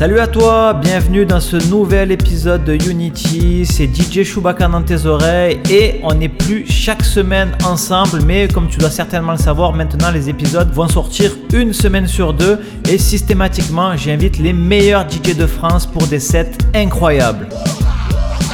Salut 0.00 0.18
à 0.18 0.26
toi, 0.26 0.72
bienvenue 0.72 1.26
dans 1.26 1.40
ce 1.40 1.56
nouvel 1.68 2.10
épisode 2.10 2.64
de 2.64 2.72
Unity. 2.88 3.66
C'est 3.66 3.84
DJ 3.94 4.24
Chewbacca 4.24 4.66
dans 4.66 4.80
tes 4.80 5.04
oreilles 5.04 5.60
et 5.70 6.00
on 6.02 6.14
n'est 6.14 6.30
plus 6.30 6.64
chaque 6.66 7.04
semaine 7.04 7.52
ensemble, 7.66 8.22
mais 8.24 8.48
comme 8.48 8.66
tu 8.68 8.78
dois 8.78 8.88
certainement 8.88 9.32
le 9.32 9.38
savoir, 9.38 9.74
maintenant 9.74 10.10
les 10.10 10.30
épisodes 10.30 10.72
vont 10.72 10.88
sortir 10.88 11.32
une 11.52 11.74
semaine 11.74 12.06
sur 12.06 12.32
deux 12.32 12.58
et 12.88 12.96
systématiquement 12.96 13.94
j'invite 13.94 14.38
les 14.38 14.54
meilleurs 14.54 15.06
DJ 15.06 15.36
de 15.36 15.46
France 15.46 15.84
pour 15.84 16.06
des 16.06 16.18
sets 16.18 16.52
incroyables. 16.74 17.46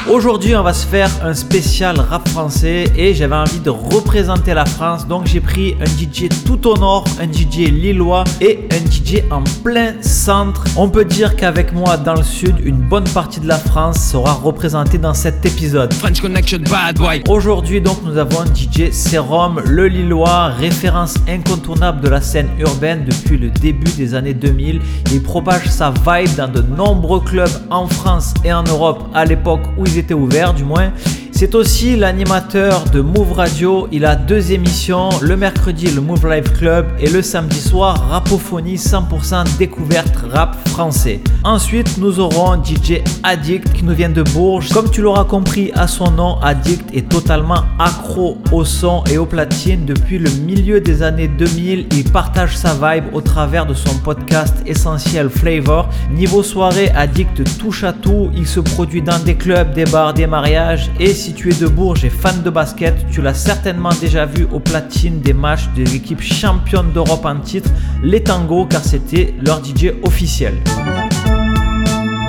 Aujourd'hui, 0.09 0.54
on 0.54 0.62
va 0.62 0.73
se 0.73 0.86
faire 0.86 1.11
un 1.25 1.34
spécial 1.34 1.98
rap 1.98 2.29
français 2.29 2.84
et 2.96 3.12
j'avais 3.12 3.34
envie 3.34 3.59
de 3.59 3.70
représenter 3.70 4.54
la 4.54 4.64
France. 4.64 5.04
Donc, 5.09 5.27
j'ai 5.27 5.40
pris 5.40 5.75
un 5.80 5.84
DJ 5.84 6.29
tout 6.46 6.64
au 6.68 6.77
nord, 6.77 7.04
un 7.21 7.27
DJ 7.27 7.72
lillois 7.72 8.22
et 8.40 8.68
un 8.71 8.89
DJ 8.89 9.25
en 9.32 9.43
plein 9.64 9.95
centre. 10.03 10.64
On 10.76 10.89
peut 10.89 11.04
dire 11.04 11.34
qu'avec 11.34 11.72
moi 11.72 11.96
dans 11.96 12.14
le 12.14 12.22
sud, 12.22 12.54
une 12.64 12.76
bonne 12.76 13.08
partie 13.08 13.40
de 13.40 13.48
la 13.48 13.58
France 13.58 13.98
sera 13.98 14.34
représentée 14.34 14.98
dans 14.98 15.12
cet 15.12 15.45
épisode. 15.45 15.93
French 15.95 16.20
Connection 16.20 16.61
Bad 16.70 16.98
Boy. 16.98 17.25
Aujourd'hui, 17.29 17.81
donc, 17.81 17.98
nous 18.04 18.17
avons 18.17 18.43
un 18.43 18.54
DJ 18.54 18.93
Serum, 18.93 19.61
le 19.67 19.89
lillois, 19.89 20.50
référence 20.50 21.17
incontournable 21.29 22.00
de 22.00 22.09
la 22.09 22.20
scène 22.20 22.50
urbaine 22.61 23.07
depuis 23.07 23.39
le 23.39 23.50
début 23.50 23.90
des 23.96 24.14
années 24.14 24.34
2000. 24.34 24.81
Il 25.11 25.23
propage 25.25 25.67
sa 25.67 25.90
vibe 25.90 26.36
dans 26.36 26.48
de 26.48 26.62
nombreux 26.62 27.20
clubs 27.20 27.50
en 27.70 27.89
France 27.89 28.34
et 28.45 28.53
en 28.53 28.62
Europe 28.62 29.03
à 29.12 29.25
l'époque 29.25 29.62
où 29.76 29.84
il 29.84 29.96
était 29.99 30.14
ouvert 30.14 30.55
du 30.55 30.64
moins. 30.64 30.93
C'est 31.39 31.54
aussi 31.54 31.96
l'animateur 31.96 32.84
de 32.84 33.03
Move 33.03 33.33
Radio. 33.33 33.89
Il 33.92 34.06
a 34.06 34.17
deux 34.17 34.53
émissions, 34.53 35.11
le 35.20 35.36
mercredi 35.36 35.86
le 35.89 36.00
Move 36.00 36.27
Live 36.27 36.50
Club 36.56 36.86
et 36.98 37.11
le 37.11 37.20
samedi 37.20 37.61
soir 37.61 38.09
Rapophonie 38.09 38.77
100% 38.77 39.59
découverte 39.59 40.17
rap 40.33 40.56
français. 40.70 41.20
Ensuite, 41.45 41.98
nous 41.98 42.20
aurons 42.20 42.55
DJ 42.64 43.03
Addict 43.23 43.70
qui 43.75 43.84
nous 43.84 43.92
vient 43.95 44.09
de 44.09 44.23
Bourges. 44.23 44.70
Comme 44.70 44.91
tu 44.91 45.03
l'auras 45.03 45.25
compris 45.25 45.73
à 45.75 45.87
son 45.87 46.11
nom, 46.11 46.39
Addict 46.41 46.89
est 46.95 47.07
totalement 47.07 47.64
accro 47.79 48.39
au 48.51 48.64
son 48.64 49.05
et 49.05 49.19
aux 49.19 49.27
platines 49.27 49.84
depuis 49.84 50.19
le 50.19 50.31
milieu 50.31 50.81
des 50.81 51.03
années 51.03 51.29
2000. 51.29 51.89
Il 51.92 52.11
partage 52.11 52.57
sa 52.57 52.73
vibe 52.73 53.12
au 53.12 53.20
travers 53.20 53.67
de 53.67 53.75
son 53.75 53.95
podcast 53.98 54.55
Essentiel 54.64 55.29
Flavor. 55.29 55.91
Niveau 56.11 56.42
soirée, 56.42 56.89
Addict 56.97 57.59
touche 57.59 57.84
à 57.84 57.92
tout. 57.92 58.31
Il 58.34 58.47
se 58.47 58.61
produit 58.61 59.03
dans 59.03 59.19
des 59.19 59.34
clubs, 59.34 59.75
des 59.75 59.84
bars, 59.84 60.14
des 60.14 60.27
mariages 60.27 60.91
tu 61.33 61.51
es 61.51 61.55
de 61.55 61.67
Bourges 61.67 62.05
et 62.05 62.11
fan 62.11 62.43
de 62.43 62.51
basket, 62.51 62.95
tu 63.11 63.23
l'as 63.23 63.35
certainement 63.35 63.91
déjà 64.01 64.27
vu 64.27 64.47
au 64.53 64.61
platine 64.61 65.21
des 65.21 65.33
matchs 65.33 65.69
de 65.77 65.85
l'équipe 65.85 66.21
championne 66.21 66.93
d'Europe 66.93 67.25
en 67.25 67.41
titre, 67.41 67.71
les 68.03 68.23
Tango, 68.23 68.67
car 68.67 68.85
c'était 68.85 69.35
leur 69.41 69.65
DJ 69.65 69.93
officiel. 70.03 70.55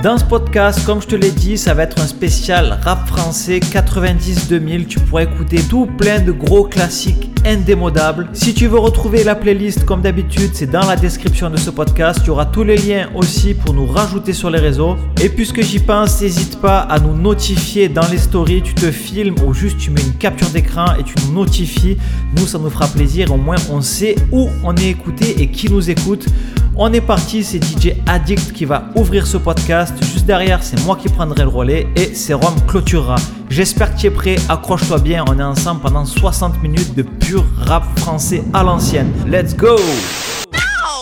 Dans 0.08 0.17
ce 0.17 0.23
podcast, 0.23 0.86
comme 0.86 1.02
je 1.02 1.08
te 1.08 1.16
l'ai 1.17 1.31
dit, 1.31 1.58
ça 1.58 1.73
va 1.73 1.83
être 1.83 2.00
un 2.00 2.08
spécial 2.08 2.80
rap 2.81 3.05
français 3.09 3.59
90-2000. 3.59 4.88
Tu 4.88 5.02
pourras 5.02 5.23
écouter 5.23 5.59
tout 5.69 5.86
plein 5.86 6.22
de 6.22 6.31
gros 6.31 6.63
classiques 6.63 7.30
indémodables. 7.45 8.30
Si 8.31 8.53
tu 8.53 8.67
veux 8.67 8.80
retrouver 8.80 9.25
la 9.25 9.35
playlist 9.35 9.83
comme 9.83 10.02
d'habitude, 10.02 10.52
c'est 10.53 10.72
dans 10.72 10.88
la 10.88 10.95
description 10.95 11.50
de 11.50 11.58
ce 11.58 11.72
podcast. 11.72 12.22
Tu 12.23 12.30
auras 12.30 12.45
tous 12.45 12.63
les 12.63 12.78
liens 12.78 13.09
aussi 13.16 13.53
pour 13.53 13.73
nous 13.73 13.85
rajouter 13.85 14.31
sur 14.31 14.50
les 14.50 14.59
réseaux. 14.59 14.95
Et 15.22 15.28
puisque 15.28 15.61
j'y 15.61 15.80
pense, 15.80 16.22
n'hésite 16.22 16.61
pas 16.61 16.80
à 16.80 17.00
nous 17.00 17.13
notifier 17.13 17.89
dans 17.89 18.08
les 18.09 18.17
stories. 18.17 18.61
Tu 18.61 18.75
te 18.75 18.89
filmes 18.91 19.35
ou 19.45 19.53
juste 19.53 19.78
tu 19.78 19.91
mets 19.91 20.00
une 20.00 20.13
capture 20.13 20.47
d'écran 20.52 20.85
et 20.97 21.03
tu 21.03 21.16
nous 21.25 21.33
notifies. 21.33 21.97
Nous, 22.38 22.47
ça 22.47 22.58
nous 22.59 22.69
fera 22.69 22.88
plaisir. 22.88 23.33
Au 23.33 23.38
moins, 23.38 23.58
on 23.69 23.81
sait 23.81 24.16
où 24.31 24.47
on 24.63 24.73
est 24.78 24.88
écouté 24.89 25.41
et 25.41 25.52
qui 25.52 25.69
nous 25.69 25.89
écoute. 25.89 26.28
On 26.80 26.94
est 26.94 27.02
parti, 27.02 27.44
c'est 27.44 27.58
DJ 27.58 27.95
Addict 28.05 28.53
qui 28.53 28.66
va 28.66 28.89
ouvrir 28.95 29.25
ce 29.25 29.38
podcast. 29.38 29.97
Juste 30.02 30.26
derrière, 30.26 30.64
c'est 30.64 30.84
moi 30.86 30.95
qui 30.95 31.09
prendrai 31.09 31.44
le 31.44 31.50
relais 31.50 31.88
et 31.95 32.14
c'est 32.14 32.34
Rome 32.34 32.56
clôturera. 32.68 33.16
J'espère 33.50 33.94
que 33.94 34.00
tu 34.00 34.08
es 34.08 34.12
prêt, 34.12 34.35
accroche-toi 34.50 35.00
bien, 35.00 35.24
on 35.30 35.40
est 35.40 35.44
ensemble 35.44 35.81
pendant 35.81 36.06
60 36.06 36.62
minutes 36.62 36.96
de 36.96 37.03
pur 37.03 37.44
rap 37.58 37.84
français 38.00 38.44
à 38.53 38.63
l'ancienne. 38.63 39.12
Let's 39.28 39.56
go 39.56 39.75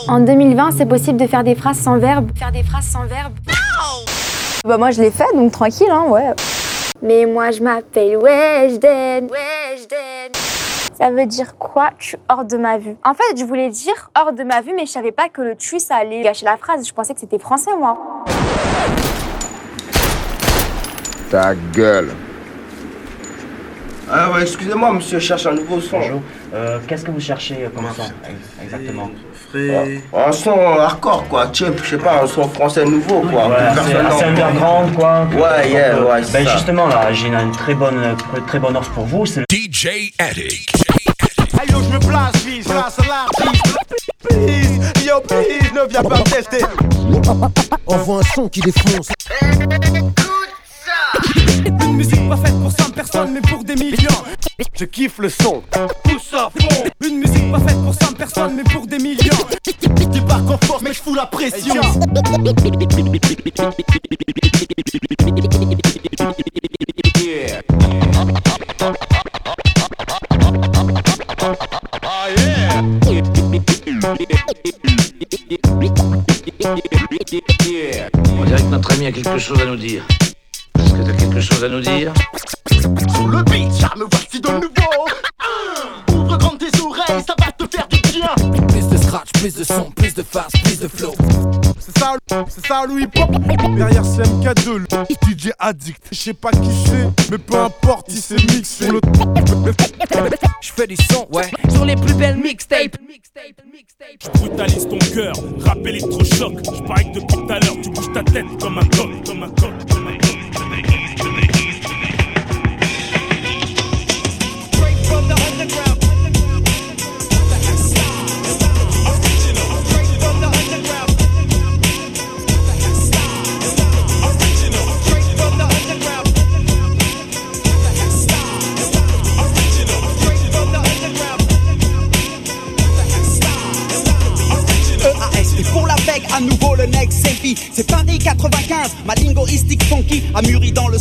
En 0.08 0.20
2020, 0.20 0.72
c'est 0.78 0.86
possible 0.86 1.20
de 1.20 1.28
faire 1.28 1.44
des 1.44 1.56
phrases 1.56 1.80
sans 1.80 1.98
verbe. 1.98 2.30
Faire 2.38 2.52
des 2.52 2.64
phrases 2.64 2.86
sans 2.86 3.06
verbe. 3.06 3.34
Bah 4.68 4.78
moi 4.78 4.92
je 4.92 5.02
l'ai 5.02 5.12
fait 5.12 5.26
donc 5.36 5.52
tranquille 5.52 5.92
hein 5.92 6.06
ouais. 6.10 6.34
Mais 7.02 7.26
moi 7.26 7.52
je 7.52 7.62
m'appelle 7.62 8.18
Weshden. 8.18 9.28
Weshden. 9.30 10.32
Ça 10.98 11.10
veut 11.10 11.26
dire 11.26 11.58
quoi, 11.58 11.90
tu 12.00 12.16
hors 12.30 12.46
de 12.46 12.56
ma 12.56 12.78
vue? 12.78 12.96
En 13.04 13.14
fait, 13.14 13.38
je 13.38 13.44
voulais 13.44 13.70
dire 13.70 14.10
hors 14.18 14.32
de 14.32 14.44
ma 14.44 14.62
vue, 14.62 14.72
mais 14.74 14.86
je 14.86 14.92
savais 14.92 15.12
pas 15.12 15.28
que 15.28 15.42
le 15.42 15.56
tu 15.58 15.78
ça 15.78 15.98
allait 15.98 16.24
gâcher 16.24 16.46
la 16.46 16.56
phrase. 16.56 16.88
Je 16.88 16.94
pensais 16.94 17.14
que 17.14 17.20
c'était 17.20 17.38
français, 17.38 17.72
moi. 17.78 17.98
Ta 21.30 21.54
gueule. 21.74 22.10
Ah 24.12 24.30
ouais, 24.32 24.44
excusez-moi, 24.44 24.94
monsieur, 24.94 25.18
je 25.20 25.26
cherche 25.26 25.48
un 25.48 25.54
nouveau 25.54 25.82
son. 25.82 25.98
Bonjour. 26.00 26.22
Euh, 26.54 26.78
Qu'est-ce 26.88 27.04
que 27.04 27.12
vous 27.12 27.20
cherchez 27.20 27.66
euh, 27.66 27.70
comme 27.76 27.88
son 27.96 28.04
Exactement. 28.64 29.10
Ouais, 29.54 30.02
Un 30.14 30.32
son 30.32 30.60
hardcore, 30.78 31.28
quoi. 31.28 31.50
Je 31.52 31.66
sais 31.84 31.98
pas, 31.98 32.22
un 32.24 32.28
son 32.28 32.48
français 32.50 32.86
nouveau, 32.86 33.22
quoi. 33.22 33.48
Ouais, 33.48 34.04
n'entend. 34.04 34.28
underground 34.28 34.94
quoi. 34.96 35.28
Ouais, 35.34 35.72
yeah, 35.72 36.00
ouais, 36.02 36.24
c'est 36.24 36.34
Ben 36.34 36.46
ça. 36.46 36.52
justement 36.54 36.88
là, 36.88 37.12
j'ai 37.14 37.28
une, 37.28 37.36
une 37.36 37.52
très 37.52 37.74
bonne, 37.74 37.98
euh, 37.98 38.40
très 38.48 38.60
bonne 38.60 38.76
offre 38.78 38.92
pour 38.92 39.06
vous. 39.06 39.26
C'est 39.26 39.40
le 39.40 39.46
DJ 39.50 40.12
Addict. 40.20 40.70
Hey 41.60 41.72
yo, 41.72 41.78
je 41.82 41.90
me 41.96 42.00
place, 42.00 42.64
place 42.66 43.00
à 43.00 43.08
l'artiste. 43.08 44.12
Please, 44.30 44.80
yo, 45.06 45.22
please, 45.22 45.72
ne 45.74 45.88
viens 45.88 46.04
pas 46.04 46.18
me 46.18 46.24
tester. 46.24 46.66
Envoie 47.86 48.20
un 48.20 48.24
son 48.34 48.50
qui 48.50 48.62
défonce. 48.62 49.10
Une 51.66 51.94
musique 51.96 52.28
pas 52.30 52.38
faite 52.38 52.60
pour 52.62 52.72
100 52.72 52.92
personnes, 52.92 53.34
mais 53.34 53.42
pour 53.42 53.64
des 53.64 53.76
millions. 53.76 54.24
Je 54.78 54.86
kiffe 54.86 55.20
le 55.20 55.30
son. 55.30 55.64
Pousse 56.04 56.34
à 56.34 56.50
fond. 56.50 56.84
Une 57.06 57.20
musique 57.20 57.52
pas 57.52 57.60
faite 57.60 57.82
pour 57.84 57.94
100 57.94 58.14
personnes, 58.14 58.56
mais 58.56 58.64
pour 58.64 58.88
des 58.88 58.98
millions. 59.00 59.46
Débarque 60.12 60.50
en 60.50 60.58
force, 60.66 60.82
mais 60.82 60.94
je 60.94 61.02
fous 61.02 61.16
la 61.16 61.26
pression. 61.26 61.82
On 74.08 74.14
dirait 78.46 78.62
que 78.62 78.70
notre 78.70 78.94
ami 78.94 79.08
a 79.08 79.12
quelque 79.12 79.40
chose 79.40 79.60
à 79.60 79.66
nous 79.66 79.76
dire. 79.76 80.04
Est-ce 80.78 80.94
que 80.94 81.02
t'as 81.02 81.14
quelque 81.14 81.42
chose 81.42 81.64
à 81.64 81.70
nous 81.70 81.82
dire? 81.82 82.14
Le 82.72 83.44
beat, 83.44 83.96
me 83.96 84.06
voici 84.12 84.40
de 84.40 84.50
nouveau. 84.50 85.08
Scratch, 89.16 89.32
plus 89.34 89.56
de 89.56 89.64
son, 89.64 89.92
plus 89.92 90.14
de 90.14 90.24
face, 90.24 90.52
plus 90.64 90.80
de 90.80 90.88
flow. 90.88 91.14
C'est 91.80 91.98
ça, 92.00 92.14
c'est 92.50 92.66
ça 92.66 92.86
le 92.88 93.02
hip 93.02 93.10
hop. 93.18 93.32
Derrière 93.76 94.04
CMK2, 94.04 94.78
le 94.78 94.86
DJ 95.10 95.52
addict. 95.60 96.08
Je 96.12 96.18
sais 96.18 96.34
pas 96.34 96.52
qui 96.52 96.70
c'est, 96.86 97.32
mais 97.32 97.38
peu 97.38 97.58
importe, 97.58 98.08
il 98.10 98.22
s'est 98.22 98.36
mixé. 98.36 98.90
Le... 98.90 99.00
Je 100.62 100.72
fais 100.72 100.88
du 100.88 100.96
son, 100.96 101.28
ouais. 101.32 101.50
Sur 101.70 101.86
les 101.86 101.96
plus 101.96 102.14
belles 102.14 102.38
mixtapes. 102.38 102.98
brutalise 104.36 104.88
ton 104.90 105.00
cœur, 105.14 105.34
rap 105.60 105.86
électrochoc. 105.86 106.54
Je 106.64 106.84
parie 106.84 107.12
que 107.12 107.20
depuis 107.20 107.38
tout 107.38 107.48
à 107.50 107.60
l'heure, 107.60 107.76
tu 107.82 107.90
bouges 107.90 108.14
ta 108.14 108.24
tête 108.24 108.46
comme 108.60 108.78
un 108.78 108.86
coq, 108.86 109.10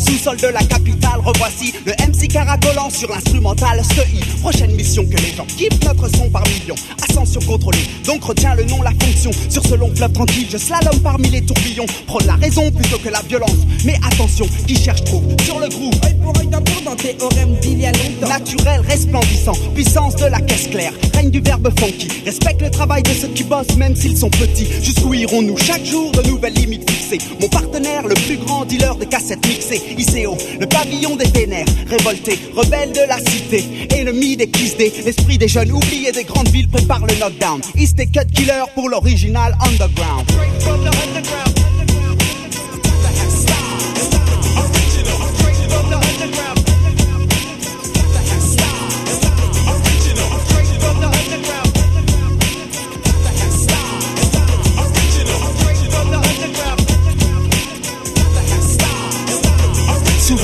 sous-sol 0.04 0.36
de 0.36 0.48
la 0.48 0.62
capitale. 0.62 1.20
Revoici 1.24 1.72
le 1.84 1.92
MC 1.92 2.28
caracolant 2.28 2.90
sur 2.90 3.10
l'instrumental. 3.10 3.82
SEI 3.82 4.20
Prochaine 4.40 4.74
mission 4.74 5.04
que 5.04 5.16
les 5.16 5.34
gens 5.34 5.46
kiffent. 5.56 5.82
Notre 5.84 6.08
son 6.08 6.30
par 6.30 6.42
millions 6.44 6.74
Ascension 7.02 7.40
contrôlée, 7.46 7.86
donc 8.04 8.24
retiens 8.24 8.54
le 8.54 8.64
nom, 8.64 8.82
la 8.82 8.90
fonction. 8.90 9.30
Sur 9.48 9.64
ce 9.66 9.74
long 9.74 9.94
fleuve 9.94 10.12
tranquille, 10.12 10.46
je 10.50 10.58
slalom 10.58 10.98
parmi 11.00 11.28
les 11.28 11.42
tourbillons. 11.42 11.86
Prône 12.06 12.26
la 12.26 12.34
raison 12.34 12.70
plutôt 12.70 12.98
que 12.98 13.08
la 13.08 13.22
violence 13.22 13.50
Mais 13.84 13.96
attention, 14.06 14.46
qui 14.66 14.76
cherche 14.76 15.04
trouve 15.04 15.24
sur 15.44 15.58
le 15.60 15.68
groove 15.68 15.94
Œil 16.04 16.14
pour 16.22 16.36
œil 16.38 16.48
dans 16.48 16.60
théorème 16.96 17.56
d'il 17.60 17.80
y 17.80 17.86
a 17.86 17.92
longtemps 17.92 18.28
Naturel, 18.28 18.80
resplendissant, 18.80 19.52
puissance 19.74 20.16
de 20.16 20.26
la 20.26 20.40
caisse 20.40 20.68
claire 20.68 20.92
Règne 21.14 21.30
du 21.30 21.40
verbe 21.40 21.68
funky, 21.78 22.08
respecte 22.24 22.62
le 22.62 22.70
travail 22.70 23.02
de 23.02 23.10
ceux 23.10 23.28
qui 23.28 23.44
bossent 23.44 23.76
même 23.76 23.94
s'ils 23.96 24.16
sont 24.16 24.30
petits 24.30 24.66
Jusqu'où 24.82 25.14
irons-nous? 25.14 25.56
Chaque 25.58 25.84
jour 25.84 26.12
de 26.12 26.22
nous 26.22 26.34
nouvelle 26.34 26.54
limite 26.54 26.90
fixée. 26.90 27.18
Mon 27.40 27.48
partenaire, 27.48 28.06
le 28.06 28.14
plus 28.14 28.36
grand 28.38 28.64
dealer 28.64 28.96
de 28.96 29.04
cassettes 29.04 29.46
mixées. 29.46 29.80
ICO, 29.96 30.36
le 30.58 30.66
pavillon 30.66 31.16
des 31.16 31.28
vénères, 31.28 31.66
révolté, 31.88 32.38
rebelle 32.54 32.92
de 32.92 33.08
la 33.08 33.18
cité, 33.18 33.64
ennemi 33.96 34.36
des 34.36 34.46
des 34.46 34.92
l'esprit 35.04 35.38
des 35.38 35.48
jeunes 35.48 35.72
oubliés 35.72 36.12
des 36.12 36.24
grandes 36.24 36.48
villes 36.48 36.68
prépare 36.68 37.06
le 37.06 37.14
knockdown. 37.14 37.60
East 37.76 37.98
et 38.00 38.06
Cut 38.06 38.26
Killer 38.34 38.64
pour 38.74 38.88
l'original 38.88 39.56
underground. 39.64 40.26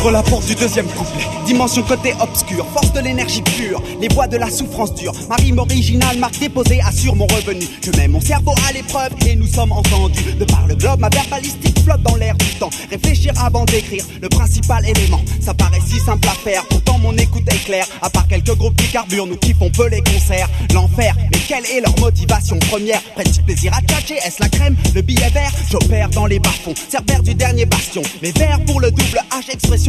La 0.09 0.25
porte 0.25 0.47
du 0.47 0.57
deuxième 0.57 0.87
couplet. 0.89 1.25
Dimension 1.47 1.83
côté 1.83 2.13
obscur, 2.21 2.67
force 2.73 2.93
de 2.93 2.99
l'énergie 2.99 3.43
pure, 3.43 3.81
les 4.01 4.09
voix 4.09 4.27
de 4.27 4.37
la 4.37 4.51
souffrance 4.51 4.93
dure. 4.95 5.13
Ma 5.29 5.37
rime 5.37 5.59
originale, 5.59 6.19
marque 6.19 6.41
déposée, 6.41 6.81
assure 6.81 7.15
mon 7.15 7.27
revenu. 7.27 7.65
Je 7.81 7.93
mets 7.93 8.09
mon 8.09 8.21
cerveau 8.21 8.53
à 8.69 8.73
l'épreuve 8.73 9.13
et 9.25 9.37
nous 9.37 9.47
sommes 9.47 9.71
entendus. 9.71 10.35
De 10.37 10.45
par 10.45 10.67
le 10.67 10.75
globe, 10.75 10.99
ma 10.99 11.11
verbalistique 11.11 11.79
flotte 11.85 12.03
dans 12.03 12.17
l'air 12.17 12.35
du 12.35 12.47
temps. 12.59 12.71
Réfléchir 12.91 13.33
avant 13.41 13.65
d'écrire, 13.67 14.05
le 14.21 14.29
principal 14.29 14.85
élément. 14.85 15.21
Ça 15.41 15.55
paraît 15.55 15.81
si 15.87 16.01
simple 16.01 16.27
à 16.29 16.33
faire, 16.33 16.67
pourtant 16.67 16.99
mon 16.99 17.17
écoute 17.17 17.45
est 17.47 17.65
claire. 17.65 17.87
À 18.03 18.11
part 18.11 18.27
quelques 18.27 18.57
groupes 18.57 18.77
qui 18.77 18.89
carburent, 18.89 19.29
nous 19.29 19.37
kiffons 19.37 19.71
peu 19.71 19.89
les 19.89 20.03
concerts. 20.03 20.49
L'enfer, 20.75 21.15
mais 21.31 21.39
quelle 21.47 21.67
est 21.67 21.81
leur 21.81 21.97
motivation 22.01 22.59
première? 22.69 23.01
Prennent-ils 23.15 23.45
plaisir 23.45 23.73
à 23.75 23.81
tchatcher? 23.83 24.17
Est-ce 24.27 24.43
la 24.43 24.49
crème 24.49 24.77
Le 24.95 25.03
billet 25.03 25.31
vert? 25.31 25.53
J'opère 25.71 26.09
dans 26.09 26.27
les 26.27 26.41
bas-fonds, 26.41 26.75
cerbère 26.89 27.23
du 27.23 27.35
dernier 27.35 27.65
bastion. 27.65 28.03
Mais 28.23 28.33
vert 28.33 28.59
pour 28.67 28.81
le 28.81 28.91
double 28.91 29.21
H, 29.31 29.53
expression 29.53 29.80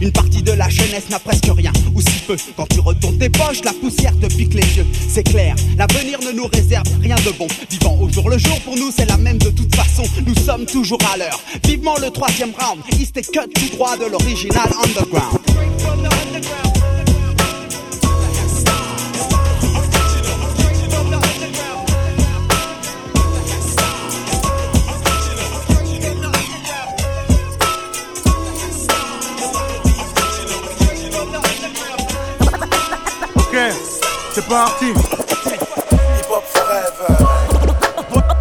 Une 0.00 0.12
partie 0.12 0.42
de 0.42 0.52
la 0.52 0.68
jeunesse 0.68 1.08
n'a 1.10 1.18
presque 1.18 1.48
rien, 1.48 1.72
ou 1.94 2.00
si 2.00 2.20
peu. 2.26 2.36
Quand 2.56 2.66
tu 2.68 2.80
retournes 2.80 3.18
tes 3.18 3.28
poches, 3.28 3.62
la 3.64 3.72
poussière 3.72 4.12
te 4.18 4.26
pique 4.26 4.54
les 4.54 4.76
yeux. 4.76 4.86
C'est 5.08 5.22
clair, 5.22 5.54
l'avenir 5.76 6.18
ne 6.20 6.32
nous 6.32 6.46
réserve 6.46 6.86
rien 7.00 7.16
de 7.16 7.30
bon. 7.32 7.46
Vivant 7.70 7.98
au 8.00 8.08
jour 8.08 8.28
le 8.30 8.38
jour, 8.38 8.60
pour 8.60 8.76
nous 8.76 8.90
c'est 8.96 9.06
la 9.06 9.16
même 9.16 9.38
de 9.38 9.50
toute 9.50 9.74
façon. 9.74 10.04
Nous 10.26 10.34
sommes 10.34 10.66
toujours 10.66 11.00
à 11.12 11.16
l'heure. 11.16 11.40
Vivement 11.64 11.96
le 12.00 12.10
troisième 12.10 12.52
round, 12.58 12.80
East 12.98 13.16
et 13.16 13.22
cut 13.22 13.48
tout 13.54 13.76
droit 13.76 13.96
de 13.96 14.06
l'original 14.06 14.68
underground. 14.82 15.38
C'est 34.44 34.48
parti. 34.48 34.86
Hip 34.86 36.30
Hop 36.30 36.44
Forever. 36.44 37.14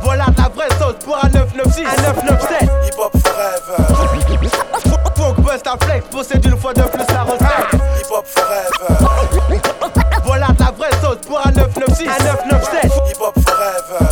Voilà 0.02 0.26
la 0.38 0.50
vraie 0.50 0.70
sauce 0.80 0.96
pour 1.04 1.18
un 1.24 1.30
996, 1.30 1.86
un 1.86 2.02
997. 2.02 2.62
Hip 2.64 3.00
Hop 3.00 3.12
Forever. 3.24 3.78
Funk 5.16 5.42
Bust 5.42 5.68
à 5.68 5.78
Flex 5.86 6.06
possède 6.10 6.46
une 6.46 6.58
fois 6.58 6.74
de 6.74 6.82
plus 6.82 7.14
la 7.14 7.24
recette. 7.24 7.74
Hip 7.74 8.12
Hop 8.12 8.26
Forever. 8.26 9.60
Voilà 10.26 10.48
la 10.60 10.72
vraie 10.72 10.92
sauce 11.02 11.18
pour 11.28 11.46
un 11.46 11.52
996, 11.52 12.08
un 12.08 12.24
997. 12.52 12.86
Hip 12.86 13.22
Hop 13.22 13.36
Forever. 13.40 14.06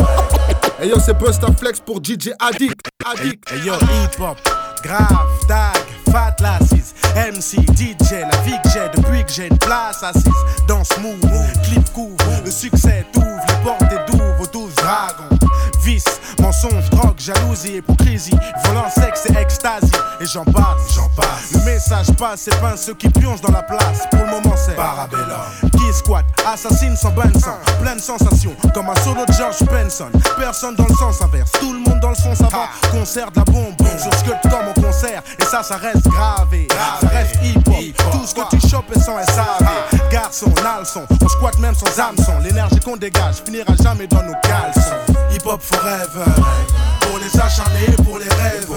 Hey 0.79 0.89
yo, 0.89 0.97
c'est 0.99 1.13
Busta 1.17 1.47
Flex 1.59 1.79
pour 1.79 1.97
DJ 1.97 2.31
Addict. 2.39 2.87
Addict. 3.05 3.51
Hey 3.51 3.59
yo, 3.65 3.73
hip 3.75 4.19
hop, 4.19 4.37
grave, 4.83 5.07
tag, 5.47 5.77
fat 6.11 6.35
lasses, 6.41 6.93
MC, 7.15 7.57
DJ, 7.75 8.21
la 8.29 8.37
vie 8.43 8.59
que 8.63 8.69
j'ai 8.69 9.01
depuis 9.01 9.23
que 9.23 9.31
j'ai 9.31 9.47
une 9.47 9.57
place 9.57 10.03
assise. 10.03 10.29
Danse 10.67 10.89
move, 11.01 11.19
clip 11.63 11.91
couvre, 11.93 12.17
le 12.43 12.51
succès 12.51 13.05
t'ouvre 13.13 13.25
les 13.47 13.63
portes 13.63 13.89
des 13.89 14.11
douves 14.11 14.41
aux 14.41 14.47
douze 14.47 14.75
dragons. 14.75 15.37
Vice, 15.83 16.19
mensonge, 16.51 16.89
drogue, 16.89 17.17
jalousie, 17.17 17.77
hypocrisie, 17.77 18.35
violence, 18.65 18.93
sexe 18.95 19.25
et 19.29 19.37
extasie. 19.37 19.91
Et 20.19 20.25
j'en 20.25 20.43
passe, 20.43 20.93
j'en 20.95 21.07
passe. 21.15 21.53
Le 21.53 21.59
message 21.63 22.07
passe, 22.17 22.41
c'est 22.41 22.59
pas 22.59 22.75
ceux 22.75 22.93
qui 22.93 23.07
plongent 23.09 23.41
dans 23.41 23.53
la 23.53 23.63
place. 23.63 24.05
Pour 24.11 24.19
le 24.19 24.31
moment, 24.31 24.55
c'est 24.57 24.75
Parabellum. 24.75 25.39
qui 25.77 25.93
squat, 25.93 26.25
assassine 26.45 26.95
sans 26.97 27.11
Benson, 27.11 27.55
pleine 27.81 27.99
sensation, 27.99 28.51
comme 28.73 28.89
un 28.89 28.95
solo 28.95 29.25
de 29.25 29.31
George 29.31 29.63
Benson. 29.63 30.09
Personne 30.37 30.75
dans 30.75 30.87
le 30.87 30.95
sens 30.95 31.21
inverse, 31.21 31.51
tout 31.53 31.71
le 31.71 31.79
monde 31.79 31.99
dans 32.01 32.09
le 32.09 32.15
sens 32.15 32.41
avant. 32.41 32.67
Concert 32.91 33.31
de 33.31 33.39
la 33.39 33.45
bombe, 33.45 33.75
sur 33.97 34.13
ce 34.13 34.23
que 34.23 34.49
comme 34.49 34.67
au 34.75 34.81
concert, 34.81 35.23
et 35.39 35.45
ça, 35.45 35.63
ça 35.63 35.77
reste 35.77 36.03
gravé. 36.07 36.67
Ça 36.99 37.07
reste 37.07 37.35
hip-hop, 37.43 38.11
tout 38.11 38.25
ce 38.25 38.35
que 38.35 38.49
tu 38.49 38.67
chopes 38.67 38.91
est 38.93 38.99
sans 38.99 39.17
SAV. 39.23 39.67
Garçon, 40.11 40.51
nalson, 40.61 41.05
on 41.23 41.27
squatte 41.29 41.59
même 41.59 41.75
sans 41.75 41.99
hameçon. 41.99 42.33
L'énergie 42.43 42.79
qu'on 42.79 42.97
dégage 42.97 43.35
finira 43.45 43.73
jamais 43.81 44.07
dans 44.07 44.23
nos 44.23 44.35
caleçons. 44.43 45.15
Hip 45.31 45.45
Hop 45.45 45.61
Forever. 45.61 46.40
Pour 47.01 47.19
les 47.19 47.39
acharnés, 47.39 47.95
pour 48.03 48.17
les 48.19 48.29
rêves. 48.29 48.67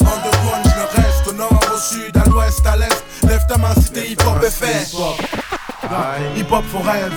Underground, 0.00 0.64
je 0.64 0.76
le 0.80 1.02
reste. 1.02 1.28
Au 1.28 1.32
nord, 1.32 1.60
au 1.74 1.78
sud, 1.78 2.16
à 2.16 2.28
l'ouest, 2.28 2.66
à 2.66 2.76
l'est. 2.76 3.04
Lève 3.26 3.46
ta 3.48 3.56
main 3.56 3.74
si 3.80 3.90
t'es 3.90 4.08
hip 4.10 4.22
hop 4.26 4.42
est 4.42 4.50
fait. 4.50 4.86
Hip 6.36 6.46
Hop 6.50 6.64
Forever. 6.72 7.10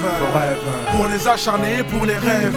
Pour 0.91 1.07
les 1.07 1.27
acharnés, 1.27 1.83
pour 1.83 2.05
les 2.05 2.17
rêves. 2.17 2.55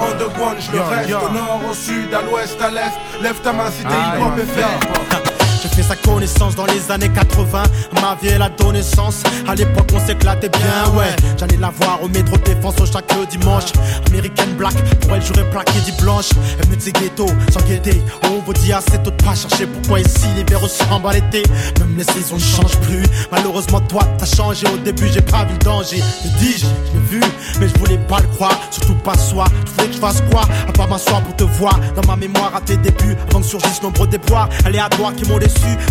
Underground, 0.00 0.56
je 0.60 0.72
le 0.72 0.80
reste. 0.82 1.10
Au 1.10 1.30
nord, 1.32 1.60
au 1.70 1.74
sud, 1.74 2.12
à 2.14 2.22
l'ouest, 2.22 2.60
à 2.60 2.70
l'est. 2.70 3.22
Lève 3.22 3.40
ta 3.40 3.52
main 3.52 3.70
si 3.70 3.82
t'es 3.82 3.88
hip 3.88 4.22
hop 4.22 4.38
est 4.38 4.46
fait. 4.46 5.27
J'ai 5.60 5.68
fait 5.68 5.82
sa 5.82 5.96
connaissance 5.96 6.54
dans 6.54 6.66
les 6.66 6.90
années 6.90 7.08
80. 7.08 7.62
Ma 8.00 8.16
vie, 8.22 8.30
donné 8.58 8.82
sens. 8.82 9.22
À 9.46 9.54
l'époque, 9.54 9.88
on 9.92 10.06
s'éclatait 10.06 10.48
bien, 10.48 10.94
ouais. 10.94 11.14
J'allais 11.36 11.56
la 11.56 11.70
voir 11.70 12.02
au 12.02 12.08
métro 12.08 12.36
défense 12.38 12.76
chaque 12.92 13.12
dimanche. 13.28 13.72
American 14.08 14.46
Black, 14.56 14.74
pour 15.00 15.16
elle, 15.16 15.22
j'aurais 15.22 15.48
plaqué 15.50 15.80
dit 15.84 15.92
blanche. 16.00 16.30
Elle 16.60 16.68
me 16.68 16.76
disait 16.76 16.92
ghetto, 16.92 17.26
sans 17.52 17.60
guetter. 17.62 18.00
On 18.24 18.40
vous 18.46 18.52
dit 18.52 18.72
assez 18.72 18.98
tôt 19.02 19.10
de 19.10 19.22
pas 19.22 19.34
chercher 19.34 19.66
pourquoi 19.66 20.00
ici 20.00 20.26
l'hiver 20.36 20.60
ressemble 20.60 21.08
à 21.08 21.12
l'été. 21.12 21.42
Même 21.80 21.96
les 21.96 22.04
saisons 22.04 22.36
ne 22.36 22.40
changent 22.40 22.78
plus. 22.82 23.02
Malheureusement, 23.32 23.80
toi, 23.80 24.02
t'as 24.18 24.26
changé. 24.26 24.66
Au 24.72 24.76
début, 24.78 25.08
j'ai 25.12 25.22
pas 25.22 25.44
vu 25.44 25.54
le 25.54 25.64
danger. 25.64 25.98
Te 25.98 26.28
dis-je, 26.38 26.66
je 26.66 26.92
l'ai 26.92 27.06
vu, 27.10 27.20
mais 27.60 27.68
je 27.68 27.78
voulais 27.78 27.98
pas 27.98 28.20
le 28.20 28.28
croire. 28.28 28.56
Surtout 28.70 28.94
pas 28.94 29.16
soi. 29.18 29.46
Tu 29.66 29.72
voulais 29.72 29.88
que 29.88 29.94
je 29.94 29.98
fasse 29.98 30.22
quoi? 30.30 30.42
À 30.68 30.72
part 30.72 30.88
m'asseoir 30.88 31.22
pour 31.22 31.34
te 31.34 31.44
voir. 31.44 31.78
Dans 31.96 32.06
ma 32.06 32.16
mémoire 32.16 32.54
à 32.54 32.60
tes 32.60 32.76
débuts, 32.76 33.16
avant 33.28 33.40
que 33.40 33.46
surgissent 33.46 33.82
nombreux 33.82 34.06
déboires 34.06 34.48
aléatoires 34.64 35.14
qui 35.14 35.24
m'ont 35.24 35.38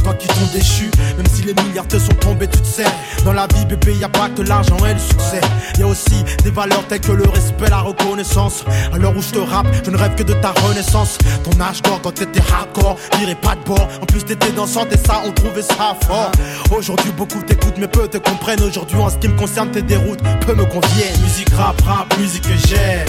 Toi 0.04 0.14
qui 0.16 0.28
t'ont 0.28 0.48
déchu, 0.54 0.90
même 1.18 1.28
si 1.34 1.44
les 1.44 1.54
milliards 1.64 1.88
te 1.88 1.98
sont 2.00 2.14
tombés, 2.14 2.48
tu 2.48 2.60
te 2.60 2.68
sais. 2.68 2.86
Dans 3.26 3.34
la 3.34 3.48
vie, 3.48 3.66
bébé, 3.66 3.96
y 3.96 4.04
a 4.04 4.10
pas 4.10 4.30
que 4.30 4.42
l'argent 4.42 4.78
et 4.86 4.94
le 4.94 5.00
succès. 5.00 5.42
Y 5.78 5.84
a 5.84 5.88
aussi 5.88 6.24
des 6.44 6.52
valeurs 6.52 6.86
telles 6.88 7.02
que 7.02 7.12
le 7.12 7.28
respect, 7.30 7.70
la 7.70 7.80
reconnaissance. 7.80 8.64
À 8.94 8.98
l'heure 8.98 9.16
où 9.16 9.22
je 9.22 9.30
te 9.30 9.40
rappe, 9.40 9.68
je 9.84 9.92
ne 9.92 9.98
rêve 9.98 10.16
que 10.16 10.24
de 10.24 10.34
ta 10.34 10.52
renaissance. 10.52 11.18
Ton 11.44 11.60
âge 11.62 11.82
d'or 11.82 12.00
quand 12.02 12.14
t'étais 12.14 12.42
hardcore, 12.52 12.98
dirais 13.20 13.36
pas 13.36 13.56
de 13.56 13.64
bord. 13.64 13.88
En 14.02 14.06
plus, 14.06 14.24
t'étais 14.24 14.52
dansante 14.52 14.92
et 14.92 14.98
ça, 14.98 15.22
on 15.26 15.32
trouvait 15.32 15.62
ça 15.62 15.96
fort. 16.06 16.32
Aujourd'hui, 16.72 17.12
beaucoup 17.12 17.42
t'écoutent, 17.42 17.78
mais 17.78 17.88
peu 17.88 18.08
te 18.08 18.18
comprennent. 18.18 18.64
Aujourd'hui, 18.64 18.98
en 18.98 19.10
ce 19.10 19.18
qui 19.18 19.28
me 19.28 19.38
concerne, 19.38 19.72
tes 19.72 19.82
déroutes 19.82 20.22
peu 20.46 20.54
me 20.54 20.66
conviennent. 20.66 21.20
Musique 21.22 21.54
rap, 21.56 21.80
rap, 21.82 22.18
musique 22.18 22.44
que 22.44 22.68
j'aime. 22.68 23.08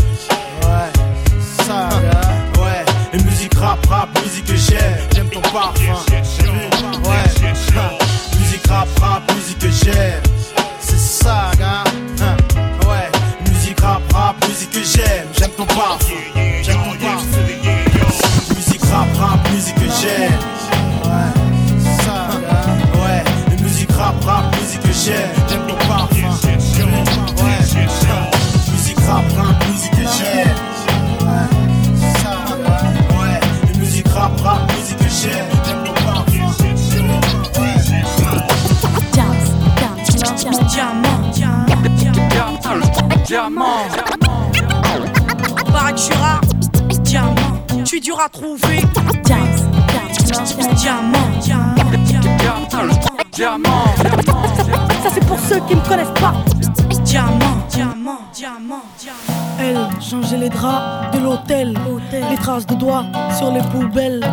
Ouais, 0.63 0.93
ça, 1.67 1.89
rap, 3.59 3.85
rap, 3.87 4.09
musique 4.23 4.45
que 4.47 4.57
j'aime. 4.57 4.99
J'aime 5.15 5.29
ton 5.29 5.41
parfum. 5.41 5.95
Ouais, 7.05 7.25
musique 8.39 8.67
rap, 8.69 8.89
rap, 9.01 9.33
musique 9.35 9.59
que 9.59 9.71
j'aime. 9.71 10.23
C'est 10.81 10.99
ça, 10.99 11.51
gars. 11.59 11.85
Ouais, 12.89 13.11
musique 13.51 13.81
rap, 13.81 14.03
rap, 14.13 14.37
musique 14.49 14.71
que 14.71 14.83
j'aime. 14.83 15.27
J'aime 15.39 15.51
ton 15.51 15.67
parfum. 15.67 16.15
Diamant, 43.29 43.85
Paraît 45.71 45.93
que 45.93 45.99
je 45.99 46.03
suis 46.05 46.15
rare. 46.15 46.41
Diamant, 47.03 47.35
je 47.81 47.85
suis 47.85 48.01
dur 48.01 48.19
à 48.19 48.27
trouver. 48.31 48.81
Diamant, 50.73 51.19
diamant, 53.31 53.85
Ça 55.03 55.11
c'est 55.13 55.27
pour 55.27 55.39
ceux 55.41 55.61
qui 55.69 55.75
me 55.77 55.87
connaissent 55.87 56.09
pas. 56.19 56.33
diamant, 57.05 57.37
diamant, 57.69 58.19
diamant, 58.33 58.83
diamant. 58.99 59.59
Elle 59.61 59.87
changeait 60.01 60.39
les 60.39 60.49
draps 60.49 61.15
de 61.15 61.23
l'hôtel, 61.23 61.79
les 62.31 62.37
traces 62.39 62.67
de 62.67 62.77
doigts 62.77 63.05
sur 63.37 63.53
les 63.53 63.61
poubelles. 63.61 64.27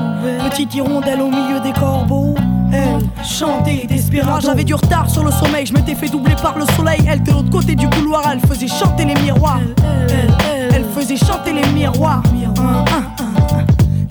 Petite 0.50 0.74
hirondelle 0.74 1.22
au 1.22 1.30
milieu 1.30 1.60
des 1.60 1.74
corbeaux. 1.74 2.34
Elle 2.76 3.26
chantait 3.26 3.86
d'espérance. 3.88 4.44
J'avais 4.44 4.64
du 4.64 4.74
retard 4.74 5.10
sur 5.10 5.24
le 5.24 5.32
sommeil, 5.32 5.66
je 5.66 5.74
m'étais 5.74 5.96
fait 5.96 6.10
doubler 6.10 6.36
par 6.42 6.58
le 6.58 6.66
soleil. 6.76 7.00
Elle 7.08 7.24
de 7.24 7.32
l'autre 7.32 7.50
côté 7.50 7.76
du 7.76 7.88
couloir, 7.90 8.24
elle 8.32 8.40
faisait 8.42 8.68
chanter 8.68 9.06
les 9.06 9.16
miroirs. 9.16 9.60
Elle, 10.10 10.34
elle, 10.74 10.86
faisait 10.96 11.18
chanter 11.18 11.54
les 11.54 11.68
miroirs. 11.70 12.24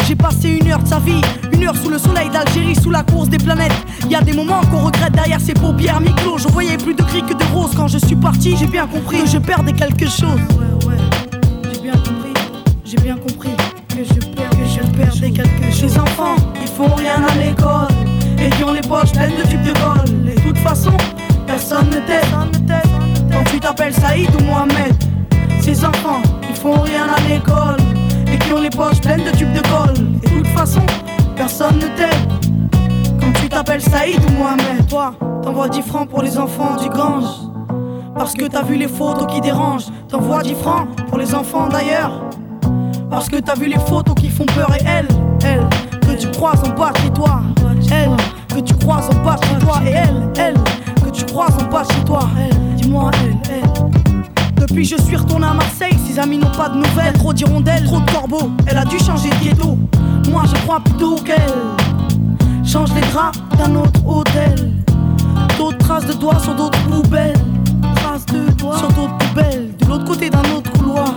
J'ai 0.06 0.16
passé 0.16 0.48
une 0.60 0.70
heure 0.70 0.82
de 0.82 0.88
sa 0.88 0.98
vie, 0.98 1.20
une 1.52 1.64
heure 1.64 1.76
sous 1.76 1.88
le 1.88 1.98
soleil 1.98 2.28
d'Algérie, 2.30 2.74
sous 2.74 2.90
la 2.90 3.02
course 3.02 3.28
des 3.28 3.38
planètes. 3.38 3.72
Y 4.08 4.14
a 4.14 4.20
des 4.20 4.32
moments 4.32 4.60
qu'on 4.70 4.80
regrette 4.80 5.12
derrière 5.12 5.40
ses 5.40 5.54
paupières 5.54 6.00
mi-clos. 6.00 6.38
Je 6.38 6.48
voyais 6.48 6.76
plus 6.76 6.94
de 6.94 7.02
gris 7.02 7.22
que 7.22 7.34
de 7.34 7.44
rose 7.54 7.72
quand 7.76 7.88
je 7.88 7.98
suis 7.98 8.16
parti. 8.16 8.56
J'ai 8.56 8.66
bien 8.66 8.86
compris 8.86 9.22
que 9.22 9.28
je 9.28 9.38
perdais 9.38 9.72
quelque 9.72 10.06
chose. 10.06 10.40
Ouais, 10.58 10.88
ouais, 10.88 10.96
j'ai 11.72 11.80
bien 11.80 11.92
compris, 11.92 12.34
j'ai 12.84 12.96
bien 12.96 13.16
compris 13.16 13.56
que 13.88 14.04
je 14.04 14.26
perds, 14.34 14.50
que 14.50 14.66
je 14.66 14.96
perdais 14.96 15.30
quelque 15.30 15.72
chose. 15.72 15.82
Les 15.82 15.98
enfants, 15.98 16.36
ils 16.60 16.68
font 16.68 16.94
rien 16.94 17.22
à 17.26 17.34
l'école 17.38 17.93
et 18.44 18.50
qui 18.50 18.64
ont 18.64 18.72
les 18.72 18.82
poches 18.82 19.12
pleines 19.12 19.36
de 19.36 19.48
tubes 19.48 19.62
de 19.62 19.72
colle. 19.72 20.30
Et 20.30 20.34
de 20.34 20.40
toute 20.40 20.58
façon, 20.58 20.92
personne 21.46 21.86
ne 21.88 22.00
t'aide. 22.06 22.82
Quand 23.32 23.44
tu 23.50 23.58
t'appelles 23.58 23.94
Saïd 23.94 24.28
ou 24.38 24.44
Mohamed, 24.44 24.94
ces 25.60 25.84
enfants, 25.84 26.22
ils 26.48 26.54
font 26.54 26.80
rien 26.80 27.06
à 27.08 27.20
l'école 27.28 27.76
et 28.32 28.38
qui 28.38 28.52
ont 28.52 28.60
les 28.60 28.70
poches 28.70 29.00
pleines 29.00 29.24
de 29.24 29.36
tubes 29.36 29.52
de 29.52 29.60
colle. 29.60 30.06
Et 30.22 30.28
de 30.28 30.36
toute 30.36 30.46
façon, 30.48 30.82
personne 31.36 31.76
ne 31.76 31.88
t'aide. 31.96 33.20
Quand 33.20 33.32
tu 33.40 33.48
t'appelles 33.48 33.80
Saïd 33.80 34.20
ou 34.28 34.32
Mohamed, 34.32 34.86
toi, 34.88 35.14
t'envoies 35.42 35.68
10 35.68 35.82
francs 35.82 36.08
pour 36.08 36.22
les 36.22 36.38
enfants 36.38 36.76
du 36.76 36.88
Gange. 36.90 37.24
Parce 38.14 38.34
que 38.34 38.44
t'as 38.44 38.62
vu 38.62 38.76
les 38.76 38.88
photos 38.88 39.26
qui 39.26 39.40
dérangent, 39.40 39.88
t'envoies 40.08 40.42
10 40.42 40.54
francs 40.54 40.86
pour 41.08 41.18
les 41.18 41.34
enfants 41.34 41.68
d'ailleurs. 41.68 42.12
Parce 43.10 43.28
que 43.28 43.36
t'as 43.36 43.54
vu 43.54 43.66
les 43.66 43.78
photos 43.78 44.14
qui 44.14 44.28
font 44.28 44.46
peur 44.46 44.70
et 44.74 44.84
elle, 44.86 45.08
elle, 45.44 45.66
que 46.00 46.20
tu 46.20 46.28
croises 46.30 46.62
en 46.64 46.78
bas 46.78 46.92
chez 47.02 47.10
toi. 47.10 47.42
Elle, 47.90 48.10
que 48.54 48.60
tu 48.60 48.74
croises 48.74 49.08
en 49.10 49.24
bas 49.24 49.36
chez 49.42 49.58
toi. 49.64 49.80
Et 49.84 49.90
elle, 49.90 50.30
elle, 50.38 50.54
que 51.02 51.10
tu 51.10 51.24
croises 51.24 51.54
en 51.60 51.70
bas 51.70 51.82
chez 51.90 52.04
toi. 52.04 52.28
Elle, 52.38 52.76
dis-moi, 52.76 53.10
elle, 53.24 53.36
elle. 53.50 54.54
Depuis 54.54 54.84
je 54.84 54.96
suis 54.96 55.16
retourné 55.16 55.46
à 55.46 55.54
Marseille, 55.54 55.96
ses 56.06 56.18
amis 56.18 56.38
n'ont 56.38 56.50
pas 56.50 56.68
de 56.68 56.76
nouvelles. 56.76 57.12
Trop 57.14 57.32
d'hirondelles, 57.32 57.84
trop 57.84 58.00
de 58.00 58.10
corbeaux, 58.10 58.50
elle 58.66 58.78
a 58.78 58.84
dû 58.84 58.98
changer 58.98 59.28
de 59.28 59.44
ghetto. 59.44 59.76
Moi 60.30 60.44
je 60.46 60.54
crois 60.62 60.80
plutôt 60.80 61.16
qu'elle 61.16 61.36
change 62.64 62.92
les 62.94 63.00
draps 63.12 63.38
d'un 63.58 63.74
autre 63.74 64.00
hôtel. 64.06 64.72
D'autres 65.58 65.78
traces 65.78 66.06
de 66.06 66.14
doigts 66.14 66.38
sur 66.38 66.54
d'autres 66.54 66.80
poubelles. 66.84 67.34
Traces 67.96 68.26
de 68.26 68.50
doigts 68.52 68.78
sur 68.78 68.88
d'autres 68.88 69.18
poubelles. 69.18 69.70
De 69.78 69.86
l'autre 69.86 70.04
côté 70.04 70.30
d'un 70.30 70.44
autre 70.56 70.70
couloir. 70.72 71.12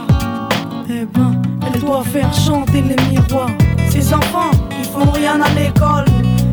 Eh 0.90 1.06
ben, 1.06 1.42
elle 1.74 1.80
doit 1.80 2.04
faire 2.04 2.34
chanter 2.34 2.82
les 2.82 2.96
miroirs. 3.10 3.52
Ces 3.90 4.14
enfants 4.14 4.52
qui 4.70 4.90
font 4.90 5.12
rien 5.12 5.40
à 5.42 5.50
l'école 5.50 6.06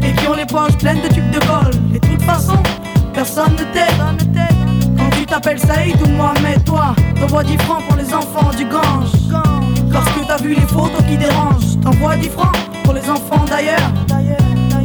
et 0.04 0.12
qui 0.12 0.28
ont 0.28 0.34
les 0.34 0.46
poches 0.46 0.76
pleines 0.78 1.00
de 1.00 1.08
tubes 1.08 1.30
de 1.30 1.38
colle. 1.40 1.74
Et 1.94 1.98
de 1.98 2.06
toute 2.06 2.22
façon, 2.22 2.58
personne 3.12 3.52
ne 3.52 3.64
t'aide. 3.72 4.44
Quand 4.96 5.10
tu 5.16 5.26
t'appelles 5.26 5.58
Saïd 5.58 5.96
ou 6.02 6.10
Mohamed, 6.10 6.64
toi, 6.64 6.94
t'envoies 7.20 7.44
10 7.44 7.58
francs 7.58 7.82
pour 7.88 7.96
les 7.96 8.12
enfants 8.12 8.50
du 8.56 8.64
Gange. 8.64 9.12
Parce 9.92 10.08
que 10.10 10.26
t'as 10.26 10.36
vu 10.38 10.54
les 10.54 10.66
photos 10.66 11.02
qui 11.08 11.16
dérangent, 11.16 11.80
t'envoies 11.82 12.16
10 12.16 12.28
francs 12.28 12.56
pour 12.82 12.92
les 12.92 13.08
enfants 13.08 13.44
d'ailleurs. 13.48 13.92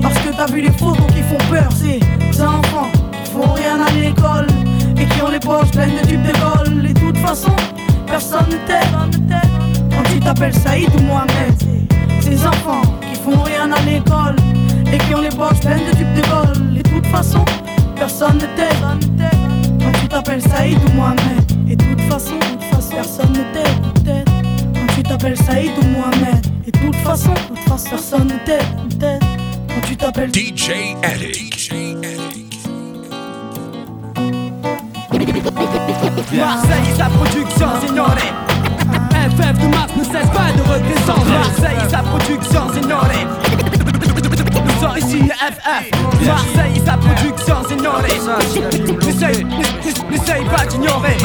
Parce 0.02 0.20
que 0.20 0.30
t'as 0.36 0.46
vu 0.48 0.62
les 0.62 0.72
photos 0.72 1.08
qui 1.08 1.22
font 1.24 1.50
peur, 1.50 1.70
ces 1.72 2.00
enfants 2.42 2.90
qui 3.24 3.32
font 3.32 3.54
rien 3.54 3.80
à 3.82 3.92
l'école 3.92 4.48
et 4.98 5.06
qui 5.06 5.22
ont 5.22 5.30
les 5.30 5.40
poches 5.40 5.72
pleines 5.72 5.96
de 6.02 6.08
tubes 6.08 6.24
de 6.24 6.32
colle. 6.32 6.86
Et 6.86 6.94
de 6.94 7.00
toute 7.00 7.18
façon, 7.18 7.56
personne 8.08 8.48
ne 8.48 8.58
t'aide. 8.68 9.40
Quand 9.92 10.04
tu 10.12 10.20
t'appelles 10.20 10.56
Saïd 10.56 10.90
ou 10.96 11.04
Mohamed, 11.04 11.54
ces 12.22 12.46
enfants 12.46 12.82
qui 13.02 13.20
font 13.20 13.42
rien 13.44 13.72
à 13.72 13.82
l'école 13.82 14.36
et 14.94 14.98
qui 14.98 15.16
ont 15.16 15.22
les 15.22 15.30
poches 15.30 15.60
pleines 15.60 15.86
de 15.86 15.98
tubes 15.98 16.14
de 16.16 16.22
colle. 16.22 16.78
Et 16.78 16.84
de 16.84 16.90
toute 16.90 17.06
façon, 17.08 17.46
personne 17.96 18.36
ne 18.38 18.48
t'aide. 18.56 19.30
Quand 19.80 20.00
tu 20.00 20.08
t'appelles 20.08 20.42
Saïd 20.42 20.78
ou 20.88 20.96
Mohamed, 20.96 21.52
et 21.70 21.76
de 21.76 21.84
toute 21.84 22.02
façon, 22.02 22.40
personne 22.92 23.32
ne 23.32 23.44
t'aide. 23.54 24.26
Quand 24.74 24.94
tu 24.96 25.04
t'appelles 25.04 25.38
Saïd 25.38 25.72
ou 25.82 25.86
Mohamed, 25.88 26.46
et 26.68 26.72
de 26.72 26.78
toute 26.78 26.96
façon, 26.98 27.34
personne 27.90 28.28
ne 28.28 28.38
t'aide. 28.46 29.20
Quand 29.68 29.88
tu 29.88 29.96
t'appelles 29.96 30.32
DJ 30.34 30.72
Addict. 31.04 31.74
Marseille, 36.32 36.94
sa 36.98 37.06
production, 37.06 37.68
signoré. 37.86 38.22
FF 39.12 39.60
de 39.60 39.68
Mars 39.68 39.94
ne 39.98 40.04
cesse 40.04 40.30
pas 40.30 40.52
de 40.56 40.62
représenter 40.62 41.32
Marseille, 41.32 41.90
sa 41.90 41.98
production, 42.00 42.74
signoré. 42.74 43.26
Sommes 44.80 44.98
ici 44.98 45.20
FF. 45.28 46.26
Marseille, 46.26 46.82
sa 46.86 46.98
production, 46.98 47.68
signoré. 47.68 48.10
N'essaye, 49.06 49.46
n'essaye 50.10 50.46
pas 50.46 50.66
d'ignorer. 50.66 51.18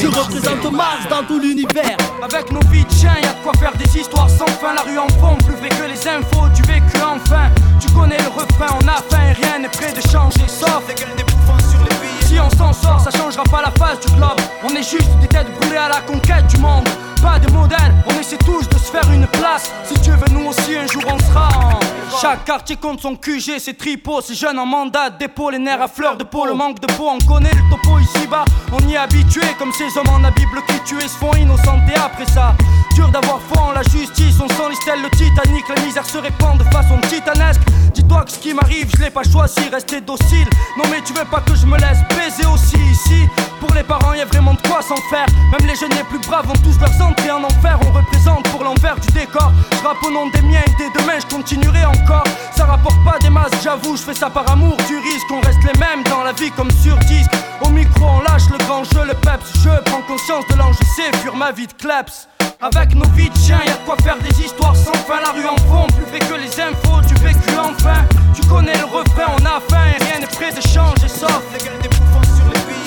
Je 0.00 0.06
représente 0.06 0.72
Mars 0.72 1.08
dans 1.10 1.24
tout 1.24 1.40
l'univers. 1.40 1.96
Avec 2.22 2.52
nos 2.52 2.60
vies 2.70 2.84
de 2.84 2.90
chiens, 2.92 3.16
y'a 3.22 3.32
de 3.32 3.42
quoi 3.42 3.52
faire 3.54 3.76
des 3.76 3.98
histoires 3.98 4.30
sans 4.30 4.46
fin. 4.46 4.74
La 4.74 4.82
rue 4.82 4.98
en 4.98 5.08
fond, 5.20 5.36
plus 5.44 5.56
vrai 5.56 5.68
que 5.70 5.84
les 5.90 6.08
infos 6.08 6.48
du 6.54 6.62
vécu 6.62 6.98
enfin. 7.02 7.50
Tu 7.80 7.88
connais 7.92 8.18
le 8.18 8.28
refrain, 8.28 8.78
on 8.80 8.86
a 8.86 8.96
faim 9.10 9.22
et 9.30 9.32
rien 9.44 9.58
n'est 9.58 9.68
prêt 9.68 9.92
de 9.92 10.00
changer, 10.08 10.46
sauf 10.46 10.86
des 10.86 10.94
gueules 10.94 11.16
des 11.16 11.24
bouffons 11.24 11.58
sur 11.70 11.80
les. 11.80 12.03
Si 12.34 12.40
on 12.40 12.50
s'en 12.50 12.72
sort, 12.72 12.98
ça 12.98 13.12
changera 13.16 13.44
pas 13.44 13.62
la 13.62 13.70
face 13.70 14.00
du 14.00 14.12
globe. 14.12 14.40
On 14.64 14.70
est 14.70 14.82
juste 14.82 15.08
des 15.20 15.28
têtes 15.28 15.46
brûlées 15.60 15.76
à 15.76 15.88
la 15.88 16.00
conquête 16.00 16.44
du 16.48 16.56
monde. 16.56 16.88
Pas 17.22 17.38
de 17.38 17.48
modèle, 17.52 17.94
on 18.06 18.20
essaie 18.20 18.38
tous 18.38 18.68
de 18.68 18.74
se 18.74 18.90
faire 18.90 19.08
une 19.12 19.28
place. 19.28 19.70
Si 19.84 19.94
Dieu 20.00 20.14
veut, 20.14 20.34
nous 20.34 20.48
aussi 20.48 20.76
un 20.76 20.84
jour 20.88 21.04
on 21.06 21.18
sera 21.20 21.48
en. 21.50 21.78
Chaque 22.20 22.44
quartier 22.44 22.74
compte 22.74 23.00
son 23.00 23.14
QG, 23.14 23.60
ses 23.60 23.74
tripots, 23.74 24.20
ces 24.20 24.34
jeunes 24.34 24.58
en 24.58 24.66
mandat, 24.66 25.10
dépôt, 25.10 25.50
les 25.50 25.60
nerfs 25.60 25.82
à 25.82 25.86
fleur 25.86 26.16
de 26.16 26.24
peau, 26.24 26.44
le 26.44 26.54
manque 26.54 26.80
de 26.80 26.92
peau, 26.94 27.08
on 27.08 27.18
connaît 27.24 27.52
le 27.54 27.70
topo 27.70 28.00
ici-bas, 28.00 28.44
on 28.72 28.88
y 28.88 28.94
est 28.94 28.96
habitué, 28.96 29.42
comme 29.56 29.72
ces 29.72 29.96
hommes 29.96 30.10
en 30.12 30.18
la 30.18 30.32
Bible 30.32 30.58
qui 30.66 30.78
tués 30.80 31.06
se 31.06 31.16
font 31.16 31.34
innocentés 31.34 31.94
après 31.94 32.26
ça. 32.26 32.54
Dur 32.94 33.08
d'avoir 33.08 33.40
foi 33.40 33.62
en 33.62 33.72
la 33.72 33.82
justice, 33.82 34.36
on 34.40 34.48
sent 34.48 34.70
le 34.70 35.10
Titanic, 35.10 35.64
la 35.68 35.82
misère 35.82 36.06
se 36.06 36.18
répand 36.18 36.56
de 36.58 36.64
façon 36.64 36.98
titanesque. 37.08 37.60
Dis-toi 37.92 38.24
que 38.24 38.30
ce 38.30 38.38
qui 38.38 38.54
m'arrive, 38.54 38.88
je 38.96 39.02
l'ai 39.02 39.10
pas 39.10 39.22
choisi, 39.24 39.68
rester 39.72 40.00
docile. 40.00 40.48
Non 40.76 40.84
mais 40.90 41.00
tu 41.02 41.12
veux 41.12 41.24
pas 41.24 41.40
que 41.40 41.54
je 41.54 41.66
me 41.66 41.76
laisse 41.78 41.98
baiser 42.10 42.46
aussi 42.46 42.76
ici. 42.76 43.28
Pour 43.60 43.74
les 43.74 43.82
parents, 43.82 44.12
y 44.14 44.20
a 44.20 44.24
vraiment 44.24 44.54
de 44.54 44.60
quoi 44.68 44.82
s'en 44.82 44.96
faire. 45.10 45.26
Même 45.50 45.66
les 45.66 45.74
jeunes 45.74 45.94
les 45.96 46.04
plus 46.04 46.20
braves 46.20 46.48
ont 46.48 46.60
tous 46.62 46.78
leurs 46.80 47.00
entrées 47.02 47.30
en 47.30 47.42
enfer. 47.42 47.78
On 47.86 47.92
représente 47.92 48.48
pour 48.50 48.62
l'envers 48.62 48.96
du 49.00 49.08
décor. 49.08 49.52
Je 49.72 49.86
rappe 49.86 50.02
au 50.06 50.10
nom 50.10 50.28
des 50.28 50.42
miens 50.42 50.62
et 50.66 50.70
dès 50.78 50.90
demain, 50.90 51.18
je 51.18 51.34
continuerai 51.34 51.84
encore. 51.84 52.24
Ça 52.56 52.66
rapporte 52.66 53.02
pas 53.04 53.18
des 53.18 53.30
masses, 53.30 53.52
j'avoue, 53.62 53.96
je 53.96 54.02
fais 54.02 54.14
ça 54.14 54.30
par 54.30 54.48
amour 54.50 54.76
du 54.88 54.98
risque. 54.98 55.30
On 55.32 55.40
reste 55.40 55.62
les 55.64 55.78
mêmes 55.80 56.04
dans 56.10 56.22
la 56.22 56.32
vie 56.32 56.50
comme 56.52 56.70
sur 56.70 56.96
disque. 56.98 57.32
Au 57.60 57.70
micro, 57.70 58.04
on 58.04 58.20
lâche 58.20 58.48
le 58.52 58.58
grand 58.58 58.84
jeu, 58.84 59.04
le 59.04 59.14
peps. 59.14 59.50
Je 59.64 59.82
prends 59.90 60.02
conscience 60.02 60.44
de 60.48 60.56
l'enjeu, 60.56 60.84
c'est 60.94 61.16
fuir 61.16 61.34
ma 61.34 61.50
vie 61.50 61.66
de 61.66 61.72
kleps. 61.72 62.28
Avec 62.64 62.94
nos 62.94 63.06
vies 63.10 63.28
de 63.28 63.36
chiens, 63.36 63.60
y'a 63.66 63.74
de 63.74 63.84
quoi 63.84 63.94
faire 64.02 64.16
des 64.20 64.40
histoires 64.40 64.74
sans 64.74 64.94
fin. 64.94 65.20
La 65.20 65.32
rue 65.32 65.46
en 65.46 65.56
fond, 65.68 65.86
plus 65.94 66.06
vrai 66.06 66.18
que 66.18 66.40
les 66.40 66.58
infos 66.58 67.02
du 67.06 67.12
vécu 67.22 67.50
enfin. 67.60 68.06
Tu 68.34 68.40
connais 68.48 68.78
le 68.78 68.86
refrain, 68.86 69.34
on 69.38 69.44
a 69.44 69.60
faim 69.68 69.84
et 69.92 70.02
rien 70.02 70.20
n'est 70.20 70.26
prêt 70.26 70.50
de 70.50 70.66
changer, 70.66 71.06
sauf 71.06 71.42
des. 71.52 71.58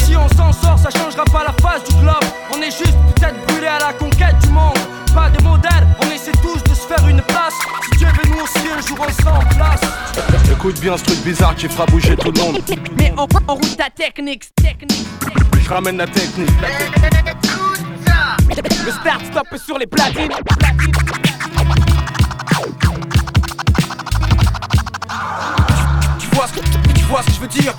Si 0.03 0.15
on 0.15 0.27
s'en 0.29 0.51
sort, 0.51 0.79
ça 0.79 0.89
changera 0.89 1.25
pas 1.25 1.43
la 1.43 1.53
face 1.61 1.83
du 1.83 1.93
globe. 2.01 2.25
On 2.51 2.59
est 2.59 2.71
juste 2.71 2.97
peut-être 3.15 3.35
brûlés 3.45 3.67
à 3.67 3.77
la 3.77 3.93
conquête 3.93 4.39
du 4.41 4.49
monde. 4.49 4.79
Pas 5.13 5.29
de 5.29 5.43
modèle, 5.43 5.85
on 6.01 6.09
essaie 6.09 6.31
tous 6.41 6.63
de 6.63 6.73
se 6.73 6.87
faire 6.87 7.07
une 7.07 7.21
place. 7.21 7.53
Si 7.83 7.99
Dieu 7.99 8.07
veut, 8.07 8.31
nous 8.31 8.43
aussi 8.43 8.67
un 8.75 8.81
jour 8.81 8.97
on 9.07 9.21
sera 9.21 9.37
en 9.37 9.45
place. 9.45 9.81
Écoute 10.51 10.79
bien 10.79 10.97
ce 10.97 11.03
truc 11.03 11.19
bizarre 11.23 11.55
qui 11.55 11.69
fera 11.69 11.85
bouger 11.85 12.17
tout 12.17 12.31
le 12.31 12.41
monde. 12.41 12.63
Mais 12.97 13.13
on, 13.15 13.27
on 13.47 13.53
roule 13.53 13.75
ta 13.77 13.91
technique, 13.91 14.45
technique. 14.55 15.05
Je 15.61 15.69
ramène 15.69 15.97
la 15.97 16.07
technique. 16.07 16.49
Stop 19.31 19.47
est 19.53 19.57
sur 19.57 19.77
les 19.77 19.87
platines. 19.87 20.29
Tu 26.19 26.27
vois 26.35 26.47
ce 26.47 26.53
que, 26.53 26.59
tu 26.93 27.05
vois 27.05 27.21
ce 27.21 27.27
que 27.27 27.33
je 27.33 27.39
veux 27.39 27.47
dire? 27.47 27.73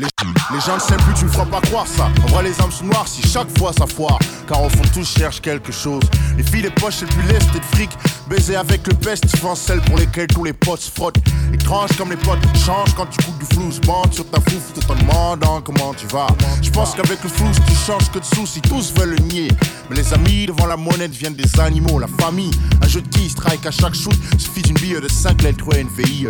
Les, 0.00 0.60
gens 0.60 0.74
ne 0.74 0.80
s'aiment 0.80 1.02
plus, 1.02 1.14
tu 1.14 1.24
me 1.24 1.30
feras 1.30 1.46
pas 1.46 1.60
croire 1.60 1.86
ça. 1.86 2.08
En 2.24 2.26
vrai, 2.28 2.44
les 2.44 2.60
âmes 2.60 2.72
sont 2.72 2.84
noires 2.84 3.06
si 3.06 3.22
chaque 3.22 3.56
fois 3.58 3.72
ça 3.72 3.86
foire. 3.86 4.18
Car 4.48 4.62
au 4.62 4.68
fond, 4.68 4.82
tous 4.92 5.04
cherchent 5.04 5.40
quelque 5.40 5.72
chose. 5.72 6.02
Les 6.36 6.42
filles, 6.42 6.62
les 6.62 6.70
poches, 6.70 6.96
c'est 7.00 7.06
plus 7.06 7.22
leste 7.28 7.52
de 7.52 7.60
fric. 7.76 7.90
Baiser 8.28 8.56
avec 8.56 8.86
le 8.86 8.94
peste, 8.94 9.28
souvent 9.28 9.54
celles 9.54 9.80
pour 9.82 9.98
lesquelles 9.98 10.28
tous 10.28 10.44
les 10.44 10.52
potes 10.52 10.80
se 10.80 10.90
frottent. 10.90 11.18
Étrange 11.52 11.90
comme 11.98 12.10
les 12.10 12.16
potes 12.16 12.38
changent 12.64 12.94
quand 12.96 13.06
tu 13.06 13.22
coupes 13.24 13.38
du 13.38 13.46
flou. 13.46 13.70
Bande 13.86 14.12
sur 14.12 14.28
ta 14.28 14.40
fouf 14.40 14.72
tout 14.74 14.90
en 14.90 14.94
demandant 14.94 15.60
comment 15.60 15.94
tu 15.94 16.06
vas. 16.06 16.28
Je 16.62 16.70
pense 16.70 16.94
qu'avec 16.94 17.22
le 17.22 17.28
flou, 17.28 17.46
tu 17.66 17.74
changes 17.74 18.10
que 18.10 18.18
de 18.18 18.24
soucis. 18.24 18.60
Tous 18.62 18.92
veulent 18.94 19.16
le 19.16 19.18
nier. 19.18 19.48
Mais 19.88 19.96
les 19.96 20.14
amis 20.14 20.46
devant 20.46 20.66
la 20.66 20.76
monnaie 20.76 21.08
deviennent 21.08 21.34
des 21.34 21.60
animaux. 21.60 21.98
La 21.98 22.08
famille, 22.18 22.50
un 22.82 22.88
jeu 22.88 23.02
de 23.02 23.08
qui 23.08 23.28
strike 23.28 23.66
à 23.66 23.70
chaque 23.70 23.94
shoot. 23.94 24.14
Suffit 24.38 24.62
d'une 24.62 24.76
bille 24.76 25.00
de 25.00 25.08
5 25.08 25.42
lettres 25.42 25.64
et 25.74 25.80
une 25.80 25.88
VIE. 25.88 26.28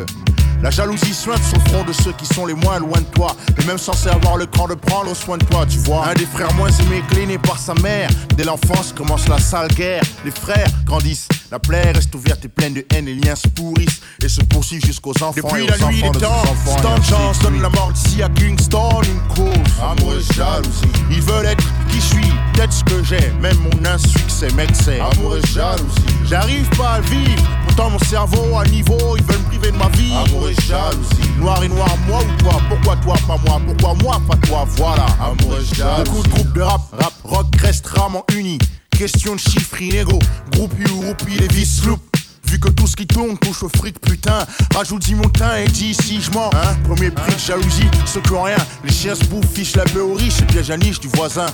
La 0.63 0.71
jalousie 0.71 1.15
suinte 1.15 1.43
sur 1.43 1.57
le 1.57 1.71
front 1.71 1.85
de 1.85 1.93
ceux 1.93 2.13
qui 2.13 2.27
sont 2.27 2.47
les 2.47 2.55
moins 2.55 2.79
loin 2.79 3.01
de 3.01 3.07
toi. 3.15 3.35
Et 3.59 3.65
même 3.65 3.79
censé 3.79 4.09
avoir 4.09 4.37
le 4.37 4.47
cran 4.47 4.69
de 4.69 4.75
prendre 4.75 5.15
soin 5.15 5.39
de 5.39 5.45
toi, 5.45 5.65
tu 5.67 5.79
vois. 5.79 6.07
Un 6.09 6.15
des 6.15 6.27
frères 6.27 6.53
moins 6.55 6.71
aimés, 6.71 7.03
cléné 7.11 7.39
par 7.39 7.59
sa 7.59 7.75
mère. 7.75 8.11
Dès 8.37 8.45
l'enfance 8.45 8.93
commence 8.93 9.27
la 9.29 9.39
sale 9.39 9.69
guerre. 9.69 10.03
Les 10.25 10.31
frères 10.31 10.69
grandissent. 10.85 11.29
La 11.51 11.59
plaie 11.59 11.91
reste 11.93 12.15
ouverte 12.15 12.45
et 12.45 12.49
pleine 12.49 12.75
de 12.75 12.85
haine. 12.95 13.07
Les 13.07 13.15
liens 13.15 13.35
se 13.35 13.49
pourrissent 13.49 14.01
et 14.23 14.29
se 14.29 14.41
poursuivent 14.43 14.85
jusqu'aux 14.85 15.15
enfants. 15.23 15.33
Depuis 15.35 15.65
et 15.65 15.67
la 15.67 15.77
aux 15.77 15.91
nuit 15.91 16.03
enfants 16.03 16.13
des 16.13 16.19
de 16.19 16.25
temps, 16.25 16.43
Stan 16.79 17.03
Chance 17.03 17.39
donne 17.41 17.61
la 17.61 17.69
mort 17.71 17.91
d'ici 17.93 18.23
à 18.23 18.29
Kingston 18.29 19.01
une 19.03 19.35
cause. 19.35 19.51
Amour 19.83 20.15
et 20.15 20.35
jalousie. 20.35 20.93
Ils 21.11 21.23
veulent 21.23 21.47
être 21.47 21.65
qui 21.89 21.97
je 21.97 22.07
suis, 22.07 22.33
peut-être 22.53 22.73
ce 22.73 22.85
que 22.85 23.03
j'ai, 23.03 23.33
même 23.41 23.57
mon 23.59 23.85
insuccès, 23.85 24.49
mec, 24.55 24.71
c'est 24.75 25.01
Amour 25.01 25.37
et 25.37 25.47
jalousie. 25.49 25.95
J'arrive 26.25 26.69
pas 26.77 26.91
à 26.91 27.01
vivre, 27.01 27.43
pourtant 27.71 27.91
mon 27.91 27.99
cerveau 27.99 28.59
à 28.59 28.65
niveau, 28.67 28.99
ils 29.17 29.25
veulent 29.25 29.39
me 29.39 29.49
priver 29.49 29.71
de 29.71 29.77
ma 29.77 29.89
vie. 29.91 30.13
Amour 30.13 30.49
et 30.49 30.55
jalousie. 30.55 31.31
Noir 31.39 31.63
et 31.63 31.69
noir, 31.69 31.89
moi 32.07 32.21
ou 32.21 32.43
toi, 32.43 32.61
pourquoi 32.69 32.97
toi, 32.97 33.15
pas 33.27 33.39
moi, 33.47 33.61
pourquoi 33.67 33.95
moi, 34.03 34.21
pas 34.29 34.37
toi, 34.47 34.65
voilà. 34.77 35.07
Amour 35.21 35.59
et 35.59 35.75
jalousie. 35.75 36.11
Beaucoup 36.11 36.23
de 36.23 36.29
groupes 36.29 36.53
de 36.53 36.63
rap, 36.63 36.83
rap, 36.93 37.13
rock 37.25 37.47
restent 37.61 37.87
rarement 37.87 38.25
unis. 38.37 38.59
Question 38.91 39.35
de 39.35 39.41
chiffres 39.41 39.81
inégaux, 39.81 40.19
groupe 40.53 40.73
ou 40.93 41.01
roupie, 41.01 41.39
les 41.39 41.49
vis 41.49 41.85
loupes. 41.87 42.10
Vu 42.51 42.59
que 42.59 42.69
tout 42.69 42.89
ce 42.89 42.97
qui 42.97 43.07
tourne 43.07 43.39
touche 43.39 43.63
au 43.63 43.69
fric, 43.69 44.01
putain. 44.01 44.45
Rajoute 44.75 45.03
10 45.03 45.15
montants 45.15 45.55
et 45.55 45.69
dis 45.69 45.95
si 45.95 46.21
je 46.21 46.33
mens. 46.33 46.51
Hein 46.53 46.75
Premier 46.83 47.13
prix 47.13 47.33
de 47.33 47.39
jalousie, 47.39 47.89
qui 48.25 48.33
ont 48.33 48.43
rien. 48.43 48.57
Les 48.83 48.91
chiens 48.93 49.15
se 49.15 49.25
bouffent, 49.27 49.53
fichent 49.55 49.77
la 49.77 49.85
paix 49.85 50.01
aux 50.01 50.15
riches 50.15 50.41
et 50.43 50.47
piège 50.47 50.69
à 50.73 50.77
niche 50.77 50.99
du 50.99 51.07
voisin. 51.15 51.47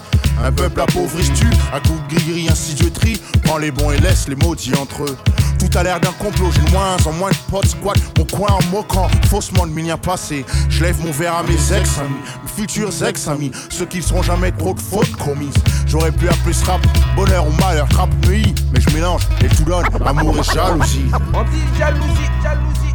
Un 0.42 0.52
peuple 0.52 0.80
appauvri-tu, 0.80 1.48
à 1.70 1.80
coup 1.80 2.00
de 2.08 2.14
gris 2.14 2.48
ainsi 2.50 2.72
Dieu 2.72 2.90
trie. 2.90 3.20
Prends 3.44 3.58
les 3.58 3.70
bons 3.70 3.90
et 3.90 3.98
laisse 3.98 4.26
les 4.26 4.36
maudits 4.36 4.74
entre 4.74 5.02
eux. 5.02 5.16
Tout 5.58 5.78
a 5.78 5.82
l'air 5.82 6.00
d'un 6.00 6.12
complot, 6.12 6.50
j'ai 6.52 6.72
moins 6.72 6.96
en 7.06 7.12
moins 7.12 7.30
de 7.30 7.36
potes 7.50 7.66
squat 7.66 7.96
Mon 8.18 8.24
coin 8.24 8.50
en 8.50 8.62
moquant, 8.66 9.08
faussement 9.28 9.66
de 9.66 9.72
millions 9.72 9.96
passés 9.96 10.44
Je 10.68 10.84
lève 10.84 11.00
mon 11.04 11.10
verre 11.10 11.36
à 11.36 11.42
mes 11.42 11.54
ex-amis, 11.54 12.14
mes 12.42 12.48
futurs 12.54 12.90
ex-amis 13.02 13.50
Ceux 13.70 13.86
qui 13.86 13.98
ne 13.98 14.02
seront 14.02 14.22
jamais 14.22 14.52
trop 14.52 14.74
de 14.74 14.80
fautes 14.80 15.14
commises 15.16 15.54
J'aurais 15.86 16.12
pu 16.12 16.28
appeler 16.28 16.52
ce 16.52 16.64
rap 16.66 16.80
bonheur 17.14 17.46
ou 17.46 17.52
malheur, 17.60 17.88
rap 17.94 18.10
nuit 18.26 18.54
Mais 18.72 18.80
je 18.80 18.90
mélange 18.90 19.22
et 19.42 19.48
tout 19.48 19.64
donne 19.64 19.84
amour 20.04 20.36
et 20.38 20.42
jalousie 20.42 20.85
Anti-jalousie, 20.86 22.30
jalousie. 22.42 22.94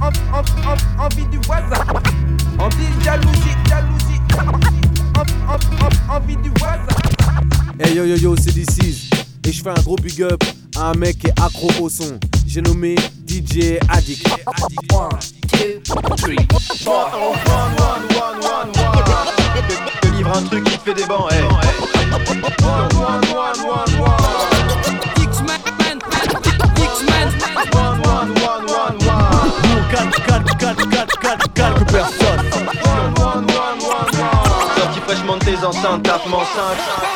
En- 0.00 0.08
en- 0.36 0.42
en- 0.68 1.04
Envie 1.04 1.26
du 1.30 1.38
voisin. 1.46 1.84
Anti-jalousie, 2.58 3.54
jalousie. 3.68 4.20
En- 5.16 5.52
en- 5.52 5.58
en- 5.86 6.16
Envie 6.16 6.36
du 6.38 6.50
voisin. 6.58 6.96
Hey 7.78 7.94
yo 7.94 8.04
yo 8.04 8.16
yo, 8.16 8.34
c'est 8.36 8.52
DC's. 8.52 9.10
Et 9.46 9.52
je 9.52 9.62
fais 9.62 9.70
un 9.70 9.82
gros 9.84 9.94
big 9.96 10.20
up 10.22 10.42
à 10.76 10.90
un 10.90 10.94
mec 10.94 11.18
qui 11.20 11.28
est 11.28 11.40
accro 11.40 11.70
au 11.80 11.88
son. 11.88 12.18
J'ai 12.48 12.62
nommé 12.62 12.96
DJ 13.26 13.78
Addict. 13.88 14.26
te 20.00 20.08
livre 20.16 20.36
un 20.36 20.42
truc 20.42 20.64
qui 20.64 20.78
te 20.78 20.82
fait 20.84 20.94
des 20.94 21.06
bancs, 21.06 21.30
hey. 21.32 21.44
Quelques 31.54 31.90
personnes. 31.90 32.50
Sorti 34.76 35.00
fraîchement 35.00 35.36
de 35.36 35.44
tes 35.44 35.64
enceintes, 35.64 36.02
tapement 36.02 36.40
5 36.40 37.08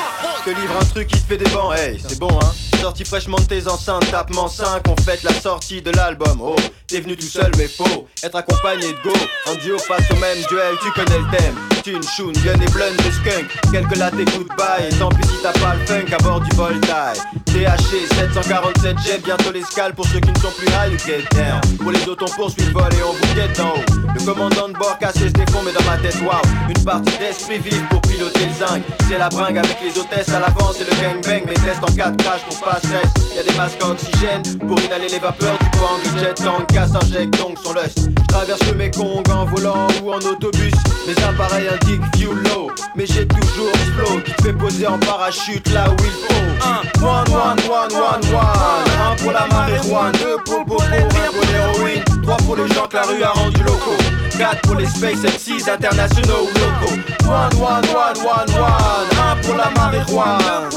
te 0.45 0.51
livre 0.51 0.75
un 0.81 0.85
truc 0.85 1.07
qui 1.07 1.21
te 1.21 1.29
fait 1.29 1.37
des 1.37 1.49
bancs, 1.51 1.73
hey, 1.79 2.01
c'est 2.05 2.19
bon 2.19 2.31
hein 2.43 2.72
Sorti 2.83 3.05
fraîchement 3.05 3.37
de 3.37 3.45
tes 3.45 3.69
enceintes, 3.69 4.11
tapement 4.11 4.49
5 4.49 4.83
On 4.89 4.97
fête 5.03 5.23
la 5.23 5.33
sortie 5.33 5.81
de 5.83 5.93
l'album, 5.93 6.41
oh 6.43 6.57
T'es 6.89 7.01
venu 7.01 7.17
tout 7.17 7.27
seul 7.27 7.51
mais 7.57 7.69
faux, 7.69 8.09
être 8.25 8.35
accompagné 8.35 8.89
de 8.89 9.03
go 9.05 9.15
En 9.47 9.55
duo 9.55 9.79
face 9.79 10.11
au 10.11 10.17
même 10.17 10.39
duel, 10.49 10.75
tu 10.83 10.91
connais 10.91 11.21
le 11.21 11.37
thème. 11.37 11.55
Tune, 11.85 12.03
shoon, 12.03 12.33
gun 12.45 12.61
et 12.61 12.71
blunt 12.71 12.91
de 12.91 13.11
skunk. 13.11 13.47
Quelques 13.73 13.97
lattes 13.97 14.19
et 14.19 14.25
goodbye, 14.25 14.89
et 14.91 14.99
tant 14.99 15.09
pis 15.09 15.27
si 15.27 15.43
t'as 15.43 15.53
pas 15.53 15.75
le 15.75 15.87
funk 15.87 16.13
à 16.13 16.23
bord 16.23 16.41
du 16.41 16.51
Voltaire. 16.55 17.15
THC 17.47 18.07
747 18.15 18.99
jet, 18.99 19.19
bientôt 19.25 19.53
l'escale. 19.53 19.95
Pour 19.95 20.07
ceux 20.07 20.21
qui 20.21 20.31
ne 20.31 20.39
sont 20.39 20.51
plus 20.51 20.69
high, 20.69 20.93
you 20.93 20.99
get 20.99 21.25
down 21.35 21.61
Pour 21.79 21.93
les 21.93 22.07
autres 22.09 22.27
on 22.29 22.35
poursuit 22.35 22.65
le 22.65 22.73
vol 22.73 22.93
et 22.93 23.03
on 23.03 23.13
vous 23.13 23.35
guette 23.35 23.57
d'en 23.57 23.71
haut. 23.71 24.15
Le 24.15 24.25
commandant 24.25 24.69
de 24.69 24.75
bord 24.75 24.99
casse 24.99 25.19
ses 25.19 25.31
défauts 25.31 25.63
mais 25.65 25.73
dans 25.73 25.85
ma 25.91 25.97
tête, 25.97 26.21
waouh. 26.21 26.43
Une 26.69 26.85
partie 26.85 27.17
d'esprit 27.19 27.59
vif 27.59 27.89
pour 27.89 28.03
piloter 28.03 28.47
le 28.47 28.67
zinc. 28.67 28.83
C'est 29.09 29.19
la 29.19 29.29
bringue 29.29 29.59
avec 29.59 29.79
les 29.83 29.99
hôtesses 29.99 30.29
à 30.29 30.41
l'avant, 30.41 30.73
c'est 30.77 30.85
le 30.85 30.95
gangbang. 31.01 31.47
Mes 31.47 31.55
tests 31.55 31.83
en 31.83 31.95
4 31.95 32.17
crash 32.19 32.43
pour 32.43 32.61
pas 32.61 32.72
stress 32.79 33.07
Y'a 33.35 33.43
des 33.43 33.57
masques 33.57 33.83
oxygène 33.85 34.43
pour 34.59 34.79
inhaler 34.81 35.09
les 35.09 35.19
vapeurs 35.19 35.59
du 35.59 35.67
bang 35.79 36.15
Le 36.15 36.21
jet 36.21 36.35
tank 36.35 36.67
casse 36.73 36.95
injecte 36.95 37.39
donc 37.39 37.59
son 37.63 37.73
lust 37.73 38.11
Je 38.21 38.27
traverse 38.27 38.67
le 38.69 38.75
Mekong 38.75 39.29
en 39.31 39.45
volant 39.47 39.87
ou 40.03 40.13
en 40.13 40.19
autobus. 40.19 40.73
Mes 41.07 41.25
appareils 41.25 41.69
indiquent 41.69 42.17
view 42.17 42.33
low 42.33 42.71
Mais 42.95 43.07
j'ai 43.07 43.27
toujours 43.27 43.73
flow 43.97 44.21
qui 44.21 44.33
te 44.33 44.43
fait 44.43 44.53
poser 44.53 44.87
en 44.87 44.99
parachute 44.99 45.69
là 45.73 45.87
où 45.91 45.97
il 46.05 46.11
faut. 46.11 46.43
Un, 46.65 47.05
one, 47.05 47.29
one, 47.31 47.59
one, 47.69 47.93
one, 47.93 48.35
one. 48.35 48.83
Un. 49.01 49.17
Pour 49.17 49.33
la 49.33 49.47
marijuana, 49.47 50.13
deux 50.13 50.37
pour 50.45 50.59
le 50.59 50.65
pour 50.65 50.83
l'héroïne. 50.83 52.05
Trois 52.23 52.37
pour 52.39 52.57
les 52.57 52.69
gens 52.69 52.87
que 52.87 52.97
la 52.97 53.03
rue 53.03 53.23
a 53.23 53.31
rendu 53.31 53.63
locaux. 53.63 53.97
4 54.39 54.61
pour 54.63 54.77
les 54.77 54.87
Space 54.87 55.19
M6 55.19 55.71
internationaux 55.71 56.45
ou 56.45 56.59
locaux. 56.59 56.97
One, 57.27 57.55
one, 57.61 57.85
one, 57.95 58.19
one, 58.19 58.51
one. 58.61 59.09
Un 59.19 59.37
pour 59.43 59.55
la 59.57 59.71
marijuana 59.71 60.69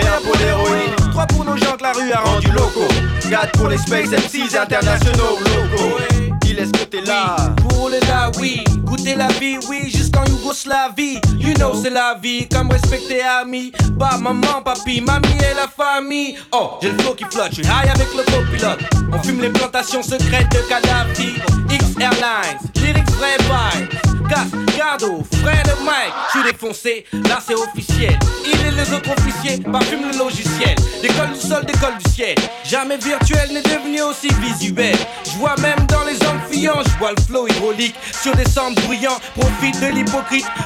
Et 0.00 0.06
l'héroïne. 0.38 0.94
3 1.12 1.26
pour 1.26 1.44
nos 1.44 1.56
gens 1.56 1.76
que 1.76 1.82
la 1.82 1.92
rue 1.92 2.12
a 2.12 2.20
rendu 2.20 2.48
locaux. 2.48 2.88
4 3.28 3.52
pour 3.52 3.68
les 3.68 3.78
Space 3.78 4.10
M6 4.10 4.58
internationaux. 4.58 5.38
locaux. 5.40 5.98
Il 6.46 6.58
est-ce 6.58 6.72
que 6.72 6.84
t'es 6.84 7.02
là 7.02 7.36
Pour 7.68 7.88
les 7.90 8.00
là, 8.00 8.30
oui. 8.38 8.64
Goûter 8.84 9.14
la 9.14 9.28
vie, 9.28 9.58
oui, 9.68 9.90
jusqu'en 9.90 10.24
Yougoslavie. 10.48 11.20
You 11.38 11.52
know, 11.54 11.74
c'est 11.74 11.90
la 11.90 12.14
vie, 12.14 12.48
comme 12.48 12.70
respecter 12.70 13.20
amis. 13.22 13.70
Bah, 13.92 14.16
maman, 14.18 14.62
papi, 14.64 15.02
mamie 15.02 15.28
et 15.38 15.54
la 15.54 15.68
famille. 15.68 16.36
Oh, 16.52 16.78
j'ai 16.80 16.90
le 16.90 16.98
flow 16.98 17.14
qui 17.14 17.24
flotte, 17.24 17.50
je 17.50 17.54
suis 17.56 17.64
high 17.64 17.90
avec 17.94 18.08
le 18.14 18.22
copilote. 18.22 18.80
On 19.12 19.22
fume 19.22 19.42
les 19.42 19.50
plantations 19.50 20.02
secrètes 20.02 20.50
de 20.50 20.58
Kadhafi. 20.68 21.34
X 21.70 21.84
Airlines, 22.00 22.58
lyrics 22.76 23.10
vrai 23.10 23.36
vibes. 23.40 24.08
Gas, 24.28 24.46
Gardo, 24.76 25.24
frère 25.42 25.62
de 25.62 25.84
Mike, 25.84 26.12
je 26.26 26.38
suis 26.38 26.52
défoncé, 26.52 27.06
là 27.30 27.38
c'est 27.44 27.54
officiel. 27.54 28.18
Il 28.44 28.60
et 28.66 28.70
les 28.72 28.92
autres 28.92 29.10
officiers 29.10 29.56
parfument 29.62 30.10
le 30.12 30.18
logiciel. 30.18 30.76
Décolle 31.00 31.32
du 31.32 31.40
sol, 31.40 31.64
décolle 31.64 31.96
du 32.04 32.10
ciel. 32.10 32.34
Jamais 32.62 32.98
virtuel 32.98 33.50
n'est 33.52 33.62
devenu 33.62 34.02
aussi 34.02 34.28
visuel. 34.42 34.96
Je 35.24 35.38
vois 35.38 35.56
même 35.62 35.78
dans 35.88 36.04
les 36.04 36.18
amphillants, 36.26 36.82
je 36.84 36.98
vois 36.98 37.12
le 37.16 37.22
flow 37.22 37.48
hydraulique 37.48 37.94
sur 38.22 38.36
des 38.36 38.44
centres 38.44 38.82
bruyants. 38.82 39.18
Profite 39.34 39.80
de 39.80 39.86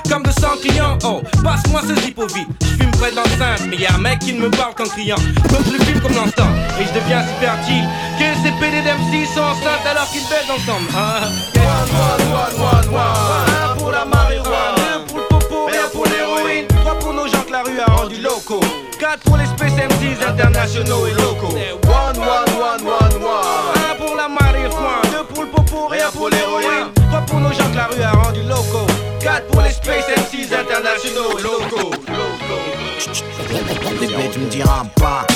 comme 0.09 0.23
de 0.23 0.31
100 0.31 0.61
clients. 0.61 0.99
Oh, 1.05 1.23
passe-moi 1.43 1.83
ce 1.87 1.95
zippo 2.01 2.27
vite. 2.27 2.49
Je 2.61 2.83
fume 2.83 2.91
près 2.93 3.11
de 3.11 3.17
l'enceinte, 3.17 3.67
mais 3.69 3.77
y 3.77 3.87
a 3.87 3.95
un 3.95 3.99
mec 3.99 4.19
qui 4.21 4.33
ne 4.33 4.41
me 4.41 4.51
parle 4.51 4.75
qu'en 4.75 4.85
criant. 4.85 5.17
Donc 5.17 5.61
je 5.67 5.73
le 5.73 5.85
filme 5.85 6.01
comme 6.01 6.15
l'instant 6.15 6.49
et 6.81 6.85
je 6.85 6.93
deviens 6.99 7.23
si 7.23 7.35
fertile 7.41 7.85
que 8.19 8.25
ces 8.43 8.53
PD 8.61 8.83
d'MC 8.83 9.27
sont 9.35 9.41
enceintes 9.43 9.87
alors 9.89 10.09
qu'ils 10.11 10.23
baissent 10.23 10.51
ensemble. 10.51 10.89
Ah. 10.95 11.29
Un 13.73 13.77
pour 13.77 13.91
la 13.91 14.05
marijuana, 14.05 14.75
deux 14.77 15.05
pour 15.07 15.19
le 15.19 15.25
popo, 15.29 15.69
un 15.69 15.89
pour 15.91 16.05
l'héroïne, 16.07 16.67
trois 16.83 16.99
pour 16.99 17.13
nos 17.13 17.27
gens 17.27 17.43
que 17.47 17.53
la 17.53 17.63
rue 17.63 17.81
a 17.81 17.87
rendu 17.87 18.17
locaux, 18.21 18.61
quatre 18.99 19.21
pour 19.21 19.37
les 19.37 19.47
Space 19.47 19.73
MCs 19.73 20.25
internationaux 20.27 21.07
et 21.07 21.13
locaux. 21.13 21.55
One, 21.85 22.19
one, 22.19 22.51
one, 22.59 22.83
one, 22.87 23.23
one. 23.23 23.83
Un 23.91 23.95
pour 23.97 24.17
la 24.17 24.29
marijuana, 24.29 25.03
deux 25.11 25.25
pour 25.35 25.45
le 25.45 25.51
popo, 25.51 25.91
un 25.93 26.11
pour 26.17 26.29
l'héroïne, 26.29 26.93
trois 27.11 27.21
pour 27.23 27.41
nos 27.41 27.53
gens 27.53 27.71
que 27.71 27.77
la 27.77 27.87
rue 27.87 28.03
a 28.03 28.13
rendu 28.13 28.43
locaux, 28.43 28.87
pour 29.51 29.63
les 29.63 29.71
Space 29.71 30.07
MCs 30.09 30.55
internationaux 30.55 31.39
locaux. 31.39 31.91
Bébé, 34.01 34.31
tu 34.33 34.39
me 34.39 34.49
diras 34.49 34.85
pas. 34.97 35.27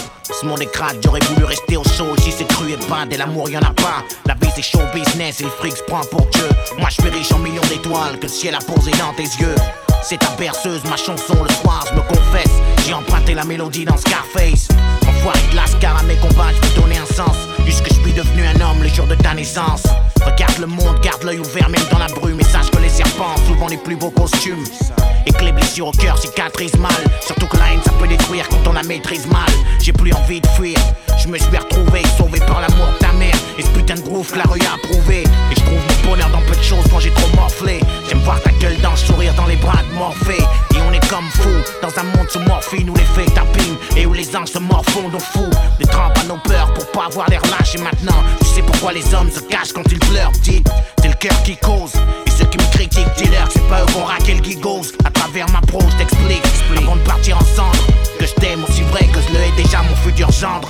Ce 0.41 0.45
monde 0.45 0.61
est 0.61 0.73
crade, 0.73 0.97
j'aurais 1.03 1.21
voulu 1.29 1.45
rester 1.45 1.77
au 1.77 1.85
chaud. 1.85 2.15
Si 2.19 2.33
c'est 2.33 2.47
cru 2.49 2.73
et 2.73 2.77
pas, 2.89 3.07
de 3.07 3.17
l'amour 3.17 3.49
y'en 3.49 3.61
a 3.61 3.73
pas. 3.73 4.05
La 4.27 4.35
vie 4.35 4.51
c'est 4.55 4.63
show 4.63 4.81
business 4.93 5.41
et 5.41 5.45
le 5.45 5.51
fric 5.51 5.77
se 5.77 5.83
prend 5.85 6.03
pour 6.11 6.27
Dieu. 6.27 6.49
Moi 6.79 6.89
je 6.91 7.01
suis 7.03 7.11
riche 7.11 7.33
en 7.33 7.39
millions 7.39 7.67
d'étoiles 7.69 8.19
que 8.19 8.25
le 8.25 8.29
ciel 8.29 8.55
a 8.55 8.59
posé 8.59 8.91
dans 8.93 9.13
tes 9.15 9.23
yeux. 9.23 9.55
C'est 10.03 10.19
ta 10.19 10.31
berceuse, 10.39 10.83
ma 10.85 10.97
chanson 10.97 11.43
le 11.43 11.53
soir, 11.55 11.85
je 11.91 11.95
me 11.95 12.03
confesse. 12.03 12.53
J'ai 12.87 12.95
emprunté 12.95 13.35
la 13.35 13.45
mélodie 13.45 13.85
dans 13.85 13.97
Scarface. 13.97 14.69
Enfoiré 15.09 15.41
de 15.51 15.57
lascar 15.57 15.99
à 15.99 16.03
mes 16.03 16.17
combats, 16.17 16.53
je 16.53 16.81
donner 16.81 16.99
un 16.99 17.15
sens. 17.15 17.37
Puisque 17.67 17.89
je 17.89 18.01
suis 18.01 18.13
devenu 18.13 18.45
un 18.47 18.61
homme 18.61 18.81
le 18.81 18.89
jour 18.89 19.09
de 19.09 19.17
ta 19.17 19.35
naissance. 19.35 19.83
Regarde 20.25 20.59
le 20.61 20.69
monde, 20.69 21.01
garde 21.03 21.25
l'œil 21.25 21.41
ouvert 21.41 21.69
même 21.69 21.83
dans 21.91 21.99
la 21.99 22.07
brume. 22.07 22.39
Et 22.39 22.45
sache 22.45 22.71
que 22.71 22.79
les 22.79 22.89
serpents 22.89 23.35
souvent 23.49 23.67
les 23.67 23.77
plus 23.77 23.97
beaux 23.97 24.11
costumes. 24.11 24.63
Et 25.27 25.33
que 25.33 25.45
les 25.45 25.51
blessures 25.51 25.89
au 25.89 25.91
cœur 25.91 26.17
cicatrisent 26.17 26.79
mal. 26.79 26.93
Surtout 27.21 27.49
que 27.49 27.57
la 27.57 27.73
haine 27.73 27.83
ça 27.85 27.91
peut 27.99 28.07
détruire 28.07 28.49
quand 28.49 28.69
on 28.69 28.73
la 28.73 28.85
maîtrise 28.85 29.27
mal. 29.27 29.51
J'ai 29.83 29.93
plus 29.93 30.13
envie 30.13 30.41
de 30.41 30.47
fuir. 30.47 30.79
Je 31.19 31.27
me 31.27 31.37
suis 31.39 31.57
retrouvé 31.57 32.03
sauvé 32.17 32.39
par 32.39 32.61
l'amour. 32.61 32.87
Et 33.59 33.63
ce 33.63 33.69
putain 33.69 33.95
de 33.95 34.01
groove 34.01 34.31
que 34.31 34.39
la 34.39 34.45
rue 34.45 34.61
a 34.61 34.75
approuvé. 34.75 35.23
Et 35.23 35.55
je 35.55 35.61
trouve 35.61 35.79
mon 35.79 36.11
bonheur 36.11 36.29
dans 36.31 36.43
peu 36.43 36.55
de 36.55 36.63
choses 36.63 36.85
quand 36.91 37.01
j'ai 37.01 37.11
trop 37.11 37.29
morflé. 37.35 37.81
J'aime 38.09 38.21
voir 38.21 38.41
ta 38.43 38.51
gueule 38.53 38.77
dans 38.83 38.91
le 38.91 38.97
sourire 38.97 39.33
dans 39.35 39.47
les 39.47 39.57
bras 39.57 39.83
de 39.89 39.95
Morphée. 39.97 40.45
Et 40.75 40.79
on 40.87 40.93
est 40.93 41.09
comme 41.09 41.29
fou, 41.31 41.49
Dans 41.83 41.99
un 41.99 42.05
monde 42.05 42.29
sous 42.29 42.41
morphine 42.41 42.91
où 42.91 42.95
les 42.95 43.05
faits 43.05 43.33
tapping 43.35 43.75
et 43.97 44.07
où 44.07 44.13
les 44.13 44.37
anges 44.37 44.51
se 44.51 44.59
morfondent 44.59 45.15
au 45.15 45.19
fou. 45.19 45.49
Les 45.79 45.87
trempes 45.87 46.19
à 46.19 46.25
nos 46.25 46.37
peurs 46.39 46.73
pour 46.75 46.87
pas 46.91 47.07
avoir 47.07 47.29
l'air 47.31 47.43
lâche. 47.51 47.75
Et 47.75 47.81
maintenant, 47.81 48.23
tu 48.41 48.47
sais 48.47 48.63
pourquoi 48.63 48.93
les 48.93 49.15
hommes 49.15 49.31
se 49.31 49.41
cachent 49.41 49.73
quand 49.73 49.91
ils 49.91 49.99
pleurent, 49.99 50.33
petit. 50.33 50.63
C'est 51.01 51.09
le 51.09 51.15
cœur 51.15 51.43
qui 51.43 51.57
cause. 51.57 51.93
Et 52.27 52.31
ceux 52.31 52.45
qui 52.47 52.59
me 52.59 52.73
critiquent, 52.73 53.15
dis-leur 53.17 53.49
c'est 53.51 53.67
pas 53.69 53.83
eux 53.83 53.87
qu'on 53.95 54.05
raqué 54.05 54.35
le 54.35 54.45
gigose. 54.45 54.93
À 55.05 55.11
travers 55.11 55.49
ma 55.51 55.61
pro, 55.63 55.81
je 55.81 55.97
t'explique. 55.97 56.43
Avant 56.77 56.97
de 56.97 57.01
partir 57.01 57.39
ensemble, 57.39 57.79
que 58.19 58.27
je 58.27 58.35
t'aime 58.35 58.63
aussi 58.65 58.83
vrai 58.83 59.07
que 59.07 59.21
je 59.21 59.33
le 59.33 59.41
hais 59.41 59.63
déjà 59.63 59.83
mon 59.83 59.97
futur 59.97 60.31
gendre. 60.31 60.69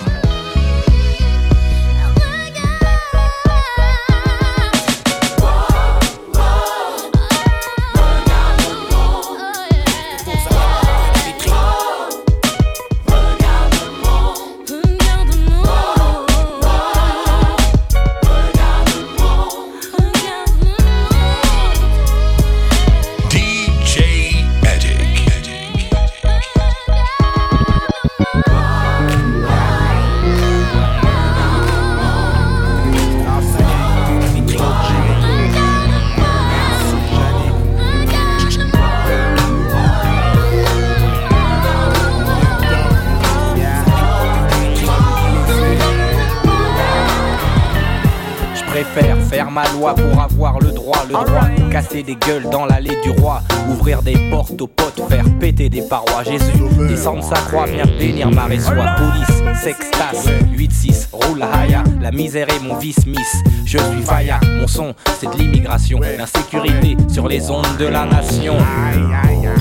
Casser 51.76 52.02
des 52.02 52.16
gueules 52.16 52.48
dans 52.50 52.64
l'allée 52.64 52.96
du 53.02 53.10
roi, 53.10 53.42
ouvrir 53.68 54.00
des 54.00 54.16
portes 54.30 54.58
aux 54.62 54.66
potes, 54.66 54.98
faire 55.10 55.26
péter 55.38 55.68
des 55.68 55.82
parois. 55.82 56.22
Jésus, 56.24 56.62
descendre 56.88 57.22
sa 57.22 57.34
croix, 57.34 57.66
viens 57.66 57.84
bénir 57.98 58.30
ma 58.30 58.44
résoie. 58.44 58.86
Police, 58.96 59.60
sextas, 59.62 60.26
8-6, 60.56 61.08
roule 61.12 61.42
haya, 61.42 61.84
la 62.00 62.12
misère 62.12 62.48
est 62.48 62.60
mon 62.60 62.76
vice 62.78 63.06
miss. 63.06 63.42
Je 63.66 63.76
suis 63.76 64.02
Faya, 64.06 64.40
mon 64.58 64.66
son, 64.66 64.94
c'est 65.20 65.30
de 65.30 65.36
l'immigration, 65.36 66.00
l'insécurité 66.00 66.96
sur 67.12 67.28
les 67.28 67.50
ondes 67.50 67.66
de 67.78 67.84
la 67.84 68.06
nation. 68.06 68.56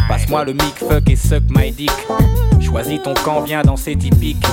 Passe-moi 0.08 0.46
le 0.46 0.54
mic, 0.54 0.76
fuck 0.78 1.10
et 1.10 1.18
suck 1.18 1.44
my 1.50 1.70
dick. 1.70 1.92
Choisis 2.62 3.02
ton 3.04 3.14
camp, 3.14 3.42
viens 3.42 3.62
danser 3.62 3.98
typique. 3.98 4.46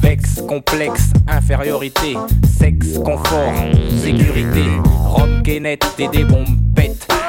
Vex, 0.00 0.42
complexe, 0.46 1.10
infériorité, 1.26 2.16
sexe, 2.56 2.98
confort, 3.04 3.52
sécurité. 4.00 4.64
Rome, 5.06 5.42
Kenneth, 5.42 5.84
t'es 5.96 6.06
des 6.06 6.22
bombes. 6.22 6.59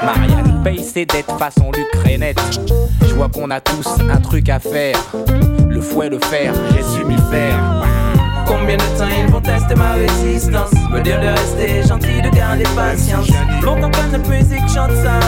Marianne 0.04 0.62
paye 0.64 0.84
ses 0.84 1.06
dettes 1.06 1.32
façon 1.38 1.72
l'Ukrainette. 1.72 2.40
Je 3.08 3.14
vois 3.14 3.30
qu'on 3.30 3.52
a 3.52 3.60
tous 3.60 3.88
un 4.10 4.18
truc 4.18 4.50
à 4.50 4.60
faire. 4.60 4.96
Le 5.70 5.80
fouet, 5.80 6.10
le 6.10 6.20
fer, 6.20 6.54
j'ai 6.74 6.82
su 6.82 7.06
m'y 7.06 7.18
faire. 7.30 7.58
Combien 8.48 8.78
de 8.78 8.98
temps 8.98 9.08
ils 9.08 9.32
vont 9.32 9.42
tester 9.42 9.76
ma 9.76 9.94
résistance? 9.94 10.72
Me 10.92 11.02
dire 11.02 11.20
de 11.22 11.28
rester 11.28 11.84
gentil, 11.88 12.22
de 12.22 12.30
garder 12.36 12.64
patience. 12.76 13.28
Longtemps 13.62 13.92
que 13.92 14.12
notre 14.12 14.30
musique 14.30 14.68
chante 14.68 14.92
ça. 14.92 15.20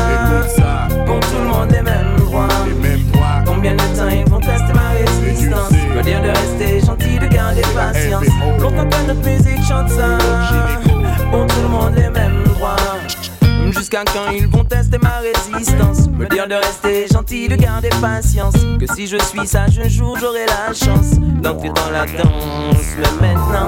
Pour 1.05 1.19
tout 1.19 1.37
le 1.39 1.47
monde 1.47 1.71
les 1.71 1.81
mêmes 1.81 2.15
droits. 2.17 2.47
Combien 3.45 3.73
de 3.73 3.77
temps 3.77 4.09
ils 4.09 4.29
vont 4.29 4.39
tester 4.39 4.73
ma 4.73 4.89
résistance? 4.89 5.71
Me 5.95 6.01
dire 6.01 6.21
de 6.21 6.29
rester 6.29 6.79
gentil, 6.79 7.19
de 7.19 7.27
garder 7.27 7.61
patience. 7.75 8.25
Longtemps 8.59 8.89
que 8.89 9.07
notre 9.07 9.27
musique 9.27 9.63
chante 9.67 9.89
ça. 9.89 10.17
Pour 11.31 11.45
tout 11.45 11.61
le 11.61 11.69
monde 11.69 11.95
les 11.95 12.09
mêmes 12.09 12.43
droits 12.43 12.52
Jusqu'à 13.93 14.11
quand 14.11 14.31
ils 14.31 14.47
vont 14.47 14.63
tester 14.63 14.97
ma 14.97 15.19
résistance. 15.19 16.07
Me 16.07 16.27
dire 16.27 16.47
de 16.47 16.55
rester 16.55 17.05
gentil, 17.07 17.47
de 17.47 17.55
garder 17.55 17.89
patience. 18.01 18.55
Que 18.79 18.91
si 18.95 19.05
je 19.05 19.17
suis 19.17 19.45
sage 19.45 19.77
un 19.77 19.87
jour 19.87 20.17
j'aurai 20.19 20.47
la 20.47 20.73
chance. 20.73 21.19
D'entrer 21.43 21.69
dans 21.69 21.91
la 21.91 22.05
danse 22.05 22.95
Mais 23.21 23.27
maintenant. 23.27 23.67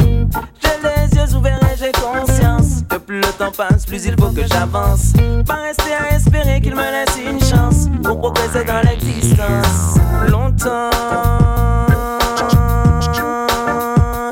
J'ai 0.64 0.70
les 0.82 1.16
yeux 1.16 1.38
ouverts 1.38 1.60
et 1.72 1.78
j'ai 1.78 1.92
conscience 1.92 2.84
Que 2.90 2.98
plus 2.98 3.18
le 3.18 3.38
temps 3.38 3.52
passe 3.52 3.86
plus 3.86 4.04
il 4.06 4.16
faut 4.20 4.32
que 4.32 4.48
j'avance. 4.48 5.14
Pas 5.46 5.62
rester 5.62 5.94
à 5.94 6.16
espérer 6.16 6.60
qu'il 6.60 6.76
me 6.76 6.82
laisse 6.82 7.20
une 7.24 7.40
chance 7.40 7.88
Pour 8.04 8.20
progresser 8.20 8.64
dans 8.64 8.82
l'existence. 8.82 10.00
Longtemps 10.28 10.90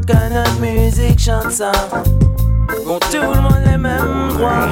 Que 0.07 0.33
notre 0.33 0.59
musique 0.59 1.19
chante 1.19 1.51
ça 1.51 1.71
Pour 2.85 2.99
tout 2.99 3.17
le 3.21 3.41
monde 3.41 3.61
les 3.65 3.77
mêmes 3.77 4.29
droits 4.29 4.67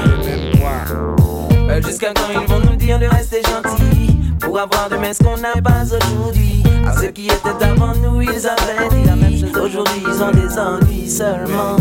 euh, 1.69 1.81
Jusqu'à 1.81 2.13
quand 2.13 2.29
ils 2.33 2.47
vont 2.47 2.59
nous 2.59 2.75
dire 2.75 2.99
de 2.99 3.05
rester 3.05 3.41
gentils 3.43 4.17
Pour 4.39 4.59
avoir 4.59 4.89
demain 4.89 5.13
ce 5.13 5.23
qu'on 5.23 5.37
n'a 5.37 5.53
pas 5.61 5.83
aujourd'hui? 5.83 6.63
À 6.87 6.93
ceux 6.99 7.07
qui 7.11 7.25
étaient 7.27 7.63
avant 7.65 7.95
nous 7.95 8.21
ils 8.21 8.47
avaient 8.47 8.89
dit 8.89 9.03
la 9.05 9.15
même 9.15 9.37
chose 9.37 9.57
Aujourd'hui 9.57 10.03
ils 10.05 10.23
ont 10.23 10.31
des 10.31 10.59
envies 10.59 11.09
seulement 11.09 11.75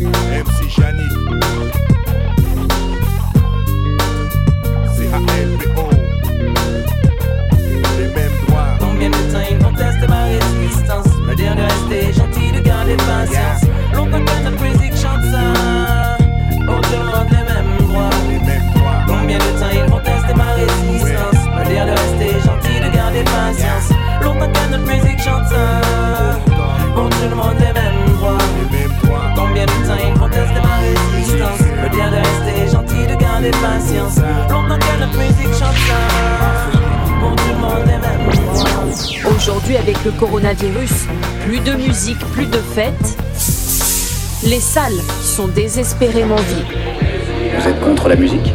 MC 0.00 0.68
Janik. 0.68 1.12
CHLBO. 4.96 5.88
Les 7.98 8.06
mêmes 8.08 8.36
droits. 8.46 8.66
Combien 8.80 9.10
de 9.10 9.32
temps 9.32 9.44
ils 9.50 9.58
vont 9.58 9.72
tester 9.72 10.06
ma 10.08 10.24
résistance? 10.24 11.06
Me 11.26 11.34
dire 11.34 11.54
de 11.56 11.62
rester 11.62 12.12
gentil, 12.12 12.23
patience 13.26 13.62
Longtemps 13.92 14.24
que 14.24 14.44
notre 14.44 14.62
musique 14.62 14.96
chante 14.96 15.24
ça 15.24 16.16
le 16.60 16.66
monde 16.66 17.26
les 17.30 17.36
mêmes 17.36 17.88
droits 17.88 18.10
Combien 19.06 19.38
de 19.38 19.58
temps 19.58 19.70
ils 19.72 19.90
vont 19.90 20.00
tester 20.00 20.34
ma 20.34 20.52
résistance? 20.52 21.44
Me 21.56 21.64
dire 21.68 21.86
de 21.86 21.90
rester 21.90 22.40
gentil, 22.44 22.80
de 22.80 22.94
garder 22.94 23.24
patience. 23.24 23.90
Longtemps 24.22 24.52
que 24.52 24.70
notre 24.70 24.86
musique 24.86 25.20
chante 25.20 25.46
ça 25.48 26.38
le 27.28 27.34
monde 27.34 27.54
les 27.58 27.72
mêmes 27.72 28.14
droits 28.16 28.38
Combien 29.34 29.64
de 29.64 29.86
temps 29.86 30.00
ils 30.06 30.18
vont 30.18 30.28
tester 30.28 30.60
ma 30.62 30.76
résistance? 30.84 31.60
Me 31.60 31.88
dire 31.88 32.10
de 32.10 32.16
rester 32.16 32.72
gentil, 32.72 33.06
de 33.06 33.14
garder 33.20 33.50
patience. 33.50 34.18
Longtemps 34.50 34.78
que 34.78 35.00
notre 35.00 35.18
musique 35.18 35.54
chante 35.58 35.80
ça 35.88 36.84
le 37.20 37.60
monde 37.60 37.86
les 37.86 37.98
mêmes 37.98 38.23
Aujourd'hui, 39.46 39.76
avec 39.76 40.02
le 40.06 40.10
coronavirus, 40.12 41.04
plus 41.44 41.60
de 41.60 41.72
musique, 41.72 42.18
plus 42.32 42.46
de 42.46 42.56
fêtes. 42.56 43.18
Les 44.42 44.58
salles 44.58 44.98
sont 45.20 45.48
désespérément 45.48 46.36
vides. 46.36 46.78
Vous 47.58 47.68
êtes 47.68 47.78
contre 47.80 48.08
la 48.08 48.16
musique? 48.16 48.54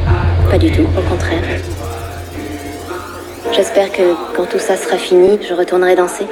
Pas 0.50 0.58
du 0.58 0.72
tout, 0.72 0.88
au 0.98 1.02
contraire. 1.08 1.44
J'espère 3.54 3.92
que 3.92 4.16
quand 4.36 4.46
tout 4.50 4.58
ça 4.58 4.76
sera 4.76 4.98
fini, 4.98 5.38
je 5.48 5.54
retournerai 5.54 5.96
danser. 5.96 6.26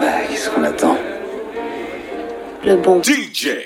Bah, 0.00 0.06
qu'est-ce 0.28 0.50
qu'on 0.50 0.64
attend? 0.64 0.96
Le 2.66 2.74
bon. 2.74 3.00
DJ 3.00 3.62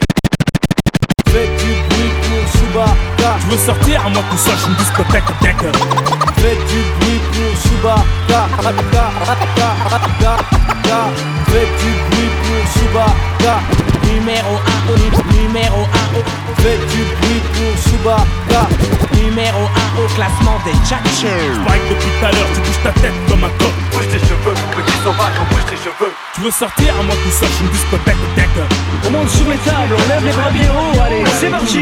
Faites 1.26 1.56
du 1.56 1.72
bruit 1.88 2.12
pour 2.20 2.52
Chewbacca. 2.52 3.38
Tu 3.40 3.46
veux 3.46 3.56
sortir 3.56 4.10
moi 4.10 4.22
tout 4.30 4.36
seul, 4.36 4.58
je 4.58 4.68
me 4.68 4.76
discothèque, 4.76 5.24
deck. 5.40 5.56
Faites 6.36 6.66
du 6.68 6.82
bruit 7.00 7.20
pour 7.32 7.62
Chewbacca. 7.62 8.17
Faites 11.50 11.74
du 11.80 11.90
bruit 12.10 12.30
pour 12.42 12.62
Chewbacca. 12.74 13.54
Numéro 14.04 14.54
1 14.56 15.32
numéro 15.34 15.80
1 15.82 16.62
Faites 16.62 16.86
du 16.90 17.02
bruit 17.16 17.42
pour 17.54 17.72
Chewbacca. 17.82 18.62
Numéro 19.14 19.62
1 19.64 20.02
au 20.02 20.06
classement 20.14 20.58
des 20.64 20.76
tchatchers. 20.86 21.54
Spike 21.64 21.88
depuis 21.88 22.10
tout 22.18 22.26
à 22.26 22.30
l'heure, 22.32 22.50
tu 22.54 22.60
bouges 22.60 22.82
ta 22.82 22.92
tête 23.00 23.18
comme 23.28 23.44
un 23.44 23.52
coq. 23.58 23.74
Bouge 23.92 24.08
tes 24.12 24.20
cheveux, 24.20 24.57
sauvage, 25.08 25.36
on 25.40 25.54
bouge 25.54 25.64
tes 25.64 25.76
cheveux. 25.76 26.12
Tu 26.34 26.40
veux 26.42 26.50
sortir 26.50 26.94
à 26.98 27.02
moi 27.02 27.14
tout 27.14 27.30
seul, 27.30 27.48
je 27.58 27.64
me 27.64 27.70
discothèque, 27.70 28.22
deck. 28.36 28.48
On 29.06 29.10
monte 29.10 29.30
sur 29.30 29.48
les 29.48 29.56
tables, 29.58 29.94
on 29.96 30.08
lève 30.08 30.24
les 30.24 30.32
bras 30.32 30.50
bien 30.50 30.70
haut, 30.70 31.00
allez, 31.00 31.24
c'est 31.40 31.50
parti. 31.50 31.80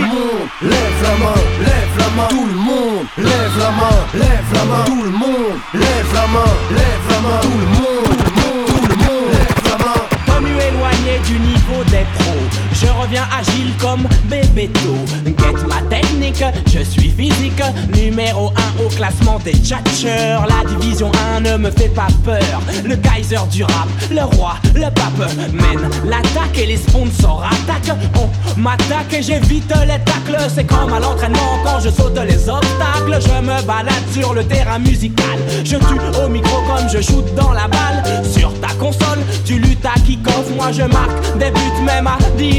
Lève 0.63 1.01
la 1.03 1.15
main, 1.25 1.41
lève 1.61 1.95
la 1.99 2.09
main, 2.17 2.29
tout 2.29 2.47
le 2.47 2.59
monde. 2.69 3.07
Lève 3.19 3.57
la 3.59 3.71
main, 3.81 3.99
lève 4.15 4.51
la 4.55 4.65
main, 4.65 4.85
tout 4.87 5.03
le 5.03 5.11
monde. 5.11 5.59
Lève 5.75 6.11
la 6.15 6.27
main, 6.35 6.53
lève 6.71 7.07
la 7.11 7.21
main, 7.27 7.41
tout 7.43 7.59
le 7.63 7.69
monde. 7.77 8.07
Tout 8.07 8.25
le 8.27 8.35
monde, 8.41 8.67
tout 8.67 8.87
le 8.91 8.97
monde. 9.05 9.29
Lève 9.33 9.63
la 9.71 9.79
main. 9.85 10.01
Pas 10.27 10.41
mieux 10.41 10.61
éloigné 10.71 11.19
du 11.27 11.39
niveau 11.41 11.83
des 11.85 12.07
pros. 12.15 12.47
Je 12.81 12.87
reviens 12.89 13.27
agile 13.39 13.73
comme 13.81 14.07
Bébéto. 14.25 14.97
Get 15.25 15.67
ma 15.67 15.81
technique, 15.89 16.45
je 16.67 16.81
suis 16.81 17.11
physique. 17.11 17.63
Numéro 17.95 18.53
1 18.81 18.85
au 18.85 18.89
classement 18.89 19.39
des 19.39 19.55
tchatchers. 19.55 20.39
La 20.47 20.69
division 20.69 21.11
1 21.37 21.41
ne 21.41 21.57
me 21.57 21.71
fait 21.71 21.89
pas 21.89 22.09
peur. 22.23 22.61
Le 22.85 22.97
Kaiser 22.97 23.39
du 23.51 23.65
rap, 23.65 23.89
le 24.11 24.23
roi, 24.37 24.57
le 24.75 24.91
pape 24.91 25.33
mène 25.53 25.89
l'attaque 26.05 26.59
et 26.59 26.67
les 26.67 26.77
sponsors 26.77 27.45
attaquent. 27.45 27.97
On 28.17 28.61
m'attaque 28.61 29.13
et 29.13 29.23
j'évite 29.23 29.73
les 29.87 30.01
tacles. 30.05 30.51
C'est 30.55 30.65
comme 30.65 30.93
à 30.93 31.01
l'entraînement 31.01 31.59
quand 31.65 31.81
je 31.81 31.89
saute 31.89 32.19
les 32.29 32.49
obstacles. 32.49 33.19
Je 33.21 33.43
me 33.43 33.67
balade 33.67 33.95
sur 34.13 34.35
le 34.35 34.45
terrain 34.45 34.79
musical. 34.79 35.39
Je 35.65 35.77
tue 35.77 36.21
au 36.23 36.29
micro 36.29 36.57
je 36.93 37.01
shoot 37.01 37.25
dans 37.35 37.53
la 37.53 37.69
balle. 37.69 38.03
Sur 38.31 38.53
ta 38.61 38.69
console, 38.75 39.21
tu 39.45 39.59
luttes 39.59 39.85
à 39.85 39.99
kick-off. 40.01 40.51
Moi 40.57 40.73
je 40.73 40.83
marque 40.83 41.39
des 41.39 41.51
buts 41.51 41.85
même 41.85 42.07
à 42.07 42.19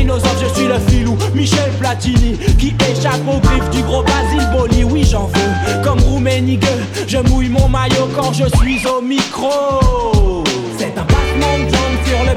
Je 0.09 0.53
suis 0.53 0.67
le 0.67 0.79
filou 0.87 1.17
Michel 1.35 1.69
Platini 1.79 2.37
qui 2.57 2.73
échappe 2.89 3.21
aux 3.27 3.39
griffes 3.39 3.69
du 3.71 3.81
gros 3.81 4.03
Basile 4.03 4.47
Boli. 4.53 4.83
Oui, 4.85 5.03
j'en 5.03 5.25
veux 5.25 5.83
comme 5.83 5.99
Rouménigue. 5.99 6.65
Je 7.07 7.17
mouille 7.17 7.49
mon 7.49 7.67
maillot 7.67 8.07
quand 8.15 8.31
je 8.31 8.45
suis 8.57 8.87
au 8.87 9.01
micro. 9.01 10.43
C'est 10.77 10.97
un 10.97 11.03
de 11.03 11.69
jambes 11.69 11.99
sur 12.05 12.23
le 12.23 12.36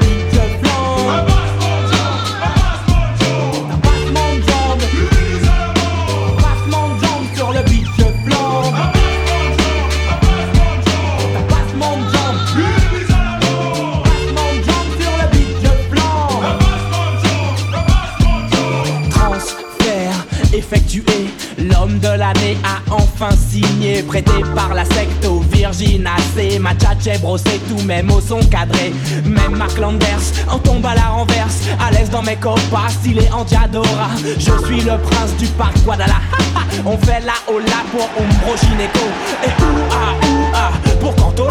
de 22.01 22.07
l'année 22.17 22.57
a 22.63 22.93
enfin 22.93 23.29
signé, 23.31 24.01
prêté 24.03 24.31
par 24.55 24.73
la 24.73 24.83
secte 24.85 25.25
au 25.25 25.39
Virginacé. 25.39 26.59
Ma 26.59 26.73
tchatche 26.73 27.19
brossé, 27.21 27.59
tous 27.69 27.83
mes 27.83 28.01
mots 28.01 28.21
sont 28.21 28.39
cadrés. 28.49 28.93
Même 29.25 29.55
Mark 29.55 29.77
Landers 29.77 30.33
en 30.49 30.57
tombe 30.57 30.85
à 30.85 30.95
la 30.95 31.09
renverse. 31.09 31.61
À 31.79 31.91
l'aise 31.91 32.09
dans 32.09 32.23
mes 32.23 32.35
copas, 32.35 32.89
stylé 32.89 33.29
en 33.31 33.43
diadora. 33.43 34.09
Je 34.17 34.65
suis 34.65 34.81
le 34.81 34.97
prince 34.97 35.35
du 35.37 35.47
parc 35.47 35.77
Guadalajara. 35.83 36.21
On 36.85 36.97
fait 36.97 37.21
la 37.21 37.33
hola 37.47 37.83
pour 37.91 38.09
Umbro 38.19 38.57
Gineco. 38.57 39.07
Et 39.43 39.63
ouah, 39.63 40.13
ouah, 40.27 40.71
pour 40.99 41.15
Cantona. 41.15 41.50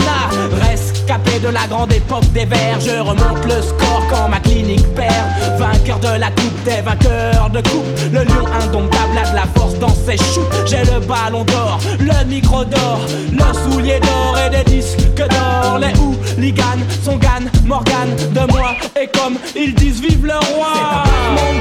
De 1.11 1.49
la 1.49 1.67
grande 1.67 1.93
époque 1.93 2.31
des 2.33 2.45
verts. 2.45 2.79
Je 2.81 3.01
remonte 3.01 3.45
le 3.45 3.61
score 3.63 4.03
quand 4.09 4.29
ma 4.29 4.39
clinique 4.39 4.87
perd. 4.95 5.59
Vainqueur 5.59 5.99
de 5.99 6.21
la 6.21 6.29
coupe 6.31 6.63
des 6.65 6.83
vainqueurs 6.83 7.51
de 7.51 7.61
coupe. 7.63 7.85
Le 8.13 8.23
lion 8.23 8.47
indomptable 8.47 9.19
a 9.19 9.31
de 9.31 9.35
la 9.35 9.47
force 9.57 9.77
dans 9.81 9.89
ses 9.89 10.17
choux. 10.17 10.45
J'ai 10.67 10.85
le 10.85 11.01
ballon 11.01 11.43
d'or, 11.45 11.81
le 11.99 12.25
micro 12.27 12.65
d'or, 12.65 13.01
le 13.33 13.73
soulier 13.73 13.99
d'or 13.99 14.39
et 14.39 14.51
des 14.51 14.71
disques 14.71 15.17
d'or. 15.17 15.81
Les 15.81 15.93
hooligans 15.99 16.85
sont 17.03 17.17
Gann, 17.17 17.51
Morgan 17.65 18.09
de 18.33 18.53
moi. 18.53 18.77
Et 19.01 19.09
comme 19.09 19.37
ils 19.57 19.75
disent, 19.75 20.01
vive 20.01 20.27
le 20.27 20.35
roi. 20.55 21.05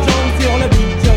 C'est 0.05 0.43
sur 0.43 0.57
le 0.57 0.67
beat, 0.67 1.08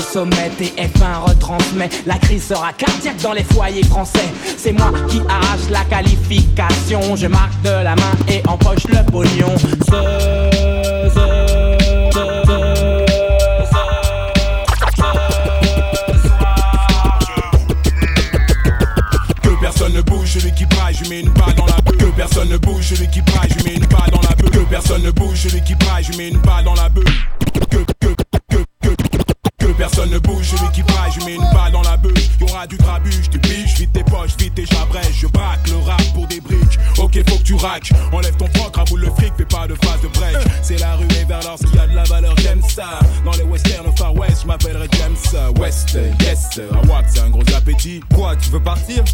au 0.00 0.12
sommet, 0.12 0.50
TF1 0.58 1.28
retransmet 1.28 1.88
La 2.06 2.16
crise 2.18 2.44
sera 2.48 2.72
cardiaque 2.72 3.20
dans 3.22 3.32
les 3.32 3.44
foyers 3.44 3.84
français 3.84 4.28
C'est 4.56 4.72
moi 4.72 4.92
qui 5.08 5.20
arrache 5.28 5.68
la 5.70 5.84
qualification 5.84 7.16
Je 7.16 7.26
marque 7.26 7.60
de 7.62 7.70
la 7.70 7.94
main 7.94 8.12
et 8.28 8.42
empoche 8.48 8.84
le 8.88 9.04
pognon 9.10 9.54
Ce- 9.58 11.10
ce- 11.14 11.30
Que 19.42 19.60
personne 19.60 19.92
ne 19.94 20.00
bouge, 20.02 20.32
celui 20.34 20.52
qui 20.52 20.66
braille, 20.66 20.94
je 21.02 21.08
mets 21.08 21.20
une 21.20 21.30
balle 21.30 21.54
dans 21.56 21.66
la 21.66 21.80
beuh. 21.84 21.96
Que 21.96 22.04
personne 22.16 22.48
ne 22.48 22.56
bouge, 22.56 22.84
celui 22.88 23.08
qui 23.08 23.20
je 23.58 23.64
mets 23.64 23.74
une 23.74 23.86
balle 23.86 24.10
dans 24.12 24.20
la 24.22 24.34
beuh. 24.36 24.50
Que 24.50 24.58
personne 24.60 25.02
ne 25.02 25.10
bouge, 25.10 25.38
celui 25.38 25.62
qui 25.62 25.74
je 26.02 26.16
mets 26.16 26.28
une 26.28 26.38
balle 26.38 26.64
dans 26.64 26.74
la 26.74 26.88
beuh. 26.88 27.04
Bouge, 30.30 30.50
celui 30.50 30.70
qui 30.72 30.82
braille, 30.82 31.12
je 31.18 31.24
mets 31.24 31.34
une 31.34 31.50
balle 31.52 31.72
dans 31.72 31.82
la 31.82 31.96
beuh. 31.96 32.14
Y'aura 32.40 32.66
du 32.66 32.76
grabuge, 32.76 33.28
du 33.30 33.38
biche, 33.38 33.74
vite 33.78 33.92
tes 33.92 34.04
poches, 34.04 34.36
vite 34.38 34.54
tes 34.54 34.66
j'abrège. 34.66 35.14
Je 35.20 35.26
braque 35.26 35.68
le 35.68 35.76
rap 35.78 36.02
pour 36.14 36.26
des 36.26 36.40
briques. 36.40 36.78
Ok, 36.98 37.18
faut 37.28 37.36
que 37.36 37.42
tu 37.42 37.54
raques. 37.54 37.90
Enlève 38.12 38.36
ton 38.36 38.46
froc, 38.54 38.76
raboule 38.76 39.00
le 39.00 39.10
fric, 39.10 39.32
fais 39.36 39.44
pas 39.44 39.66
de 39.66 39.74
phase 39.74 40.00
de 40.02 40.08
break. 40.08 40.36
C'est 40.62 40.78
la 40.78 40.94
rue 40.96 41.08
et 41.20 41.24
vers 41.24 41.42
lorsqu'il 41.42 41.74
y 41.74 41.78
a 41.78 41.86
de 41.86 41.94
la 41.94 42.04
valeur, 42.04 42.34
ça. 42.70 43.00
Dans 43.24 43.32
les 43.32 43.42
westerns 43.42 43.86
au 43.86 43.96
far 43.96 44.14
west, 44.14 44.42
je 44.42 44.46
m'appellerai 44.46 44.88
James 44.92 45.52
West. 45.58 45.98
Yes, 46.20 46.60
Watt, 46.88 47.04
c'est 47.08 47.20
un 47.20 47.30
gros 47.30 47.42
appétit. 47.56 48.00
Quoi, 48.14 48.36
tu 48.36 48.50
veux 48.50 48.62
partir? 48.62 49.04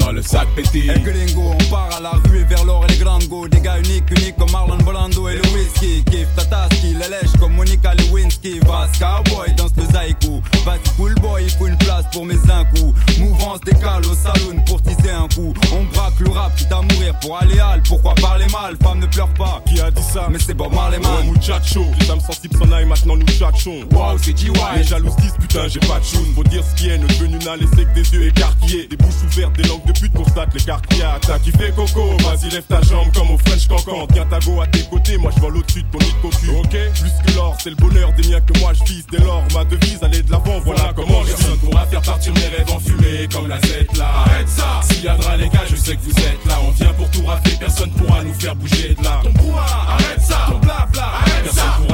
Dans 0.00 0.12
le 0.12 0.22
sac 0.22 0.48
pété. 0.56 0.90
Hey 0.90 1.00
gringo, 1.00 1.52
on 1.52 1.70
part 1.70 1.90
à 1.96 2.00
la 2.00 2.10
rue 2.10 2.44
vers 2.44 2.64
l'or 2.64 2.84
et 2.88 2.92
les 2.92 2.98
grandes 2.98 3.24
go 3.28 3.46
Des 3.46 3.60
gars 3.60 3.78
uniques, 3.78 4.10
uniques 4.10 4.36
comme 4.36 4.50
Marlon 4.50 4.78
Volando 4.78 5.28
et 5.28 5.36
le 5.36 5.42
whisky. 5.52 6.02
Kiff 6.04 6.26
Tataski, 6.36 6.94
les 6.94 7.08
lèches 7.08 7.36
comme 7.38 7.52
Monica 7.52 7.94
Lewinsky. 7.94 8.60
Vas 8.60 8.88
cowboy, 8.98 9.52
danse 9.56 9.72
le 9.76 9.84
zaïkou. 9.92 10.42
Vas-y 10.64 10.96
cool 10.96 11.14
boy, 11.16 11.44
il 11.44 11.50
faut 11.50 11.66
une 11.66 11.76
place 11.76 12.04
pour 12.12 12.24
mes 12.24 12.36
coups. 12.36 13.18
Mouvance 13.18 13.60
décale 13.60 14.06
au 14.06 14.14
saloon 14.14 14.60
pour 14.66 14.80
teaser 14.82 15.10
un 15.10 15.28
coup. 15.28 15.52
On 15.72 15.84
braque 15.94 16.18
le 16.20 16.30
rap, 16.30 16.56
quitte 16.56 16.72
à 16.72 16.80
mourir 16.80 17.14
pour 17.20 17.36
aller 17.38 17.60
hal 17.60 17.82
Pourquoi 17.86 18.14
parler 18.14 18.46
mal, 18.50 18.76
femme 18.82 19.00
ne 19.00 19.06
pleure 19.06 19.32
pas. 19.34 19.62
Qui 19.66 19.80
a 19.80 19.90
dit 19.90 20.02
ça? 20.02 20.28
Mais 20.30 20.38
c'est 20.38 20.54
Bob 20.54 20.72
Marley 20.74 20.98
man. 20.98 21.12
Oh, 21.20 21.32
muchacho, 21.32 21.84
les 22.00 22.10
âmes 22.10 22.20
sensibles 22.20 22.56
s'en 22.56 22.72
maintenant 22.90 23.16
nous 23.16 23.26
tchatchons. 23.26 23.86
Waouh, 23.92 24.18
c'est 24.18 24.36
GY. 24.36 24.50
Les 24.76 24.82
jalouses 24.82 25.16
disent 25.16 25.36
putain, 25.40 25.68
j'ai 25.68 25.80
pas 25.80 26.00
de 26.00 26.04
choune. 26.04 26.34
Faut 26.34 26.44
dire 26.44 26.62
ce 26.64 26.74
qui 26.74 26.88
est, 26.88 26.98
ne 26.98 27.06
devenu 27.06 27.38
n'a 27.38 27.56
laissé 27.56 27.86
que 27.86 27.94
des 27.94 28.12
yeux 28.12 28.26
écarquillés. 28.26 28.88
Des 28.88 28.96
bouches 28.96 29.22
ouvertes, 29.24 29.56
des 29.56 29.68
langues 29.68 29.86
de 29.86 29.92
pute 29.92 30.12
constatent 30.12 30.52
l'écart 30.52 30.82
qu'il 30.82 30.98
y 30.98 31.02
a. 31.02 31.18
T'as 31.20 31.38
kiffé 31.38 31.72
Coco, 31.74 32.16
vas-y, 32.24 32.50
lève 32.50 32.64
ta 32.68 32.82
jambe 32.82 33.10
comme 33.14 33.30
au 33.30 33.38
French 33.38 33.66
Cancan. 33.68 34.06
Tiens 34.12 34.26
ta 34.26 34.40
go 34.40 34.60
à 34.60 34.66
tes 34.66 34.82
côtés, 34.84 35.16
moi 35.16 35.30
je 35.34 35.40
vole 35.40 35.56
au-dessus 35.56 35.82
de 35.82 35.88
ton 35.88 35.98
nid 35.98 36.14
cocu. 36.20 36.50
Ok, 36.50 36.70
plus 36.70 37.32
que 37.32 37.36
l'or, 37.36 37.56
c'est 37.62 37.70
le 37.70 37.76
bonheur 37.76 38.12
des 38.14 38.28
miens 38.28 38.40
que 38.40 38.58
moi 38.58 38.72
je 38.74 38.92
vise. 38.92 39.06
Dès 39.10 39.18
lors, 39.18 39.44
ma 39.54 39.64
devise, 39.64 40.02
aller 40.02 40.22
de 40.22 40.30
l'avant, 40.30 40.60
voilà 40.64 40.92
comment 40.94 41.22
je 41.22 41.30
Personne 41.30 41.58
pourra 41.58 41.86
faire 41.86 42.02
partir 42.02 42.34
mes 42.34 42.48
rêves 42.48 42.70
en 42.74 42.80
fumée 42.80 43.28
comme 43.32 43.48
la 43.48 43.58
Z 43.58 43.96
là. 43.96 44.10
Arrête 44.26 44.48
ça, 44.48 44.80
s'il 44.82 45.04
y 45.04 45.08
a 45.08 45.16
de 45.16 45.40
les 45.40 45.48
gars, 45.48 45.64
je 45.70 45.76
sais 45.76 45.94
que 45.94 46.02
vous 46.02 46.18
êtes 46.18 46.44
là. 46.46 46.58
On 46.66 46.70
vient 46.72 46.92
pour 46.94 47.08
tout 47.10 47.24
rafler, 47.24 47.54
personne 47.58 47.90
pourra 47.92 48.24
nous 48.24 48.34
faire 48.34 48.56
bouger 48.56 48.96
de 48.98 49.04
là. 49.04 49.20
Ton 49.22 49.30
brouhaha, 49.30 49.92
arrête 49.92 50.20
ça, 50.20 50.46
ton 50.50 50.58
blabla, 50.58 51.04
arrête 51.04 51.44
Personne 51.44 51.62
ça. 51.88 51.89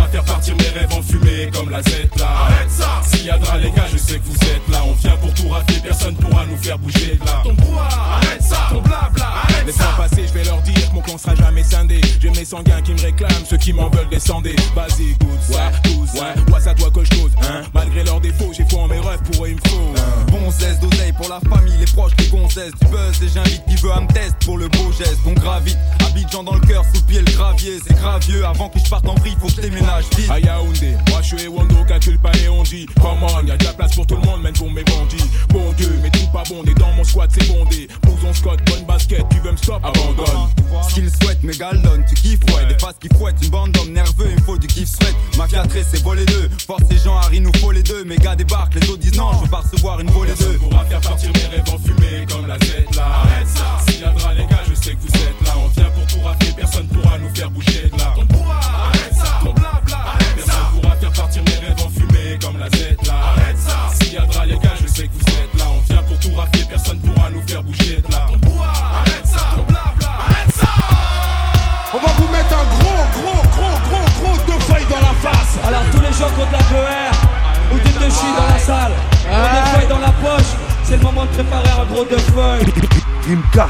Mes 0.54 0.68
rêves 0.68 0.92
en 0.92 1.02
fumée 1.02 1.50
comme 1.52 1.70
la 1.70 1.82
Z 1.82 1.88
là. 2.18 2.65
Arrête 3.28 3.44
ça, 3.44 3.52
s'il 3.52 3.56
y 3.56 3.56
a 3.56 3.58
de 3.58 3.64
les 3.64 3.70
gars, 3.70 3.86
je 3.92 3.98
sais 3.98 4.18
que 4.18 4.24
vous 4.24 4.36
êtes 4.36 4.68
là. 4.70 4.82
On 4.86 4.92
vient 4.92 5.16
pour 5.16 5.34
tout 5.34 5.48
rafler, 5.48 5.80
personne 5.82 6.14
pourra 6.16 6.46
nous 6.46 6.56
faire 6.56 6.78
bouger 6.78 7.18
de 7.20 7.24
là. 7.24 7.40
Ton 7.42 7.52
brouhaha, 7.54 8.16
arrête 8.16 8.42
ça, 8.42 8.68
ton 8.70 8.80
blabla, 8.80 9.24
arrête 9.24 9.66
Laisse-moi 9.66 9.94
passer, 9.96 10.26
je 10.28 10.32
vais 10.32 10.44
leur 10.44 10.62
dire 10.62 10.88
que 10.88 10.94
mon 10.94 11.00
clan 11.00 11.18
sera 11.18 11.34
jamais 11.34 11.64
scindé. 11.64 12.00
J'ai 12.20 12.30
mes 12.30 12.44
sanguins 12.44 12.80
qui 12.82 12.92
me 12.92 13.00
réclament, 13.00 13.44
ceux 13.48 13.56
qui 13.56 13.72
m'en 13.72 13.88
veulent 13.90 14.08
descendez. 14.08 14.54
Vas-y, 14.74 15.10
écoute 15.10 15.40
ça, 15.40 15.72
tous, 15.82 16.20
ouais, 16.20 16.54
ouais, 16.54 16.60
ça 16.60 16.74
doit 16.74 16.90
que 16.90 17.04
je 17.04 17.10
cause, 17.10 17.32
hein. 17.42 17.62
Malgré 17.74 18.04
leurs 18.04 18.20
défauts, 18.20 18.52
j'ai 18.52 18.64
foi 18.68 18.82
en 18.82 18.88
mes 18.88 19.00
rêves, 19.00 19.22
pour 19.32 19.44
eux 19.44 19.48
il 19.48 19.56
me 19.56 19.60
faut. 19.68 19.94
Bon 20.30 20.50
zeste 20.50 20.80
d'oseille 20.80 21.12
pour 21.12 21.28
la 21.28 21.40
famille, 21.40 21.76
les 21.78 21.86
proches, 21.86 22.12
les 22.18 22.26
gonzesses 22.28 22.72
Du 22.80 22.86
buzz 22.88 23.22
et 23.22 23.28
j'invite 23.28 23.62
qui 23.66 23.76
veut 23.76 23.92
à 23.92 24.00
me 24.00 24.08
test 24.08 24.34
pour 24.44 24.58
le 24.58 24.68
beau 24.68 24.92
geste 24.92 25.18
On 25.26 25.32
gravite, 25.32 25.78
Abidjan 26.06 26.42
dans 26.42 26.54
le 26.54 26.60
cœur, 26.60 26.84
sous 26.84 27.00
le 27.00 27.06
pied 27.06 27.18
le 27.20 27.32
gravier 27.32 27.78
C'est 27.86 27.94
gravieux, 27.94 28.44
avant 28.44 28.68
que 28.68 28.78
je 28.78 28.88
parte 28.88 29.08
en 29.08 29.14
vrille, 29.14 29.36
faut 29.40 29.46
que 29.46 29.54
je 29.54 29.60
déménage 29.62 30.04
vite 30.16 30.30
À 30.30 30.40
Yaoundé, 30.40 30.96
moi 31.10 31.20
je 31.22 31.36
suis 31.36 31.48
Wando, 31.48 31.84
calcule 31.86 32.18
pas 32.18 32.32
et 32.42 32.48
on 32.48 32.62
dit 32.62 32.86
On, 33.22 33.46
y'a 33.46 33.56
de 33.56 33.64
la 33.64 33.72
place 33.72 33.94
pour 33.94 34.06
tout 34.06 34.16
le 34.16 34.22
monde, 34.22 34.42
même 34.42 34.52
pour 34.52 34.70
mes 34.70 34.84
bandits 34.84 35.24
Bon 35.48 35.72
Dieu, 35.76 35.98
mais 36.02 36.10
tout 36.10 36.26
pas 36.32 36.42
bondé, 36.48 36.74
dans 36.74 36.92
mon 36.92 37.04
squat 37.04 37.30
c'est 37.32 37.46
bondé. 37.48 37.88
Posons 38.02 38.34
Scott, 38.34 38.58
bonne 38.66 38.84
basket, 38.84 39.24
tu 39.30 39.40
veux 39.40 39.52
me 39.52 39.56
stop, 39.56 39.82
abandonne. 39.82 40.48
Ce 40.88 40.94
qu'ils 40.94 41.10
souhaitent, 41.10 41.42
mes 41.42 41.56
galdonnes, 41.56 42.04
tu 42.08 42.14
kiffes, 42.14 42.40
ouais, 42.54 42.66
des 42.66 42.78
faces 42.78 42.96
qui 43.00 43.08
fouettent 43.16 43.42
Une 43.42 43.50
bande 43.50 43.72
d'hommes 43.72 43.92
nerveux, 43.92 44.26
il 44.28 44.36
me 44.36 44.42
faut 44.42 44.58
du 44.58 44.66
kiff 44.66 44.88
sweat. 44.88 45.14
Mafia 45.36 45.66
très, 45.66 45.82
c'est 45.82 46.02
voler 46.02 46.24
deux, 46.26 46.50
force 46.66 46.82
ces 46.90 46.98
gens, 46.98 47.16
Harry 47.16 47.40
nous 47.40 47.52
faut 47.58 47.72
les 47.72 47.82
deux. 47.82 48.04
Mes 48.04 48.16
gars 48.16 48.36
débarquent, 48.36 48.74
les 48.74 48.88
autres 48.88 48.98
disent 48.98 49.16
non, 49.16 49.32
je 49.34 49.44
veux 49.44 49.50
pas 49.50 49.60
recevoir 49.60 50.00
une 50.00 50.10
volée 50.10 50.34
deux. 50.38 50.58
pourra 50.58 50.84
faire 50.84 51.00
partir 51.00 51.30
mes 51.34 51.56
rêves 51.56 51.74
en 51.74 51.78
fumée 51.78 52.26
comme 52.28 52.46
la 52.46 52.58
Z 52.58 52.94
là. 52.94 53.06
Arrête 53.06 53.48
ça, 53.48 53.78
s'il 53.86 54.00
y 54.00 54.04
a 54.04 54.10
de 54.10 54.38
les 54.38 54.46
gars, 54.46 54.62
je 54.68 54.74
sais 54.74 54.94
que 54.94 55.00
vous 55.00 55.08
êtes 55.08 55.46
là. 55.46 55.54
On 55.56 55.68
vient 55.68 55.90
pour 55.90 56.06
tout 56.06 56.24
rafler, 56.24 56.52
personne 56.56 56.86
pourra 56.88 57.18
nous 57.18 57.34
faire 57.34 57.50
bouger 57.50 57.90
de 57.92 57.98
là. 57.98 58.12
Ton 58.14 58.24
brouhaha, 58.24 58.90
arrête 58.90 59.15
faire 67.46 67.62
bouger 67.62 68.02
de 68.06 68.12
là. 68.12 68.26
Ton 68.28 68.36
brouhaha, 68.38 69.00
arrête 69.00 69.26
ça, 69.26 69.40
ton 69.54 69.62
blabla, 69.62 70.10
arrête 70.20 70.54
ça. 70.54 70.68
On 71.94 71.98
va 71.98 72.12
vous 72.18 72.32
mettre 72.32 72.52
un 72.52 72.66
gros, 72.74 73.04
gros, 73.16 73.42
gros, 73.54 73.78
gros, 73.88 74.06
gros 74.20 74.36
deux 74.46 74.60
feuilles 74.64 74.86
dans 74.90 75.00
la 75.00 75.14
face. 75.22 75.58
Alors 75.66 75.82
tous 75.92 76.00
les 76.00 76.12
gens 76.12 76.30
contre 76.36 76.52
la 76.52 76.58
PR 76.58 77.14
ou 77.72 77.78
tu 77.78 77.92
te 77.92 78.10
chies 78.10 78.34
dans 78.36 78.52
la 78.52 78.58
salle, 78.58 78.92
on 79.30 79.36
deux 79.36 79.78
feuilles 79.78 79.88
dans 79.88 79.98
la 79.98 80.12
poche, 80.12 80.50
c'est 80.84 80.96
le 80.96 81.02
moment 81.02 81.24
de 81.24 81.30
préparer 81.30 81.70
un 81.80 81.84
gros 81.92 82.04
deux 82.04 82.18
feuilles. 82.18 82.72
Imka, 83.28 83.68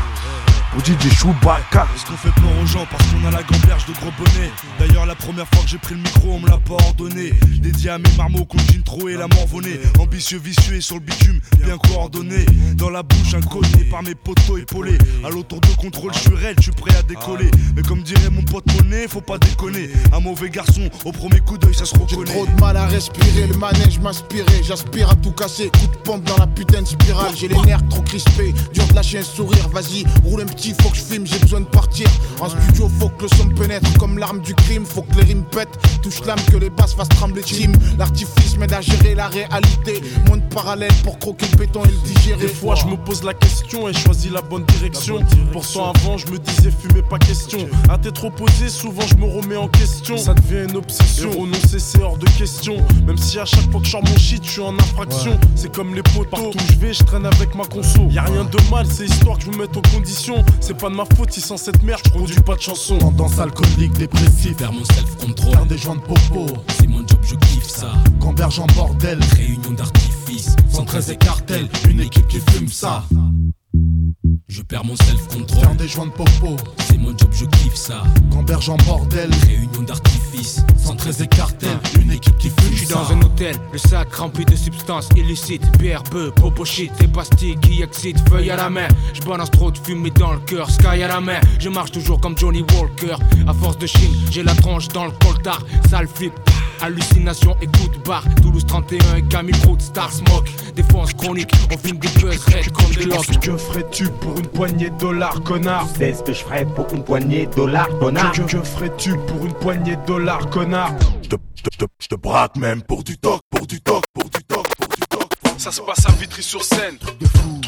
DJ 0.80 1.08
Chewbacca. 1.14 1.86
Est-ce 1.94 2.06
qu'on 2.06 2.16
fait 2.16 2.34
peur 2.40 2.50
aux 2.62 2.66
gens 2.66 2.86
parce 2.90 3.04
qu'on 3.06 3.26
a 3.26 3.30
la 3.30 3.42
gamberge 3.42 3.86
de 3.86 3.92
gros 3.92 4.12
bonnet 4.18 4.50
D'ailleurs, 4.78 5.06
la 5.06 5.14
première 5.14 5.46
fois 5.48 5.62
que 5.62 5.68
j'ai 5.68 5.78
pris 5.78 5.94
le 5.94 6.00
micro, 6.00 6.32
on 6.32 6.40
me 6.40 6.48
l'a 6.48 6.58
pas 6.58 6.74
ordonné. 6.74 7.32
Dédié 7.60 7.90
à 7.90 7.98
mes 7.98 8.10
marmots 8.16 8.44
qu'on 8.44 8.58
trop 8.84 9.08
et 9.08 9.16
la 9.16 9.26
morvonnée. 9.26 9.80
Ambitieux, 9.98 10.38
vicieux 10.38 10.76
et 10.76 10.80
sur 10.80 10.96
le 10.96 11.02
bitume, 11.02 11.40
bien 11.62 11.76
coordonné. 11.76 12.46
Dans 12.74 12.90
la 12.90 13.02
bouche, 13.02 13.34
inconnu 13.34 13.84
par 13.90 14.02
mes 14.02 14.14
poteaux 14.14 14.56
épaulés. 14.56 14.98
À 15.24 15.30
l'autour 15.30 15.60
de 15.60 15.68
contrôle, 15.76 16.12
je 16.14 16.20
suis 16.20 16.34
raide, 16.34 16.56
je 16.58 16.64
suis 16.64 16.72
prêt 16.72 16.96
à 16.96 17.02
décoller. 17.02 17.50
Mais 17.74 17.82
comme 17.82 18.02
dirait 18.02 18.30
mon 18.30 18.42
pote 18.42 18.64
monnaie, 18.74 19.08
faut 19.08 19.20
pas 19.20 19.38
déconner. 19.38 19.90
Un 20.12 20.20
mauvais 20.20 20.50
garçon, 20.50 20.88
au 21.04 21.12
premier 21.12 21.40
coup 21.40 21.58
d'œil, 21.58 21.74
ça 21.74 21.84
se 21.84 21.94
reconnaît. 21.98 22.32
Trop 22.32 22.46
de 22.46 22.60
mal 22.60 22.76
à 22.76 22.86
respirer, 22.86 23.46
le 23.46 23.56
manège 23.56 23.98
m'inspirait. 23.98 24.62
J'aspire 24.62 25.10
à 25.10 25.16
tout 25.16 25.32
casser, 25.32 25.68
coup 25.70 25.86
de 25.86 25.96
pompe 26.04 26.24
dans 26.24 26.36
la 26.38 26.46
putain 26.46 26.82
de 26.82 26.86
spirale. 26.86 27.32
J'ai 27.36 27.48
les 27.48 27.60
nerfs 27.62 27.86
trop 27.88 28.02
crispés, 28.02 28.54
dur 28.72 28.86
de 28.86 28.94
lâcher 28.94 29.18
un 29.18 29.22
sourire. 29.22 29.68
Vas-y, 29.70 30.04
roule 30.24 30.42
un 30.42 30.46
petit, 30.46 30.65
faut 30.74 30.90
que 30.90 30.96
je 30.96 31.02
filme, 31.02 31.26
j'ai 31.26 31.38
besoin 31.38 31.60
de 31.60 31.66
partir. 31.66 32.08
En 32.40 32.48
studio, 32.48 32.90
faut 32.98 33.08
que 33.08 33.22
le 33.22 33.28
son 33.36 33.48
pénètre 33.48 33.96
comme 33.98 34.18
l'arme 34.18 34.40
du 34.40 34.54
crime. 34.54 34.84
Faut 34.84 35.02
que 35.02 35.14
les 35.16 35.24
rimes 35.24 35.44
pètent, 35.44 35.78
touche 36.02 36.24
l'âme, 36.26 36.38
que 36.50 36.56
les 36.56 36.70
basses 36.70 36.94
fassent 36.94 37.08
trembler 37.08 37.42
team. 37.42 37.72
L'artifice 37.98 38.56
m'aide 38.58 38.72
à 38.72 38.80
gérer 38.80 39.14
la 39.14 39.28
réalité. 39.28 40.02
Moins 40.26 40.38
de 40.38 40.54
parallèle 40.54 40.92
pour 41.04 41.18
croquer 41.18 41.46
le 41.52 41.56
béton 41.56 41.84
et 41.84 41.88
le 41.88 42.14
digérer. 42.14 42.40
Des 42.40 42.48
fois, 42.48 42.74
je 42.74 42.86
me 42.86 42.96
pose 42.96 43.22
la 43.22 43.34
question 43.34 43.88
et 43.88 43.92
choisis 43.92 44.30
la 44.30 44.42
bonne 44.42 44.64
direction. 44.64 45.20
Pourtant, 45.52 45.92
avant, 45.94 46.16
je 46.18 46.26
me 46.28 46.38
disais 46.38 46.70
fumer 46.70 47.02
pas 47.02 47.18
question. 47.18 47.66
À 47.88 47.98
t'être 47.98 48.24
opposé, 48.24 48.68
souvent 48.68 49.06
je 49.06 49.16
me 49.16 49.24
remets 49.24 49.56
en 49.56 49.68
question. 49.68 50.16
Ça 50.16 50.34
devient 50.34 50.68
une 50.68 50.76
obsession. 50.76 51.30
Et 51.32 51.40
renoncer, 51.40 51.78
c'est 51.78 52.02
hors 52.02 52.18
de 52.18 52.26
question. 52.30 52.76
Même 53.06 53.18
si 53.18 53.38
à 53.38 53.44
chaque 53.44 53.70
fois 53.70 53.80
que 53.80 53.86
je 53.86 53.92
sors 53.92 54.04
mon 54.04 54.16
shit, 54.16 54.44
je 54.44 54.50
suis 54.50 54.60
en 54.60 54.74
infraction. 54.74 55.38
C'est 55.54 55.72
comme 55.72 55.94
les 55.94 56.02
potos. 56.02 56.26
Partout 56.30 56.58
où 56.58 56.72
je 56.72 56.78
vais, 56.78 56.92
je 56.92 57.04
traîne 57.04 57.26
avec 57.26 57.54
ma 57.54 57.64
conso. 57.64 58.08
Y 58.10 58.18
a 58.18 58.22
rien 58.22 58.44
de 58.44 58.70
mal, 58.70 58.86
c'est 58.90 59.06
histoire 59.06 59.38
que 59.38 59.44
je 59.44 59.50
me 59.50 59.58
mette 59.58 59.76
en 59.76 59.82
condition. 59.82 60.44
C'est 60.60 60.76
pas 60.76 60.90
de 60.90 60.94
ma 60.94 61.04
faute 61.16 61.30
si 61.32 61.40
sans 61.40 61.56
cette 61.56 61.82
merde, 61.82 62.00
je 62.04 62.10
produis 62.10 62.40
pas 62.40 62.56
de 62.56 62.60
chansons. 62.60 62.98
Tendance 62.98 63.38
alcoolique, 63.38 63.92
dépressif, 63.92 64.56
Faire 64.56 64.72
mon 64.72 64.84
self-control. 64.84 65.52
faire 65.52 65.66
des 65.66 65.78
joints 65.78 65.96
de 65.96 66.00
popo. 66.00 66.46
C'est 66.78 66.86
mon 66.88 67.06
job, 67.06 67.20
je 67.22 67.34
kiffe 67.36 67.68
ça. 67.68 67.92
Gamberge 68.18 68.58
en 68.58 68.66
bordel, 68.74 69.18
Réunion 69.36 69.72
d'artifice. 69.72 70.56
113 70.72 71.10
et 71.10 71.16
cartel, 71.16 71.68
une 71.88 72.00
équipe 72.00 72.26
qui 72.28 72.40
fume 72.50 72.68
ça. 72.68 73.04
Je 74.48 74.62
perds 74.62 74.84
mon 74.84 74.96
self-control. 74.96 75.60
Faire 75.60 75.74
des 75.76 75.88
joints 75.88 76.06
de 76.06 76.10
popo, 76.12 76.56
C'est 76.96 77.02
mon 77.02 77.10
job, 77.10 77.28
je 77.30 77.44
kiffe 77.44 77.74
ça. 77.74 78.04
Gamberge 78.30 78.70
en 78.70 78.76
bordel, 78.78 79.30
Réunion 79.46 79.82
d'artifice. 79.82 80.64
113 80.78 81.22
et 81.22 81.26
cartel, 81.26 81.78
une 82.00 82.12
équipe 82.12 82.38
qui 82.38 82.48
fume 82.48 82.72
Je 82.72 82.76
suis 82.78 82.86
dans 82.86 83.12
un 83.12 83.20
hôtel, 83.20 83.54
le 83.70 83.78
sac 83.78 84.14
rempli 84.14 84.46
de 84.46 84.56
substances 84.56 85.08
illicites, 85.14 85.62
BRB, 85.78 86.30
popo 86.36 86.64
shit, 86.64 86.90
des 86.98 87.08
pastilles 87.08 87.58
qui 87.60 87.82
excitent, 87.82 88.26
feuille 88.30 88.50
à 88.50 88.56
la 88.56 88.70
main. 88.70 88.88
Je 89.12 89.20
balance 89.20 89.50
trop 89.50 89.70
de 89.70 89.78
fumée 89.78 90.10
dans 90.10 90.32
le 90.32 90.38
cœur, 90.38 90.70
sky 90.70 91.02
à 91.02 91.08
la 91.08 91.20
main. 91.20 91.40
Je 91.58 91.68
marche 91.68 91.92
toujours 91.92 92.18
comme 92.18 92.38
Johnny 92.38 92.64
Walker. 92.74 93.16
À 93.46 93.52
force 93.52 93.76
de 93.76 93.86
chine, 93.86 94.14
j'ai 94.30 94.42
la 94.42 94.54
tronche 94.54 94.88
dans 94.88 95.04
le 95.04 95.12
coltard, 95.12 95.60
sale 95.90 96.08
flip. 96.08 96.32
Hallucination 96.82 97.56
et 97.62 97.66
coup 97.66 97.88
de 97.88 97.98
barre, 98.06 98.24
Toulouse 98.42 98.64
31 98.66 99.16
et 99.16 99.22
Camille 99.22 99.54
Route, 99.66 99.80
Star 99.80 100.12
Smoke, 100.12 100.50
défense 100.74 101.14
chronique, 101.14 101.50
on 101.72 101.78
filme 101.78 101.98
des 101.98 102.08
buzz 102.20 102.44
red 102.44 102.70
comme 102.72 102.90
des 102.94 103.06
locks. 103.06 103.40
Que 103.40 103.56
ferais-tu 103.56 104.08
pour 104.20 104.38
une 104.38 104.46
poignée 104.46 104.90
de 104.90 104.98
dollars, 104.98 105.42
connard? 105.42 105.86
C'est 105.96 106.12
ce 106.12 106.22
que 106.22 106.34
je 106.34 106.44
ferais 106.44 106.66
pour 106.66 106.85
une 106.92 107.04
poignée 107.04 107.46
de 107.46 107.54
dollars, 107.54 107.88
connard. 107.98 108.32
Que, 108.32 108.42
que 108.42 108.62
ferais-tu 108.62 109.16
pour 109.26 109.44
une 109.46 109.54
poignée 109.54 109.96
de 109.96 110.06
dollars, 110.06 110.48
connard? 110.50 110.92
Je 111.22 111.28
te, 111.28 111.36
te- 111.36 111.84
te- 111.84 112.08
te 112.08 112.14
braque 112.14 112.56
même 112.56 112.82
pour 112.82 113.02
du 113.02 113.18
toc, 113.18 113.40
pour 113.50 113.66
du 113.66 113.80
toc, 113.80 114.04
pour 114.12 114.24
du 114.24 114.42
toc, 114.44 114.66
pour 114.76 114.88
du 114.88 115.00
toc. 115.08 115.32
Ça 115.58 115.72
se 115.72 115.80
passe 115.80 116.06
à 116.06 116.12
Vitry-sur-Seine, 116.12 116.98
truc 116.98 117.18
de 117.18 117.26
fou, 117.26 117.60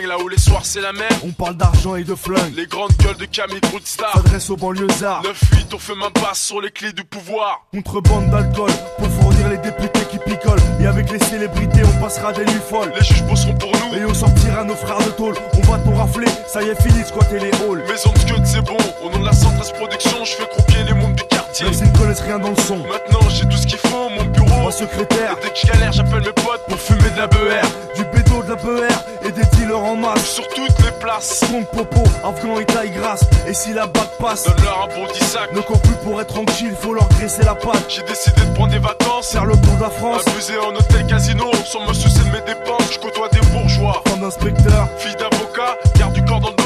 là 0.00 0.18
où 0.18 0.28
les 0.28 0.38
soirs 0.38 0.64
c'est 0.64 0.80
la 0.80 0.92
mer. 0.92 1.10
On 1.24 1.32
parle 1.32 1.56
d'argent 1.56 1.96
et 1.96 2.04
de 2.04 2.14
flingue, 2.14 2.54
Les 2.56 2.66
grandes 2.66 2.92
gueules 2.98 3.16
de 3.16 3.26
Camille 3.26 3.60
Route 3.70 3.86
Star. 3.86 4.12
s'adresse 4.14 4.48
aux 4.50 4.56
banlieusards. 4.56 5.22
9-8, 5.22 5.74
on 5.74 5.78
fait 5.78 5.94
main 5.94 6.10
basse 6.14 6.40
sur 6.40 6.60
les 6.60 6.70
clés 6.70 6.92
du 6.92 7.04
pouvoir. 7.04 7.66
Contrebande 7.72 8.30
d'alcool 8.30 8.70
pour 8.98 9.08
fournir 9.08 9.48
les 9.50 9.58
députés 9.58 10.04
qui 10.10 10.18
picolent. 10.18 10.58
Et 10.80 10.86
avec 10.86 11.10
les 11.10 11.18
célébrités, 11.18 11.82
on 11.84 12.00
passera 12.00 12.32
des 12.32 12.44
nuits 12.44 12.60
folles. 12.68 12.92
Les 12.98 13.04
juges 13.04 13.22
bosseront 13.24 13.54
pour 13.54 13.70
nous. 13.72 13.98
Et 13.98 14.04
on 14.04 14.14
sortira 14.14 14.64
nos 14.64 14.76
frères 14.76 14.98
de 14.98 15.10
tôle. 15.10 15.34
On 15.58 15.70
va 15.70 15.78
tout 15.78 15.94
rafler, 15.94 16.26
ça 16.48 16.62
y 16.62 16.68
est, 16.68 16.82
fini 16.82 17.02
de 17.02 17.06
squatter 17.06 17.38
les 17.38 17.50
halls. 17.52 17.84
Maison 17.86 18.12
de 18.12 18.18
Scud, 18.18 18.46
c'est 18.46 18.62
bon. 18.62 18.78
Au 19.04 19.10
nom 19.10 19.20
de 19.20 19.26
la 19.26 19.32
113 19.32 19.72
Production, 19.72 20.24
je 20.24 20.32
fais 20.32 20.46
croupier 20.48 20.84
les 20.84 20.94
mondes 20.94 21.14
du 21.14 21.24
quartier. 21.24 21.66
Même 21.66 21.74
s'ils 21.74 21.92
ne 21.92 21.98
connaissent 21.98 22.20
rien 22.20 22.38
dans 22.38 22.50
le 22.50 22.62
son. 22.62 22.78
Maintenant, 22.78 23.28
j'ai 23.28 23.44
tout 23.48 23.56
ce 23.56 23.66
qu'il 23.66 23.78
faut, 23.78 24.08
mon 24.08 24.24
bureau. 24.24 24.41
Mon 24.62 24.70
secrétaire, 24.70 25.34
dès 25.42 25.50
que 25.50 25.56
je 25.60 25.66
galère, 25.66 25.90
j'appelle 25.90 26.20
mes 26.20 26.32
potes 26.32 26.62
pour 26.68 26.78
fumer 26.78 27.10
de 27.10 27.18
la 27.18 27.26
BER. 27.26 27.62
du 27.96 28.04
bédo, 28.04 28.44
de 28.44 28.50
la 28.50 28.54
BR 28.54 29.26
et 29.26 29.32
des 29.32 29.44
dealers 29.56 29.82
en 29.82 29.96
masse. 29.96 30.24
Sur 30.24 30.46
toutes 30.48 30.78
les 30.84 30.92
places, 31.00 31.40
Compte 31.50 31.66
popo, 31.70 32.02
afghan 32.24 32.60
et 32.60 32.64
taille 32.64 32.90
grasse. 32.90 33.24
Et 33.48 33.54
si 33.54 33.72
la 33.72 33.86
bague 33.88 34.06
passe, 34.20 34.44
donne-leur 34.44 34.84
un 34.84 34.86
bon 34.94 35.12
10 35.12 35.24
sac. 35.24 35.52
ne 35.52 35.60
cours 35.60 35.80
plus 35.80 35.96
pour 36.04 36.20
être 36.20 36.32
tranquille, 36.32 36.74
faut 36.80 36.94
leur 36.94 37.08
graisser 37.08 37.42
la 37.42 37.56
patte. 37.56 37.86
J'ai 37.88 38.02
décidé 38.04 38.40
de 38.40 38.54
prendre 38.54 38.70
des 38.70 38.78
vacances. 38.78 39.32
Faire 39.32 39.46
le 39.46 39.56
tour 39.56 39.74
de 39.74 39.82
la 39.82 39.90
France, 39.90 40.22
Abuser 40.28 40.58
en 40.58 40.74
hôtel 40.74 41.06
casino, 41.06 41.50
sans 41.64 41.86
me 41.86 41.92
soucier 41.92 42.22
de 42.22 42.30
mes 42.30 42.40
dépenses. 42.42 42.92
Je 42.92 42.98
côtoie 43.00 43.28
des 43.30 43.40
bourgeois. 43.48 44.00
femme 44.06 44.20
d'inspecteur. 44.20 44.88
Fille 44.96 45.16
d'avocat, 45.16 45.76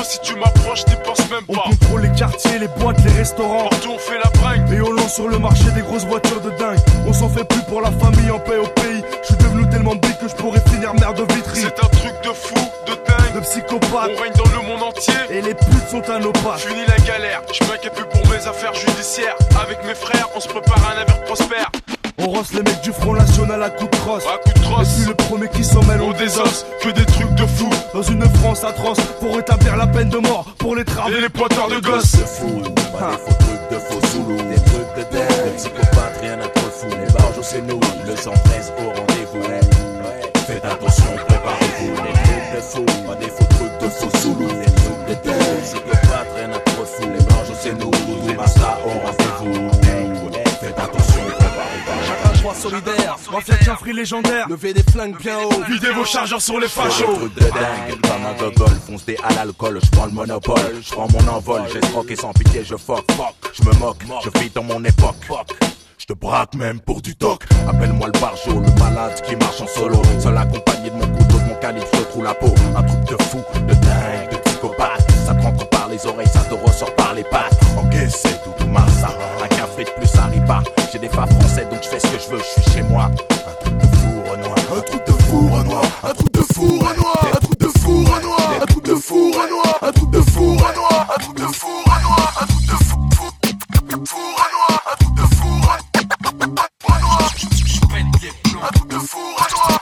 si 0.07 0.21
tu 0.21 0.35
m'approches, 0.37 0.85
t'y 0.85 0.95
penses 1.05 1.29
même 1.31 1.43
On 1.49 1.55
pas. 1.55 1.63
contrôle 1.65 2.03
les 2.03 2.13
quartiers, 2.13 2.59
les 2.59 2.69
boîtes, 2.69 3.03
les 3.05 3.13
restaurants. 3.13 3.69
Partout 3.69 3.91
on 3.95 3.99
fait 3.99 4.19
la 4.23 4.31
bringue. 4.41 4.73
Et 4.73 4.81
on 4.81 4.93
lance 4.93 5.15
sur 5.15 5.29
le 5.29 5.39
marché 5.39 5.65
des 5.75 5.83
grosses 5.83 6.05
voitures 6.07 6.41
de 6.41 6.51
dingue. 6.51 6.79
On 7.07 7.13
s'en 7.13 7.29
fait 7.29 7.45
plus 7.45 7.63
pour 7.69 7.81
la 7.81 7.91
famille 7.93 8.31
en 8.31 8.39
paix 8.39 8.57
au 8.59 8.67
pays. 8.69 9.03
Je 9.23 9.27
suis 9.27 9.37
devenu 9.37 9.69
tellement 9.69 9.95
big 9.97 10.17
que 10.19 10.29
je 10.29 10.35
pourrais 10.35 10.61
finir 10.71 10.95
mère 10.95 11.15
de 11.15 11.23
vitry. 11.35 11.61
C'est 11.61 11.85
un 11.85 11.89
truc 11.89 12.15
de 12.23 12.29
fou, 12.31 12.55
de 12.87 12.93
dingue. 12.93 13.35
De 13.35 13.41
psychopathe. 13.41 14.11
On 14.17 14.23
règne 14.23 14.33
dans 14.37 14.51
le 14.63 14.67
monde 14.69 14.83
entier. 14.83 15.15
Et 15.31 15.41
les 15.43 15.55
putes 15.55 15.89
sont 15.91 16.09
à 16.11 16.19
nos 16.19 16.33
pattes. 16.33 16.61
Fini 16.61 16.85
la 16.87 16.97
galère, 17.05 17.43
je 17.53 17.65
m'inquiète 17.65 17.95
plus 17.95 18.05
pour 18.07 18.31
mes 18.31 18.47
affaires 18.47 18.75
judiciaires. 18.75 19.37
Avec 19.63 19.85
mes 19.85 19.95
frères, 19.95 20.29
on 20.35 20.41
se 20.41 20.49
prépare 20.49 20.79
à 20.89 20.95
un 20.97 21.03
avenir 21.03 21.23
prospère. 21.25 21.71
On 22.27 22.31
rosse 22.31 22.53
les 22.55 22.63
mecs 22.63 22.81
du 22.81 22.91
Front 22.91 23.13
National 23.13 23.63
à 23.63 23.71
coups 23.71 23.89
de 23.89 23.97
crosse. 23.99 24.25
À 24.27 24.39
coup 24.39 24.53
de 24.53 24.59
Et 24.59 24.63
trosse, 24.63 24.89
puis 24.97 25.07
le 25.07 25.15
premier 25.15 25.49
qui 25.49 25.63
s'en 25.63 25.81
mêle, 25.85 26.01
on 26.03 26.11
désosse. 26.11 26.67
que 26.83 26.89
des 26.89 27.05
trucs 27.05 27.33
de 27.37 27.47
fou. 27.47 27.71
Dans 27.95 28.03
une 28.03 28.25
France 28.41 28.65
atroce, 28.65 28.99
pour 29.21 29.37
rétablir 29.37 29.77
la 29.77 29.87
peine 29.87 30.09
de 30.09 30.19
mort, 30.19 30.45
pour 30.59 30.75
les 30.75 30.85
travaux. 30.85 31.15
Et 31.15 31.21
les 31.21 31.29
pointeurs 31.29 31.69
de 31.69 31.79
gosses. 31.79 32.17
fou, 32.17 32.63
pas 32.99 33.11
des 33.11 33.17
faux 33.17 33.35
trucs 33.39 33.71
de 33.71 33.79
faux 33.79 34.07
zoulous, 34.09 34.37
des 34.39 34.57
trucs 34.57 34.97
de 34.97 35.17
dingue, 35.17 35.45
des 35.45 35.57
psychopathes, 35.57 36.19
rien 36.21 36.41
à 36.41 36.49
trop 36.49 36.71
fou. 36.71 36.87
Les 36.89 37.13
barges, 37.13 37.43
c'est 37.43 37.63
nous, 37.63 37.79
le 38.05 38.17
113 38.17 38.73
au 38.81 38.89
rendez-vous. 38.89 39.47
Faites 40.49 40.65
attention, 40.65 41.05
préparez-vous. 41.29 41.95
Des 41.95 42.13
trucs 42.13 42.57
de 42.57 42.61
fou, 42.61 43.07
pas 43.07 43.15
des 43.15 43.29
faux 43.29 43.45
trucs 43.51 43.79
de 43.81 43.89
faux 43.89 44.19
zoulous, 44.19 44.49
des 44.49 44.65
trucs 44.65 45.23
de 45.23 45.29
dingue, 45.29 45.96
solidaire, 52.57 53.17
mafia 53.33 53.77
free 53.77 53.93
légendaire. 53.93 54.49
Levez 54.49 54.73
des 54.73 54.83
flingues 54.83 55.17
bien 55.19 55.39
haut. 55.39 55.63
Videz 55.69 55.91
vos 55.91 56.05
chargeurs 56.05 56.43
sur 56.43 56.59
les 56.59 56.69
fachos. 56.69 57.07
des 57.07 57.19
trucs 57.19 57.35
de 57.35 57.41
dingue, 57.41 58.01
comme 58.03 58.27
un 58.27 58.35
gogol, 58.35 58.77
foncé 58.87 59.17
à 59.23 59.35
l'alcool, 59.35 59.81
je 59.83 59.91
prends 59.91 60.07
le 60.07 60.13
monopole, 60.13 60.75
je 60.83 60.91
prends 60.91 61.09
mon 61.11 61.29
envol, 61.29 61.63
j'escroque 61.73 62.11
et 62.11 62.17
sans 62.17 62.33
pitié 62.33 62.65
je 62.65 62.77
fuck, 62.77 63.05
fuck, 63.13 63.35
je 63.53 63.63
me 63.63 63.75
moque, 63.79 64.03
je 64.25 64.41
vis 64.41 64.51
dans 64.51 64.63
mon 64.65 64.83
époque, 64.85 65.17
fuck. 65.27 65.57
Je 65.99 66.05
te 66.07 66.13
braque 66.13 66.55
même 66.55 66.81
pour 66.81 67.03
du 67.03 67.17
toc. 67.17 67.43
Appelle-moi 67.69 68.09
le 68.13 68.21
barjo, 68.21 68.61
le 68.61 68.79
malade 68.79 69.21
qui 69.27 69.35
marche 69.35 69.61
en 69.61 69.67
solo. 69.67 70.01
Seul 70.21 70.37
accompagné 70.37 70.91
de 70.91 70.95
mon 70.95 71.09
couteau, 71.17 71.39
de 71.39 71.49
mon 71.49 71.55
calibre, 71.57 71.87
je 71.95 72.01
trouve 72.03 72.23
la 72.23 72.35
peau. 72.35 72.55
Un 72.77 72.83
truc 72.83 73.01
de 73.05 73.23
fou, 73.25 73.43
de 73.55 73.75
dingue, 73.75 74.31
de 74.31 74.37
psychopathe. 74.37 75.11
Ça 75.27 75.35
te 75.35 75.43
rentre 75.43 75.69
par 75.69 75.89
les 75.89 76.07
oreilles, 76.07 76.29
ça 76.29 76.41
te 76.41 76.55
ressort 76.55 76.95
par 76.95 77.13
les 77.15 77.25
pattes. 77.25 77.59
Ok, 77.77 77.95
c'est 78.09 78.41
tout 78.45 78.67
Massa. 78.67 79.09
Un 79.09 79.36
plus 79.85 80.15
arrive 80.19 80.45
pas. 80.47 80.63
J'ai 80.93 80.99
des 80.99 81.09
pas 81.09 81.27
français, 81.27 81.67
donc 81.71 81.83
je 81.83 81.89
fais 81.89 82.01
ce 82.01 82.07
que 82.07 82.19
je 82.19 82.29
veux, 82.31 82.39
je 82.39 82.63
suis 82.63 82.73
chez 82.73 82.83
moi. 82.83 83.05
Un 83.05 83.65
truc 83.65 83.77
de 83.79 83.87
fou, 83.97 84.23
Renoir. 84.31 84.57
Un 84.75 84.81
truc 84.81 85.07
de 85.07 85.13
fou, 85.13 85.49
Renoir. 85.49 85.85
Un 86.03 86.15
truc 86.15 86.33
de 86.33 86.43
fou, 86.55 86.79
Renoir. 86.79 87.33
Un 87.33 87.41
truc 87.41 87.59
de 87.59 87.69
fou, 87.69 88.05
Renoir. 88.05 88.63
Un 88.63 88.67
truc 88.67 88.85
de 88.85 88.95
fou, 88.95 89.33
Renoir. 89.33 89.79
Un 89.83 89.93
truc 89.93 90.11
de 90.11 90.21
fou, 90.23 90.57
Renoir. 90.57 91.07
Un 91.15 91.19
truc 91.19 91.37
de 91.37 91.47
fou, 91.47 91.69
Renoir. 91.85 92.39
Un 92.41 92.47
truc 92.47 92.67
de 92.67 92.77
fou, 92.85 93.09
fou, 93.15 93.31
fou, 94.07 94.25
Renoir. 94.41 94.77
Un 94.87 94.97
truc 94.97 95.15
de 95.15 95.27
fou, 95.37 95.55
Renoir. 95.57 95.81
Un 95.85 95.97
truc 95.97 96.59
de 98.89 98.99
fou, 98.99 99.27
Renoir. 99.37 99.73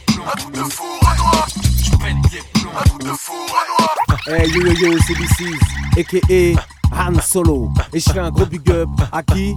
Un 0.00 0.36
truc 0.36 0.52
de 0.52 0.64
fou, 0.64 0.86
Renoir. 1.00 1.46
Un 2.72 2.84
truc 2.84 3.02
de 3.04 3.14
fou, 3.14 3.40
Renoir. 3.46 3.90
Hey 4.26 4.48
yo 4.50 4.60
yo 4.62 4.72
yo, 4.72 4.98
c'est 5.06 5.14
DC's, 5.14 5.62
aka 5.98 6.79
Han 7.00 7.14
Solo. 7.22 7.70
Et 7.94 7.98
je 7.98 8.10
fais 8.10 8.18
un 8.18 8.30
gros 8.30 8.44
big 8.44 8.70
up 8.70 8.90
à 9.10 9.22
qui? 9.22 9.56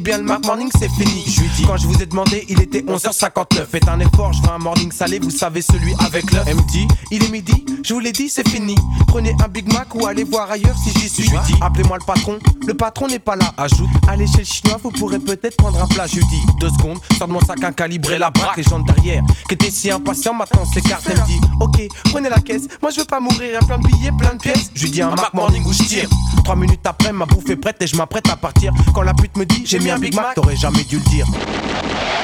bien 0.01 0.17
le 0.17 0.23
Morning 0.23 0.69
c'est 0.77 0.89
fini. 0.89 1.23
Je 1.27 1.41
lui 1.41 1.49
dis, 1.55 1.63
quand 1.63 1.77
je 1.77 1.87
vous 1.87 2.01
ai 2.01 2.05
demandé, 2.05 2.45
il 2.49 2.61
était 2.61 2.81
11h59. 2.81 3.65
Faites 3.71 3.87
un 3.87 3.99
effort, 3.99 4.33
je 4.33 4.41
veux 4.41 4.49
un 4.49 4.57
morning 4.57 4.91
salé, 4.91 5.19
vous 5.19 5.29
savez, 5.29 5.61
celui 5.61 5.93
avec 5.99 6.31
l'œuf. 6.31 6.43
Elle 6.47 6.55
me 6.55 6.71
dit, 6.71 6.87
il 7.11 7.23
est 7.23 7.29
midi, 7.29 7.65
je 7.83 7.93
vous 7.93 7.99
l'ai 7.99 8.11
dit, 8.11 8.29
c'est 8.29 8.47
fini. 8.47 8.75
Prenez 9.07 9.35
un 9.43 9.47
Big 9.47 9.71
Mac 9.71 9.93
ou 9.95 10.05
allez 10.07 10.23
voir 10.23 10.49
ailleurs 10.49 10.75
si 10.77 10.91
j'y 10.99 11.09
suis. 11.09 11.23
Je 11.23 11.31
lui 11.31 11.37
dis, 11.45 11.55
appelez-moi 11.61 11.97
le 11.99 12.05
patron, 12.05 12.39
le 12.65 12.73
patron 12.73 13.07
n'est 13.07 13.19
pas 13.19 13.35
là. 13.35 13.53
Ajoute, 13.57 13.89
allez 14.07 14.27
chez 14.27 14.39
le 14.39 14.43
chinois, 14.45 14.79
vous 14.81 14.91
pourrez 14.91 15.19
peut-être 15.19 15.57
prendre 15.57 15.81
un 15.81 15.87
plat. 15.87 16.07
Je 16.07 16.15
lui 16.15 16.25
dis, 16.25 16.41
deux 16.59 16.69
secondes, 16.69 16.99
sors 17.17 17.27
de 17.27 17.33
mon 17.33 17.41
sac 17.41 17.59
et 17.59 18.17
la 18.17 18.29
braque. 18.31 18.57
Les 18.57 18.63
gens 18.63 18.79
derrière, 18.79 19.23
qui 19.47 19.53
étaient 19.53 19.71
si 19.71 19.91
impatients, 19.91 20.33
maintenant 20.33 20.65
s'écartent. 20.65 21.07
Elle 21.09 21.19
me 21.19 21.25
dit, 21.25 21.39
ok, 21.59 21.81
prenez 22.11 22.29
la 22.29 22.39
caisse, 22.39 22.63
moi 22.81 22.91
je 22.91 22.99
veux 22.99 23.05
pas 23.05 23.19
mourir, 23.19 23.59
un 23.61 23.65
plein 23.65 23.77
de 23.77 23.87
billets, 23.87 24.11
plein 24.17 24.33
de 24.33 24.39
pièces. 24.39 24.71
Je 24.73 24.83
lui 24.83 24.91
dis, 24.91 25.01
un 25.01 25.11
Mac 25.11 25.33
Morning 25.33 25.63
où 25.65 25.73
je 25.73 25.83
tire. 25.83 26.09
Trois 26.43 26.55
minutes 26.55 26.85
après, 26.85 27.11
ma 27.11 27.25
bouffe 27.25 27.49
est 27.49 27.55
prête 27.55 27.77
et 27.81 27.87
je 27.87 27.95
m'apprête 27.95 28.27
à 28.29 28.35
partir. 28.35 28.73
Quand 28.93 29.03
la 29.03 29.13
pute 29.13 29.37
me 29.37 29.45
dit, 29.45 29.63
j'ai 29.65 29.79
mis 29.79 29.90
un 29.91 29.99
Big 29.99 30.15
Mac, 30.15 30.35
t'aurais 30.35 30.55
jamais 30.55 30.83
dû 30.83 30.97
le 30.97 31.09
dire. 31.09 31.25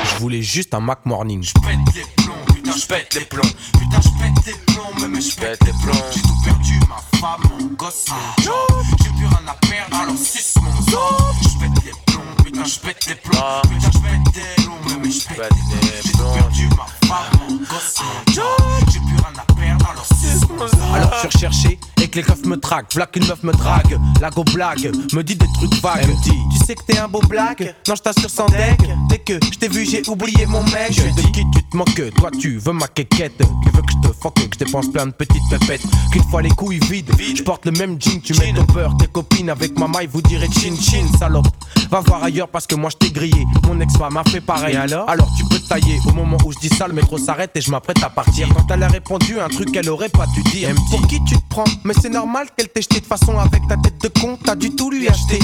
Je 0.05 0.20
voulais 0.20 0.41
juste 0.41 0.74
un 0.74 0.80
Mac 0.80 0.99
Morning. 1.05 1.43
Je 1.43 1.53
pète 1.53 1.93
les 1.95 2.05
plombs, 2.24 2.34
putain, 2.53 2.72
je 2.72 2.86
pète 2.86 3.13
les 3.13 3.26
plombs. 3.26 3.41
Putain, 3.74 4.01
je 4.01 4.09
pète 4.09 4.45
les 4.45 4.74
plombs, 4.74 5.07
mais 5.09 5.22
je 5.22 5.36
pète 5.36 5.63
les 5.65 5.74
plombs. 5.74 6.05
J'ai 6.13 6.22
tout 6.22 6.41
perdu, 6.45 6.80
ma 6.88 7.20
femme, 7.20 7.41
mon 7.59 7.68
gosse, 7.76 8.05
mon 8.09 8.43
job. 8.43 8.86
J'ai 9.03 9.09
plus 9.09 9.28
rien 9.28 9.47
à 9.47 9.53
perdre, 9.68 9.97
alors 10.01 10.18
suce 10.18 10.55
mon 10.61 10.91
sang. 10.91 11.34
Je 11.41 11.59
pète 11.59 11.86
les 11.86 11.91
plombs, 12.05 12.43
putain, 12.43 12.63
je 12.63 12.80
pète 12.80 13.05
les 13.07 13.15
plombs. 13.15 13.61
Putain, 13.63 13.91
je 13.93 13.99
pète 13.99 14.36
les 14.36 14.63
plombs, 14.63 14.99
mais 15.03 15.11
je 15.11 15.28
pète 15.28 15.38
les 15.38 15.72
plombs. 15.74 16.03
J'ai 16.03 16.11
tout 16.11 16.34
perdu, 16.34 16.70
ma 16.70 17.07
femme, 17.07 17.39
mon 17.49 17.55
gosse, 17.57 17.95
mon 17.99 18.34
job. 18.34 18.43
J'ai 18.91 18.99
plus 18.99 19.18
rien 19.18 19.34
à 19.38 19.53
perdre, 19.53 19.89
alors 19.89 20.05
suce 20.05 20.47
mon 20.49 20.68
sang. 20.68 20.93
Alors 20.93 21.11
je 21.13 21.20
suis 21.20 21.28
recherché 21.28 21.80
que 22.08 22.18
les 22.18 22.24
keufs 22.24 22.45
me 22.45 22.58
traquent. 22.58 22.93
V'là 22.93 23.05
qu'une 23.05 23.26
meuf 23.28 23.43
me 23.43 23.51
drague. 23.51 23.99
La 24.22 24.30
go 24.30 24.43
blague, 24.43 24.91
me 25.14 25.24
dit 25.24 25.36
des 25.36 25.47
trucs 25.55 25.82
vagues. 25.82 26.08
Dit, 26.24 26.32
tu 26.51 26.66
sais 26.66 26.76
que 26.76 26.84
t'es 26.84 26.97
un 26.97 27.08
beau 27.08 27.22
blague 27.28 27.76
Non, 27.88 27.95
je 27.95 28.01
t'assure 28.01 28.30
sans 28.30 28.47
deck. 28.47 28.80
Dès 29.10 29.20
que 29.20 29.34
je 29.51 29.58
t'ai 29.58 29.68
vu, 29.68 29.86
j'ai 29.86 30.01
oublié 30.08 30.45
mon 30.45 30.64
mec. 30.64 30.91
Je 30.91 31.03
de 31.03 31.28
qui 31.32 31.43
tu 31.51 31.64
te 31.64 31.78
moques? 31.78 32.14
Toi, 32.16 32.32
tu 32.39 32.58
veux 32.58 32.74
ma 32.74 32.88
quéquette. 32.88 33.38
Tu 33.38 33.70
veux 33.72 33.82
que 33.82 33.91
je 33.91 34.08
te 34.08 34.14
fuck, 34.14 34.34
que 34.36 34.41
je 34.53 34.66
dépense 34.66 34.88
plein 34.91 35.08
de 35.08 35.12
petites 35.12 35.43
pépettes. 35.49 35.84
Qu'une 36.12 36.24
fois 36.24 36.41
les 36.41 36.49
couilles 36.49 36.80
vides, 36.89 37.12
je 37.36 37.43
porte 37.43 37.66
le 37.66 37.72
même 37.72 37.99
jean. 37.99 38.22
Tu 38.22 38.34
mets 38.36 38.53
ton 38.53 38.66
peur, 38.66 38.95
tes 38.97 39.08
copines 39.08 39.49
avec 39.49 39.78
ma 39.78 39.88
maille, 39.88 40.08
vous 40.12 40.22
direz 40.22 40.47
chin 40.47 40.76
chin, 40.80 41.05
salope. 41.20 41.47
Va 41.89 42.01
voir 42.01 42.24
ailleurs 42.24 42.49
parce 42.49 42.68
que 42.68 42.76
moi 42.76 42.89
je 42.89 42.97
t'ai 42.97 43.12
grillé. 43.12 43.45
Mon 43.66 43.80
ex-femme 43.80 44.14
m'a 44.14 44.24
fait 44.26 44.41
pareil. 44.41 44.76
Et 44.76 44.78
alors? 44.78 45.10
Alors 45.10 45.30
tu 45.38 45.45
peux 45.45 45.60
tailler. 45.60 45.99
Au 46.08 46.12
moment 46.12 46.38
où 46.45 46.51
je 46.51 46.60
dis 46.60 46.70
ça, 46.70 46.88
le 46.88 46.93
métro 46.93 47.18
s'arrête 47.18 47.51
et 47.55 47.62
je 47.62 47.72
m'apprête 47.72 48.03
à 48.03 48.10
partir. 48.10 48.49
Quand 48.49 48.74
elle 48.74 48.84
a 48.84 48.88
répondu 48.88 49.39
un 49.39 49.47
truc 49.47 49.72
qu'elle 49.72 49.89
aurait 49.89 50.10
pas 50.10 50.26
dû 50.36 50.41
dire. 50.43 50.70
Pour 50.89 51.05
qui 51.08 51.24
tu 51.24 51.36
te 51.36 51.47
prends? 51.49 51.64
Mais 51.84 51.93
c'est 52.02 52.10
normal 52.10 52.48
qu'elle 52.56 52.70
t'ait 52.70 52.82
jeté 52.82 53.00
de 53.00 53.06
façon 53.06 53.38
avec 53.38 53.68
ta 53.68 53.78
tête 53.78 54.02
de 54.02 54.08
con. 54.20 54.38
T'as 54.43 54.56
du 54.56 54.76
tout 54.76 54.89
lui 54.89 55.08
acheter. 55.08 55.39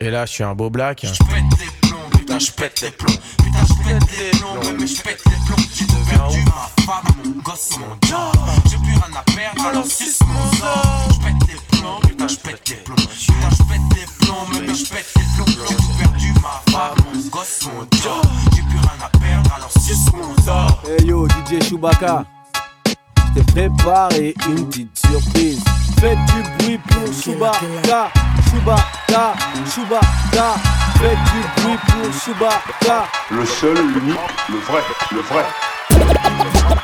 Et 0.00 0.10
là, 0.10 0.26
je 0.26 0.32
suis 0.32 0.44
un 0.44 0.54
beau 0.54 0.70
black. 0.70 1.04
Je 1.04 1.08
pète 1.08 1.20
les 1.60 1.88
plombs, 1.88 2.10
putain, 2.10 2.38
je 2.38 2.50
pète 2.50 2.80
les 2.80 2.90
plombs. 2.90 3.12
Putain, 3.38 3.64
je 3.68 3.74
pète 3.84 4.18
les 4.18 4.38
plombs, 4.38 4.76
mais 4.78 4.86
je 4.86 5.02
pète 5.02 5.22
les 5.26 5.36
plombs. 5.46 5.64
J'ai 5.74 5.84
perdu 5.86 6.44
ma 6.46 6.84
femme, 6.84 7.14
mon 7.24 7.42
gosse, 7.42 7.70
mon 7.78 8.08
job. 8.08 8.34
J'ai 8.68 8.76
plus 8.78 8.86
rien 8.86 9.16
à 9.16 9.22
perdre, 9.22 9.66
alors 9.66 9.86
suce 9.86 10.20
mon 10.26 10.52
sort. 10.58 11.08
Je 11.10 11.18
pète 11.18 11.48
les 11.48 11.78
plombs, 11.78 12.00
putain, 12.02 12.28
je 12.28 12.36
pète 12.36 12.68
les 12.68 12.76
plombs. 12.76 12.96
Putain, 12.96 13.50
je 13.50 13.62
pète 13.62 13.86
les 13.94 14.26
plombs, 14.26 14.46
mais 14.52 14.74
je 14.74 14.86
pète 14.92 15.06
les 15.16 15.22
plombs. 15.36 15.66
J'ai 15.68 16.02
perdu 16.02 16.32
ma 16.42 16.72
femme, 16.72 16.96
mon 17.14 17.20
gosse, 17.28 17.60
mon 17.66 17.80
job. 18.02 18.24
J'ai 18.56 18.62
plus 18.62 18.78
rien 18.78 18.98
à 19.04 19.18
perdre, 19.18 19.52
alors 19.54 19.72
suce 19.72 20.12
mon 20.12 20.42
sort. 20.42 20.82
Hey 20.88 21.06
yo, 21.06 21.28
DJ 21.28 21.62
Chewbacca, 21.62 22.24
je 23.34 23.40
t'ai 23.40 23.52
préparé 23.52 24.34
une 24.48 24.68
petite 24.68 24.98
surprise. 24.98 25.62
Faites 26.00 26.18
du 26.26 26.42
bruit 26.58 26.78
pour 26.88 27.12
Chewbacca, 27.12 28.10
Chewbacca, 28.50 29.34
Chewbacca. 29.74 30.54
Faites 30.98 31.18
du 31.32 31.62
bruit 31.62 31.78
pour 31.86 32.12
Chewbacca. 32.12 33.06
Le 33.30 33.44
seul, 33.44 33.76
l'unique, 33.76 34.18
le 34.48 34.58
vrai, 34.58 34.82
le 35.12 35.20
vrai. 35.20 35.44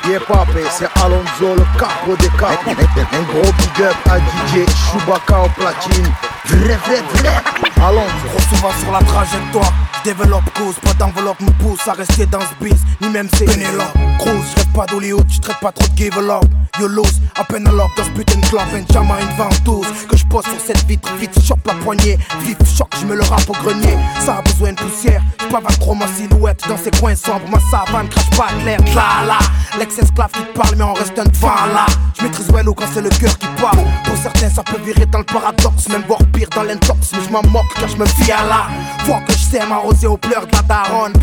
Yeah 0.07 0.19
papé, 0.19 0.63
c'est 0.71 0.89
Alonso 1.03 1.55
le 1.55 1.79
capo 1.79 2.15
des 2.19 2.29
capos 2.29 2.71
Un 2.71 3.23
gros 3.31 3.51
big 3.53 3.83
up 3.83 3.95
à 4.09 4.19
DJ 4.19 4.65
Chewbacca 4.67 5.43
au 5.43 5.49
platine 5.49 6.07
Vrai, 6.45 6.77
vrai, 6.85 7.01
vrai 7.13 7.41
Alonso 7.83 8.27
Trop 8.27 8.55
souvent 8.55 8.71
sur 8.79 8.91
la 8.91 8.99
trajectoire 8.99 9.73
développe 10.03 10.49
cause, 10.55 10.75
pas 10.79 10.93
d'enveloppe 10.93 11.39
me 11.41 11.51
pousse 11.63 11.87
à 11.87 11.93
rester 11.93 12.25
dans 12.25 12.41
ce 12.41 12.63
biz, 12.63 12.79
ni 13.01 13.09
même 13.09 13.27
c'est 13.35 13.45
Pénélope. 13.45 13.93
Cruz, 14.19 14.45
je 14.57 14.63
pas 14.75 14.85
d'Hollywood, 14.85 15.27
tu 15.27 15.39
traites 15.39 15.59
pas 15.59 15.71
trop 15.71 15.87
de 15.87 15.97
give 15.97 16.17
up 16.17 16.45
You 16.79 16.87
lose, 16.87 17.19
à 17.35 17.43
peine 17.43 17.67
à 17.67 17.71
l'op 17.71 17.89
dans 17.97 18.05
ce 18.05 18.09
putain 18.11 18.39
de 18.39 18.45
club, 18.45 18.61
un 18.73 18.93
jama 18.93 19.15
une 19.19 19.35
ventouse. 19.35 19.85
Que 20.09 20.15
je 20.15 20.25
pose 20.25 20.45
sur 20.45 20.61
cette 20.65 20.85
vitre, 20.85 21.09
vite 21.19 21.37
chope 21.45 21.65
la 21.67 21.73
poignée. 21.73 22.17
Vif 22.45 22.57
choc, 22.77 22.87
je 23.01 23.05
me 23.05 23.15
le 23.15 23.23
rappe 23.23 23.49
au 23.49 23.53
grenier. 23.53 23.97
Ça 24.25 24.37
a 24.37 24.41
besoin 24.41 24.71
de 24.71 24.77
poussière, 24.77 25.21
pas 25.51 25.59
trop 25.81 25.93
ma 25.93 26.07
silhouette. 26.07 26.63
Dans 26.69 26.77
ces 26.77 26.91
coins 26.91 27.15
sombres, 27.15 27.49
ma 27.51 27.59
savane 27.69 28.07
crache 28.07 28.29
pas 28.29 28.47
de 28.57 28.65
l'air. 28.65 28.79
Là 28.95 29.25
là, 29.27 29.39
l'ex-esclave 29.77 30.31
qui 30.31 30.43
parle 30.55 30.75
mais 30.77 30.83
on 30.83 30.93
reste 30.93 31.19
un 31.19 31.25
devant 31.25 31.65
là 31.73 31.85
Je 32.17 32.23
maîtrise 32.23 32.49
well 32.49 32.65
quand 32.75 32.85
c'est 32.93 33.01
le 33.01 33.09
cœur 33.09 33.37
qui 33.37 33.47
parle. 33.61 33.79
Pour 34.05 34.15
certains 34.15 34.49
ça 34.49 34.63
peut 34.63 34.79
virer 34.83 35.05
dans 35.07 35.19
le 35.19 35.25
paradoxe 35.25 35.89
Même 35.89 36.03
voir 36.07 36.19
pire 36.33 36.47
dans 36.55 36.63
l'intox, 36.63 37.11
mais 37.13 37.19
je 37.25 37.29
m'en 37.29 37.43
moque 37.43 37.73
car 37.77 37.89
je 37.89 37.97
me 37.97 38.05
fie 38.05 38.31
à 38.31 38.45
là 38.45 38.67
Faut 39.05 39.13
que 39.27 39.33
je 39.33 39.37
sème 39.37 39.71
arrosé 39.89 40.07
aux 40.07 40.17
pleurs 40.17 40.45
de 40.45 40.55
la 40.55 40.61
daronne. 40.61 41.13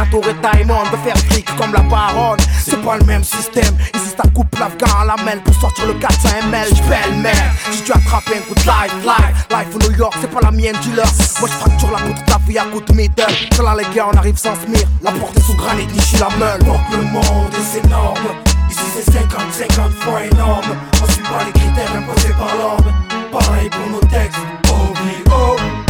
Entouré 0.00 0.32
de 0.34 0.96
faire 1.04 1.16
fric 1.30 1.46
comme 1.56 1.72
la 1.72 1.80
baronne. 1.80 2.38
C'est 2.64 2.80
pas 2.82 2.96
le 2.96 3.04
même 3.04 3.24
système, 3.24 3.76
ici 3.94 4.14
ça 4.16 4.28
coupe 4.34 4.58
l'afghan 4.58 4.86
à 5.00 5.04
la 5.04 5.22
mêle 5.22 5.40
Pour 5.42 5.54
sortir 5.54 5.86
le 5.86 5.94
400 5.94 6.28
ml, 6.48 6.68
j'pelle 6.74 7.14
merde 7.16 7.36
Si 7.70 7.82
tu 7.82 7.92
attrapes 7.92 8.30
un 8.34 8.40
coup 8.40 8.54
de 8.54 8.60
life, 8.60 8.94
life, 9.02 9.48
life 9.50 9.88
New 9.88 9.96
York 9.96 10.14
C'est 10.20 10.30
pas 10.30 10.40
la 10.40 10.50
mienne, 10.50 10.76
dealer 10.82 11.04
Moi 11.40 11.48
j'fracture 11.48 11.90
la 11.90 11.98
poutre 11.98 12.24
ta 12.24 12.38
vie 12.46 12.58
à 12.58 12.64
coup 12.64 12.80
de 12.80 12.92
middle. 12.94 13.24
C'est 13.52 13.62
là 13.62 13.74
les 13.76 13.94
gars, 13.94 14.06
on 14.12 14.16
arrive 14.16 14.36
sans 14.36 14.54
se 14.54 14.66
mire 14.66 14.86
La 15.02 15.12
porte 15.12 15.36
est 15.36 15.42
sous 15.42 15.56
granit, 15.56 15.86
niche 15.86 16.18
la 16.18 16.28
meule. 16.36 16.64
Porte 16.64 16.90
le 16.92 17.02
monde 17.02 17.52
et 17.52 17.64
c'est 17.70 17.86
énorme. 17.86 18.28
Ici 18.70 18.80
c'est 18.94 19.10
50-50 19.10 19.90
fois 20.00 20.24
énorme. 20.24 20.76
On 21.02 21.12
suit 21.12 21.22
pas 21.22 21.44
les 21.44 21.52
critères 21.52 21.96
imposés 21.96 22.34
par 22.38 22.54
l'homme. 22.56 22.92
Pareil 23.30 23.68
pour 23.68 23.90
nos 23.90 24.08
textes. 24.08 24.64
Target 25.04 25.24
Et 25.24 25.83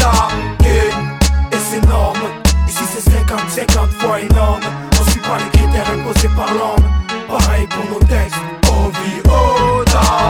énorme. 1.82 2.24
Ici 2.68 2.84
c'est 2.92 3.10
50-50 3.10 3.90
fois 3.98 4.20
énorme. 4.20 4.62
On 5.00 5.10
suit 5.10 5.20
pas 5.20 5.38
les 5.38 5.58
critères 5.58 5.90
imposés 5.90 6.28
par 6.36 6.52
l'homme. 6.54 6.86
Pareil 7.28 7.66
pour 7.68 7.84
nos 7.90 8.06
textes. 8.06 8.36
OVO, 8.68 9.84
target 9.84 10.23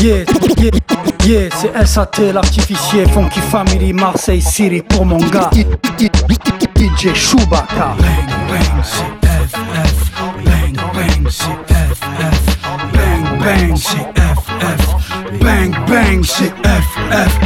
Yeah, 0.00 0.24
yeah, 0.58 0.70
yeah, 1.24 1.48
c'est 1.52 1.86
SAT 1.86 2.32
l'artificier, 2.32 3.04
Funky 3.06 3.40
Family, 3.40 3.92
Marseille 3.92 4.40
City 4.40 4.80
pour 4.80 5.04
mon 5.04 5.18
gars. 5.18 5.50
DJ 6.76 7.12
Chewbacca. 7.14 7.96
Bang, 7.98 8.28
bang, 8.48 8.82
c'est 8.84 9.26
FF. 9.26 10.12
Bang, 10.44 10.76
bang, 10.94 11.28
c'est 11.28 11.74
FF. 11.74 12.58
Bang, 12.92 13.38
bang, 13.40 13.76
c'est 13.76 14.06
FF. 14.14 15.40
Bang, 15.40 15.74
bang, 15.88 16.24
c'est 16.24 16.52
FF. 16.64 17.38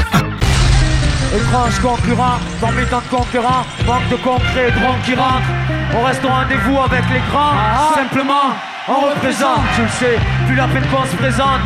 Étrange 1.34 1.78
concurrent, 1.80 2.38
formidant 2.60 3.00
de 3.00 3.16
conquérant, 3.16 3.64
manque 3.86 4.08
de 4.10 4.16
concret, 4.16 4.70
drone 4.72 5.00
qui 5.06 5.14
rentre. 5.14 5.48
On 5.96 6.04
reste 6.04 6.22
au 6.22 6.28
rendez-vous 6.28 6.78
avec 6.78 7.04
les 7.10 7.20
grands, 7.30 7.94
simplement. 7.94 8.71
On 8.88 8.98
représente, 8.98 9.62
tu 9.76 9.82
le 9.82 9.88
sais, 9.88 10.18
plus 10.46 10.56
la 10.56 10.66
peine 10.66 10.84
qu'on 10.90 11.06
se 11.06 11.14
présente. 11.14 11.60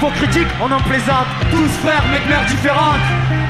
Faux 0.00 0.08
critique, 0.16 0.48
on 0.62 0.72
en 0.72 0.80
plaisante. 0.80 1.26
Tous 1.50 1.68
frères, 1.84 2.02
mais 2.10 2.20
de 2.20 2.28
mères 2.28 2.46
différentes. 2.46 3.04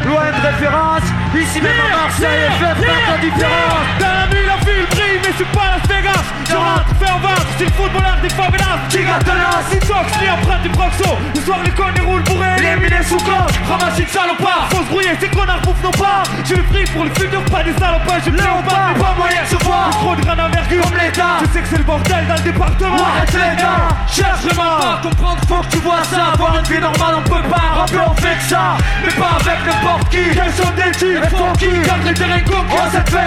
Loin 0.05 0.33
de 0.35 0.47
référence, 0.47 1.07
ici 1.33 1.61
même 1.63 1.79
à 1.79 1.97
Marseille, 1.97 2.51
FF 2.59 2.77
la 2.83 3.19
différence. 3.19 3.87
Dans 4.01 4.13
la 4.13 4.27
ville, 4.27 4.47
la 4.47 4.57
ville 4.67 4.87
brille, 4.91 5.21
mais 5.23 5.31
je 5.31 5.37
suis 5.37 5.45
pas 5.55 5.79
Las 5.79 5.89
Vegas. 5.89 6.25
Je 6.51 6.57
rentre, 6.57 6.91
fais 6.99 7.11
en 7.11 7.21
vente, 7.21 7.47
c'est 7.57 7.65
le 7.65 7.71
footballeur 7.71 8.17
des 8.21 8.29
favelas 8.31 8.79
Qui 8.91 9.03
gâte 9.03 9.27
la 9.27 9.63
Sitox, 9.71 10.13
ni 10.21 10.29
empreinte 10.29 10.63
du 10.63 10.69
proxo 10.69 11.17
Le 11.35 11.41
soir 11.41 11.59
les 11.65 11.71
connes 11.71 11.99
roulent 12.07 12.23
bourrés 12.23 12.57
Éliminés 12.59 13.03
sous 13.03 13.17
code 13.17 13.51
Ramasse 13.69 13.99
une 13.99 14.07
salopard 14.07 14.69
Faut 14.71 14.83
se 14.85 14.91
brouiller, 14.91 15.17
ces 15.19 15.29
connards 15.29 15.63
bouffent 15.63 15.83
nos 15.83 15.91
parts. 15.91 16.25
J'ai 16.45 16.57
le 16.57 16.63
prix 16.65 16.85
pour 16.93 17.05
le 17.05 17.11
futur, 17.11 17.43
pas 17.47 17.63
des 17.63 17.73
salopards. 17.73 18.21
J'ai 18.25 18.31
plus 18.31 18.41
pas, 18.41 18.93
mais 18.95 19.01
pas 19.01 19.15
moyen 19.17 19.43
de 19.43 19.49
se 19.49 19.65
voir 19.65 19.91
Trop 19.91 20.15
de 20.15 20.21
grains 20.21 20.37
d'envergure 20.37 20.85
comme 20.85 20.99
l'État. 20.99 21.39
Je 21.41 21.53
sais 21.53 21.63
que 21.63 21.69
c'est 21.69 21.79
le 21.79 21.85
bordel 21.85 22.27
dans 22.29 22.35
le 22.35 22.41
département 22.41 23.04
Arrête 23.05 23.33
les 23.33 23.57
gars, 23.61 23.89
cherche 24.11 24.41
vraiment 24.45 24.79
pas 24.81 25.01
comprendre, 25.03 25.41
faut 25.47 25.63
que 25.63 25.69
tu 25.69 25.79
vois 25.79 26.03
ça. 26.11 26.33
Avoir 26.33 26.59
une 26.59 26.65
vie 26.65 26.81
normale, 26.81 27.17
on 27.19 27.23
peut 27.23 27.49
pas 27.49 27.81
rapper, 27.81 27.99
on 28.07 28.15
fait 28.15 28.37
que 28.37 28.45
ça. 28.45 28.77
Mais 29.03 29.13
pas 29.13 29.37
avec 29.41 29.59
n'importe 29.67 30.09
qui. 30.09 30.25
Quels 30.33 30.53
sont 30.53 30.73
des 30.73 30.91
types, 30.93 31.25
et 31.25 31.59
qui 31.59 31.87
Garde 31.87 32.05
les 32.07 32.15
terrains 32.15 32.41
conquis 32.41 32.81
en 32.81 32.91
cette 32.91 33.11
20 33.11 33.21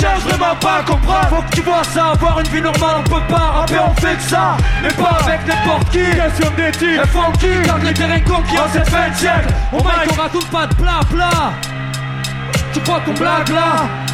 Cherche 0.00 0.20
vraiment 0.20 0.56
pas 0.56 0.78
à 0.78 0.82
comprendre, 0.82 1.28
faut 1.28 1.42
que 1.42 1.54
tu 1.54 1.60
vois 1.62 1.84
ça. 1.84 2.12
Avoir 2.12 2.40
une 2.40 2.48
vie 2.48 2.62
normale, 2.62 2.96
on 2.98 3.02
peut 3.04 3.26
pas 3.28 3.50
rapper, 3.58 3.78
on 3.78 3.94
fait 4.00 4.16
que 4.16 4.22
ça. 4.22 4.56
Mais 4.82 4.92
pas 4.92 5.18
avec 5.24 5.46
n'importe 5.46 5.90
qui. 5.90 6.04
Question 6.04 6.50
des 6.56 6.72
types, 6.72 7.00
et 7.02 7.08
funky 7.08 7.62
Garde 7.64 7.82
les 7.84 7.94
terrains 7.94 8.20
conquis 8.20 8.58
en 8.58 8.68
cette 8.72 8.90
20 8.90 9.14
siècle 9.14 9.48
On 9.72 9.78
mic, 9.78 10.10
on 10.10 10.20
raconte 10.20 10.50
pas 10.50 10.66
de 10.66 10.74
plat 10.74 11.00
plat. 11.10 11.52
Tu 12.72 12.80
crois 12.80 13.00
qu'on 13.00 13.14
blague 13.14 13.48
là? 13.50 14.05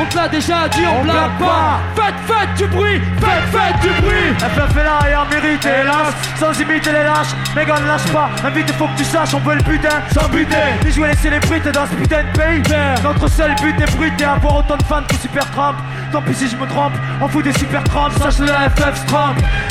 On 0.00 0.04
te 0.06 0.16
l'a 0.16 0.28
déjà 0.28 0.68
dit, 0.68 0.84
on, 0.86 1.02
blague 1.02 1.38
pas. 1.38 1.80
Faites, 1.94 2.14
faites 2.26 2.54
du 2.56 2.66
bruit, 2.66 3.00
faites, 3.20 3.48
faites 3.52 3.80
du 3.82 4.00
bruit. 4.00 4.34
FF 4.38 4.76
est 4.76 4.84
là 4.84 4.98
et 5.10 5.16
en 5.16 5.26
mérite, 5.26 5.64
hélas. 5.64 6.14
Sans 6.38 6.52
imiter 6.60 6.92
les 6.92 7.04
lâches, 7.04 7.34
mais 7.54 7.64
gars 7.64 7.80
ne 7.80 7.86
lâche 7.86 8.06
pas. 8.12 8.30
Invite, 8.44 8.70
faut 8.72 8.86
que 8.86 8.98
tu 8.98 9.04
saches, 9.04 9.34
on 9.34 9.40
veut 9.40 9.56
le 9.56 9.62
putain 9.62 10.02
sans 10.12 10.28
buter. 10.28 10.56
Ni 10.84 10.92
jouer 10.92 11.08
les 11.08 11.16
célébrités 11.16 11.72
dans 11.72 11.86
ce 11.86 11.94
putain 11.94 12.22
de 12.22 12.38
pays. 12.38 12.62
Notre 13.02 13.28
seul 13.28 13.54
but 13.62 13.80
est 13.80 13.96
bruité, 13.96 14.24
avoir 14.24 14.58
autant 14.58 14.76
de 14.76 14.84
fans 14.84 15.02
que 15.08 15.16
Super 15.16 15.50
Trump. 15.50 15.76
Tant 16.12 16.22
pis 16.22 16.34
si 16.34 16.48
je 16.48 16.56
me 16.56 16.66
trompe, 16.66 16.94
on 17.20 17.28
fout 17.28 17.44
des 17.44 17.52
super 17.52 17.84
crampes, 17.84 18.12
sache 18.18 18.38
le 18.38 18.46
FF 18.46 18.96
se 18.96 19.06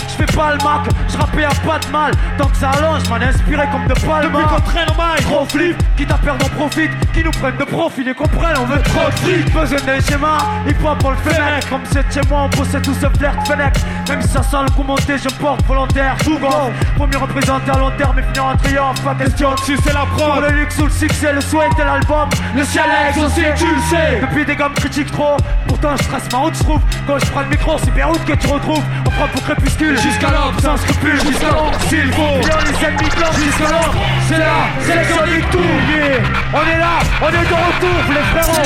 Je 0.07 0.25
fais 0.25 0.35
pas 0.35 0.51
le 0.51 0.63
Mac, 0.63 0.81
je 1.09 1.17
rappais 1.17 1.45
à 1.45 1.49
pas 1.49 1.79
de 1.79 1.91
mal. 1.91 2.11
Tant 2.37 2.47
que 2.47 2.57
ça 2.57 2.69
allonge, 2.71 3.09
m'en 3.09 3.15
inspiré 3.15 3.67
comme 3.71 3.87
de 3.87 3.93
palma. 4.05 4.29
Depuis 4.29 4.43
qu'on 4.43 4.61
traîne 4.61 4.89
en 4.89 5.21
trop 5.23 5.45
flip, 5.45 5.75
qui 5.95 6.05
t'a 6.05 6.15
perdu 6.15 6.45
on 6.45 6.55
profite, 6.55 6.91
qui 7.13 7.23
nous 7.23 7.31
prennent 7.31 7.57
de 7.57 7.63
profit, 7.63 8.03
les 8.03 8.13
comprennent, 8.13 8.57
on 8.59 8.65
veut 8.65 8.81
trop 8.83 9.09
de. 9.09 9.51
Besoin 9.51 9.79
d'un 9.79 9.99
schéma, 9.99 10.37
il 10.67 10.75
faut 10.75 10.95
pour 10.95 11.11
le 11.11 11.17
faire. 11.17 11.59
Comme 11.69 11.81
c'est 11.91 12.13
chez 12.13 12.27
moi, 12.29 12.43
on 12.45 12.49
possède 12.49 12.83
tout 12.83 12.93
ce 12.93 13.07
flirt 13.17 13.47
fennec. 13.47 13.73
Même 14.09 14.21
si 14.21 14.27
ça 14.27 14.43
sent 14.43 14.57
le 14.61 14.75
commenté, 14.75 15.17
je 15.17 15.29
porte 15.35 15.65
volontaire. 15.65 16.15
Tout 16.23 16.37
grand, 16.37 16.71
premier 16.97 17.17
représenté 17.17 17.71
à 17.71 17.77
long 17.77 17.91
terme 17.97 18.19
et 18.19 18.23
finir 18.23 18.45
en 18.45 18.57
triomphe. 18.57 19.01
Pas 19.03 19.15
question 19.15 19.55
dessus, 19.55 19.77
c'est 19.83 19.93
la 19.93 20.05
preuve. 20.05 20.49
le 20.49 20.59
luxe 20.59 20.77
ou 20.77 20.85
le 20.85 20.91
succès, 20.91 21.33
le 21.33 21.41
souhait 21.41 21.69
et 21.79 21.83
l'album. 21.83 22.29
Le 22.55 22.63
ciel 22.63 22.85
est 22.85 23.09
exaucé, 23.09 23.43
tu 23.57 23.65
le 23.65 23.81
sais. 23.89 24.21
Depuis 24.21 24.45
des 24.45 24.55
gommes 24.55 24.73
critiquent 24.73 25.11
trop, 25.11 25.37
pourtant 25.67 25.95
je 25.97 26.03
stresse 26.03 26.26
ma 26.31 26.39
route, 26.39 26.55
je 26.55 26.63
trouve. 26.63 26.81
Quand 27.05 27.19
je 27.19 27.25
prends 27.31 27.41
le 27.41 27.47
micro, 27.47 27.77
c'est 27.83 27.93
bien 27.93 28.07
route 28.07 28.23
que 28.25 28.33
tu 28.33 28.47
retrouves. 28.47 28.83
On 29.05 29.09
prend 29.09 29.27
pour 29.27 29.43
crépuscule, 29.43 29.99
jusqu'à 29.99 30.27
l'ombre, 30.27 30.59
sans 30.61 30.77
scrupule, 30.77 31.19
jusqu'à 31.21 31.51
l'ombre, 31.51 31.77
s'il 31.89 32.11
faut. 32.13 32.39
Bien 32.39 32.57
les 32.65 32.85
ennemis 32.85 33.09
blancs, 33.15 33.35
jusqu'à 33.35 33.71
l'ombre. 33.71 33.95
C'est 34.27 34.39
là, 34.39 34.67
sélection 34.81 35.23
du 35.25 35.41
tout, 35.51 35.71
yeah. 35.89 36.19
On 36.53 36.63
est 36.67 36.79
là, 36.79 36.99
on 37.21 37.29
est 37.29 37.31
de 37.31 37.57
retour, 37.67 37.99
les 38.09 38.25
frérots. 38.31 38.61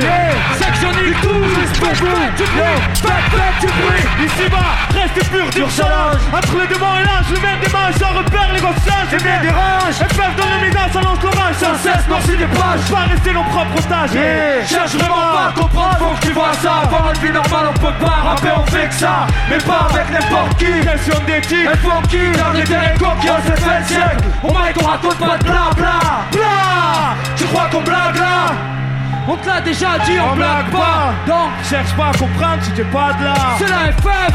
Yeah. 0.00 0.32
Section 0.58 0.90
tout, 1.22 1.44
juste 1.60 1.78
pour 1.80 1.92
vous. 1.92 2.22
Du 2.36 2.44
bruit, 2.44 2.80
faites, 2.94 3.28
faites 3.32 3.60
du 3.60 3.66
bruit. 3.66 4.26
Ici 4.26 4.48
bas, 4.50 4.72
restez 4.94 5.24
pur, 5.30 5.46
dur 5.50 5.68
challenge. 5.70 6.22
Entre 6.32 6.56
les 6.60 6.66
deux 6.66 6.78
mains 6.78 6.98
et 7.00 7.04
l'âge, 7.04 7.28
le 7.30 7.40
même 7.40 7.60
démarche, 7.60 7.96
sans 7.96 8.12
repère, 8.16 8.50
les 8.54 8.60
gosses 8.60 8.82
sages, 8.86 9.12
et 9.12 9.22
bien 9.22 9.40
dérange. 9.42 9.96
FF 10.00 10.36
dans 10.36 10.50
le 10.54 10.58
ménage, 10.66 10.92
ça 10.92 11.00
lance 11.00 11.22
l'orage, 11.22 11.56
sans 11.60 11.76
cesse, 11.76 12.08
noirci 12.08 12.36
des 12.36 12.46
pages. 12.46 12.84
Pas 12.90 13.04
rester 13.10 13.32
nos 13.32 13.44
propres 13.44 13.78
otages. 13.78 14.12
Yeah. 14.14 14.66
Cherche 14.66 14.94
vraiment 14.94 15.28
pas 15.32 15.48
à 15.48 15.52
comprendre, 15.52 15.98
faut 15.98 16.14
que 16.16 16.26
tu 16.26 16.32
vois 16.32 16.54
ça. 16.62 16.72
Avoir 16.84 17.01
une 17.10 17.20
vie 17.20 17.32
normale, 17.32 17.66
on 17.70 17.78
peut 17.80 18.04
pas 18.04 18.30
rapper, 18.30 18.48
on 18.56 18.66
fait 18.66 18.88
que 18.88 18.94
ça. 18.94 19.26
Mais 19.48 19.58
pas 19.58 19.88
avec 19.90 20.10
n'importe 20.10 20.56
qui. 20.58 20.72
Question 20.82 21.14
types, 21.26 21.52
et 21.52 21.76
funky, 21.78 22.38
dans 22.38 22.52
les 22.52 22.64
terrains 22.64 22.94
qui 23.20 23.30
ont 23.30 23.36
cette 23.46 23.60
20 23.60 23.84
siècle. 23.86 24.24
Au 24.42 24.48
mic, 24.48 24.76
on 24.82 24.86
raconte 24.86 25.18
pas 25.18 25.38
de 25.38 25.44
bla 25.44 25.70
bla. 25.76 26.00
Bla 26.32 27.14
Tu 27.36 27.44
crois 27.44 27.68
qu'on 27.70 27.82
blague 27.82 28.16
là 28.16 28.81
on 29.28 29.36
te 29.36 29.46
l'a 29.46 29.60
déjà 29.60 29.98
dit, 30.04 30.18
on, 30.20 30.34
blague 30.34 30.70
pas. 30.70 31.12
Donc, 31.26 31.50
cherche 31.68 31.94
pas 31.94 32.08
à 32.08 32.12
comprendre 32.12 32.62
si 32.62 32.72
t'es 32.72 32.84
pas 32.84 33.12
de 33.12 33.24
là. 33.24 33.34
C'est 33.58 33.68
la 33.68 33.92
FF. 33.92 34.32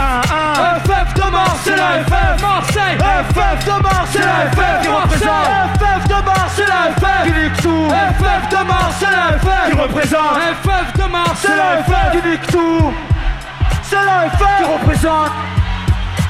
FF 0.84 1.14
de 1.14 1.32
Mars, 1.32 1.60
c'est 1.64 1.76
la 1.76 2.04
FF. 2.06 2.42
Marseille. 2.42 2.98
FF 2.98 3.66
de 3.66 3.84
Mars, 3.84 4.10
c'est 4.12 4.20
la 4.20 4.52
FF. 4.52 4.82
Qui 4.82 4.88
représente. 4.88 5.48
FF 5.78 6.08
de 6.08 6.26
Mars, 6.26 6.52
c'est 6.56 6.68
la 6.68 6.92
FF. 6.96 7.24
Qui 7.24 7.32
nique 7.32 7.62
tout. 7.62 7.90
FF 7.90 8.50
de 8.50 8.68
Mars, 8.68 8.96
c'est 9.00 9.12
la 9.12 9.40
FF. 9.40 9.70
Qui 9.70 9.78
représente. 9.78 10.38
FF 10.64 10.94
de 10.98 11.12
Mars, 11.12 11.40
c'est 11.42 11.58
la 11.58 11.84
FF. 11.84 12.12
Qui 12.12 12.30
nique 12.30 12.48
tout. 12.48 12.94
C'est 13.84 14.06
la 14.06 14.30
FF. 14.30 14.58
Qui 14.58 14.72
représente. 14.72 15.32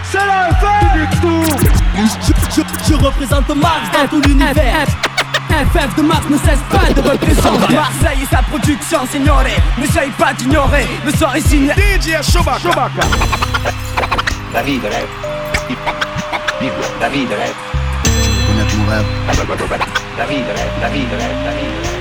C'est 0.03 0.25
la 0.25 0.49
FF. 0.55 0.93
Qui 0.93 0.99
nique 0.99 1.21
tout. 1.21 1.77
Je, 2.87 2.95
représente 2.95 3.49
Mars 3.55 3.91
dans 3.93 4.07
tout 4.07 4.21
l'univers. 4.27 4.87
FF 5.57 5.95
de 5.95 6.03
Mars 6.03 6.29
ne 6.29 6.37
cesse 6.37 6.59
pas 6.69 6.93
de 6.93 7.01
représenter. 7.01 7.73
Marseille 7.73 8.21
et 8.21 8.25
sa 8.27 8.43
production, 8.43 8.99
signore 9.11 9.41
N'essaye 9.79 10.11
pas 10.11 10.31
d'ignorer, 10.33 10.85
le 11.03 11.11
soir 11.11 11.35
est 11.35 11.41
signé. 11.41 11.73
DJ 11.73 12.21
Chewbacca. 12.21 12.69
La 14.53 14.61
vie 14.61 14.77
de 14.77 14.85
rêve. 14.85 15.07
La 17.01 17.09
vie 17.09 17.25
de 17.25 17.33
rêve. 17.33 17.55
La 18.59 18.65
vie 18.65 18.85
de 18.85 18.89
rêve, 18.89 19.05
la 20.17 20.25
vie 20.25 20.41
de 20.41 20.47
rêve, 20.47 20.71
la 20.81 20.89
vie 20.89 21.05
de 21.05 21.15
rêve 21.15 21.96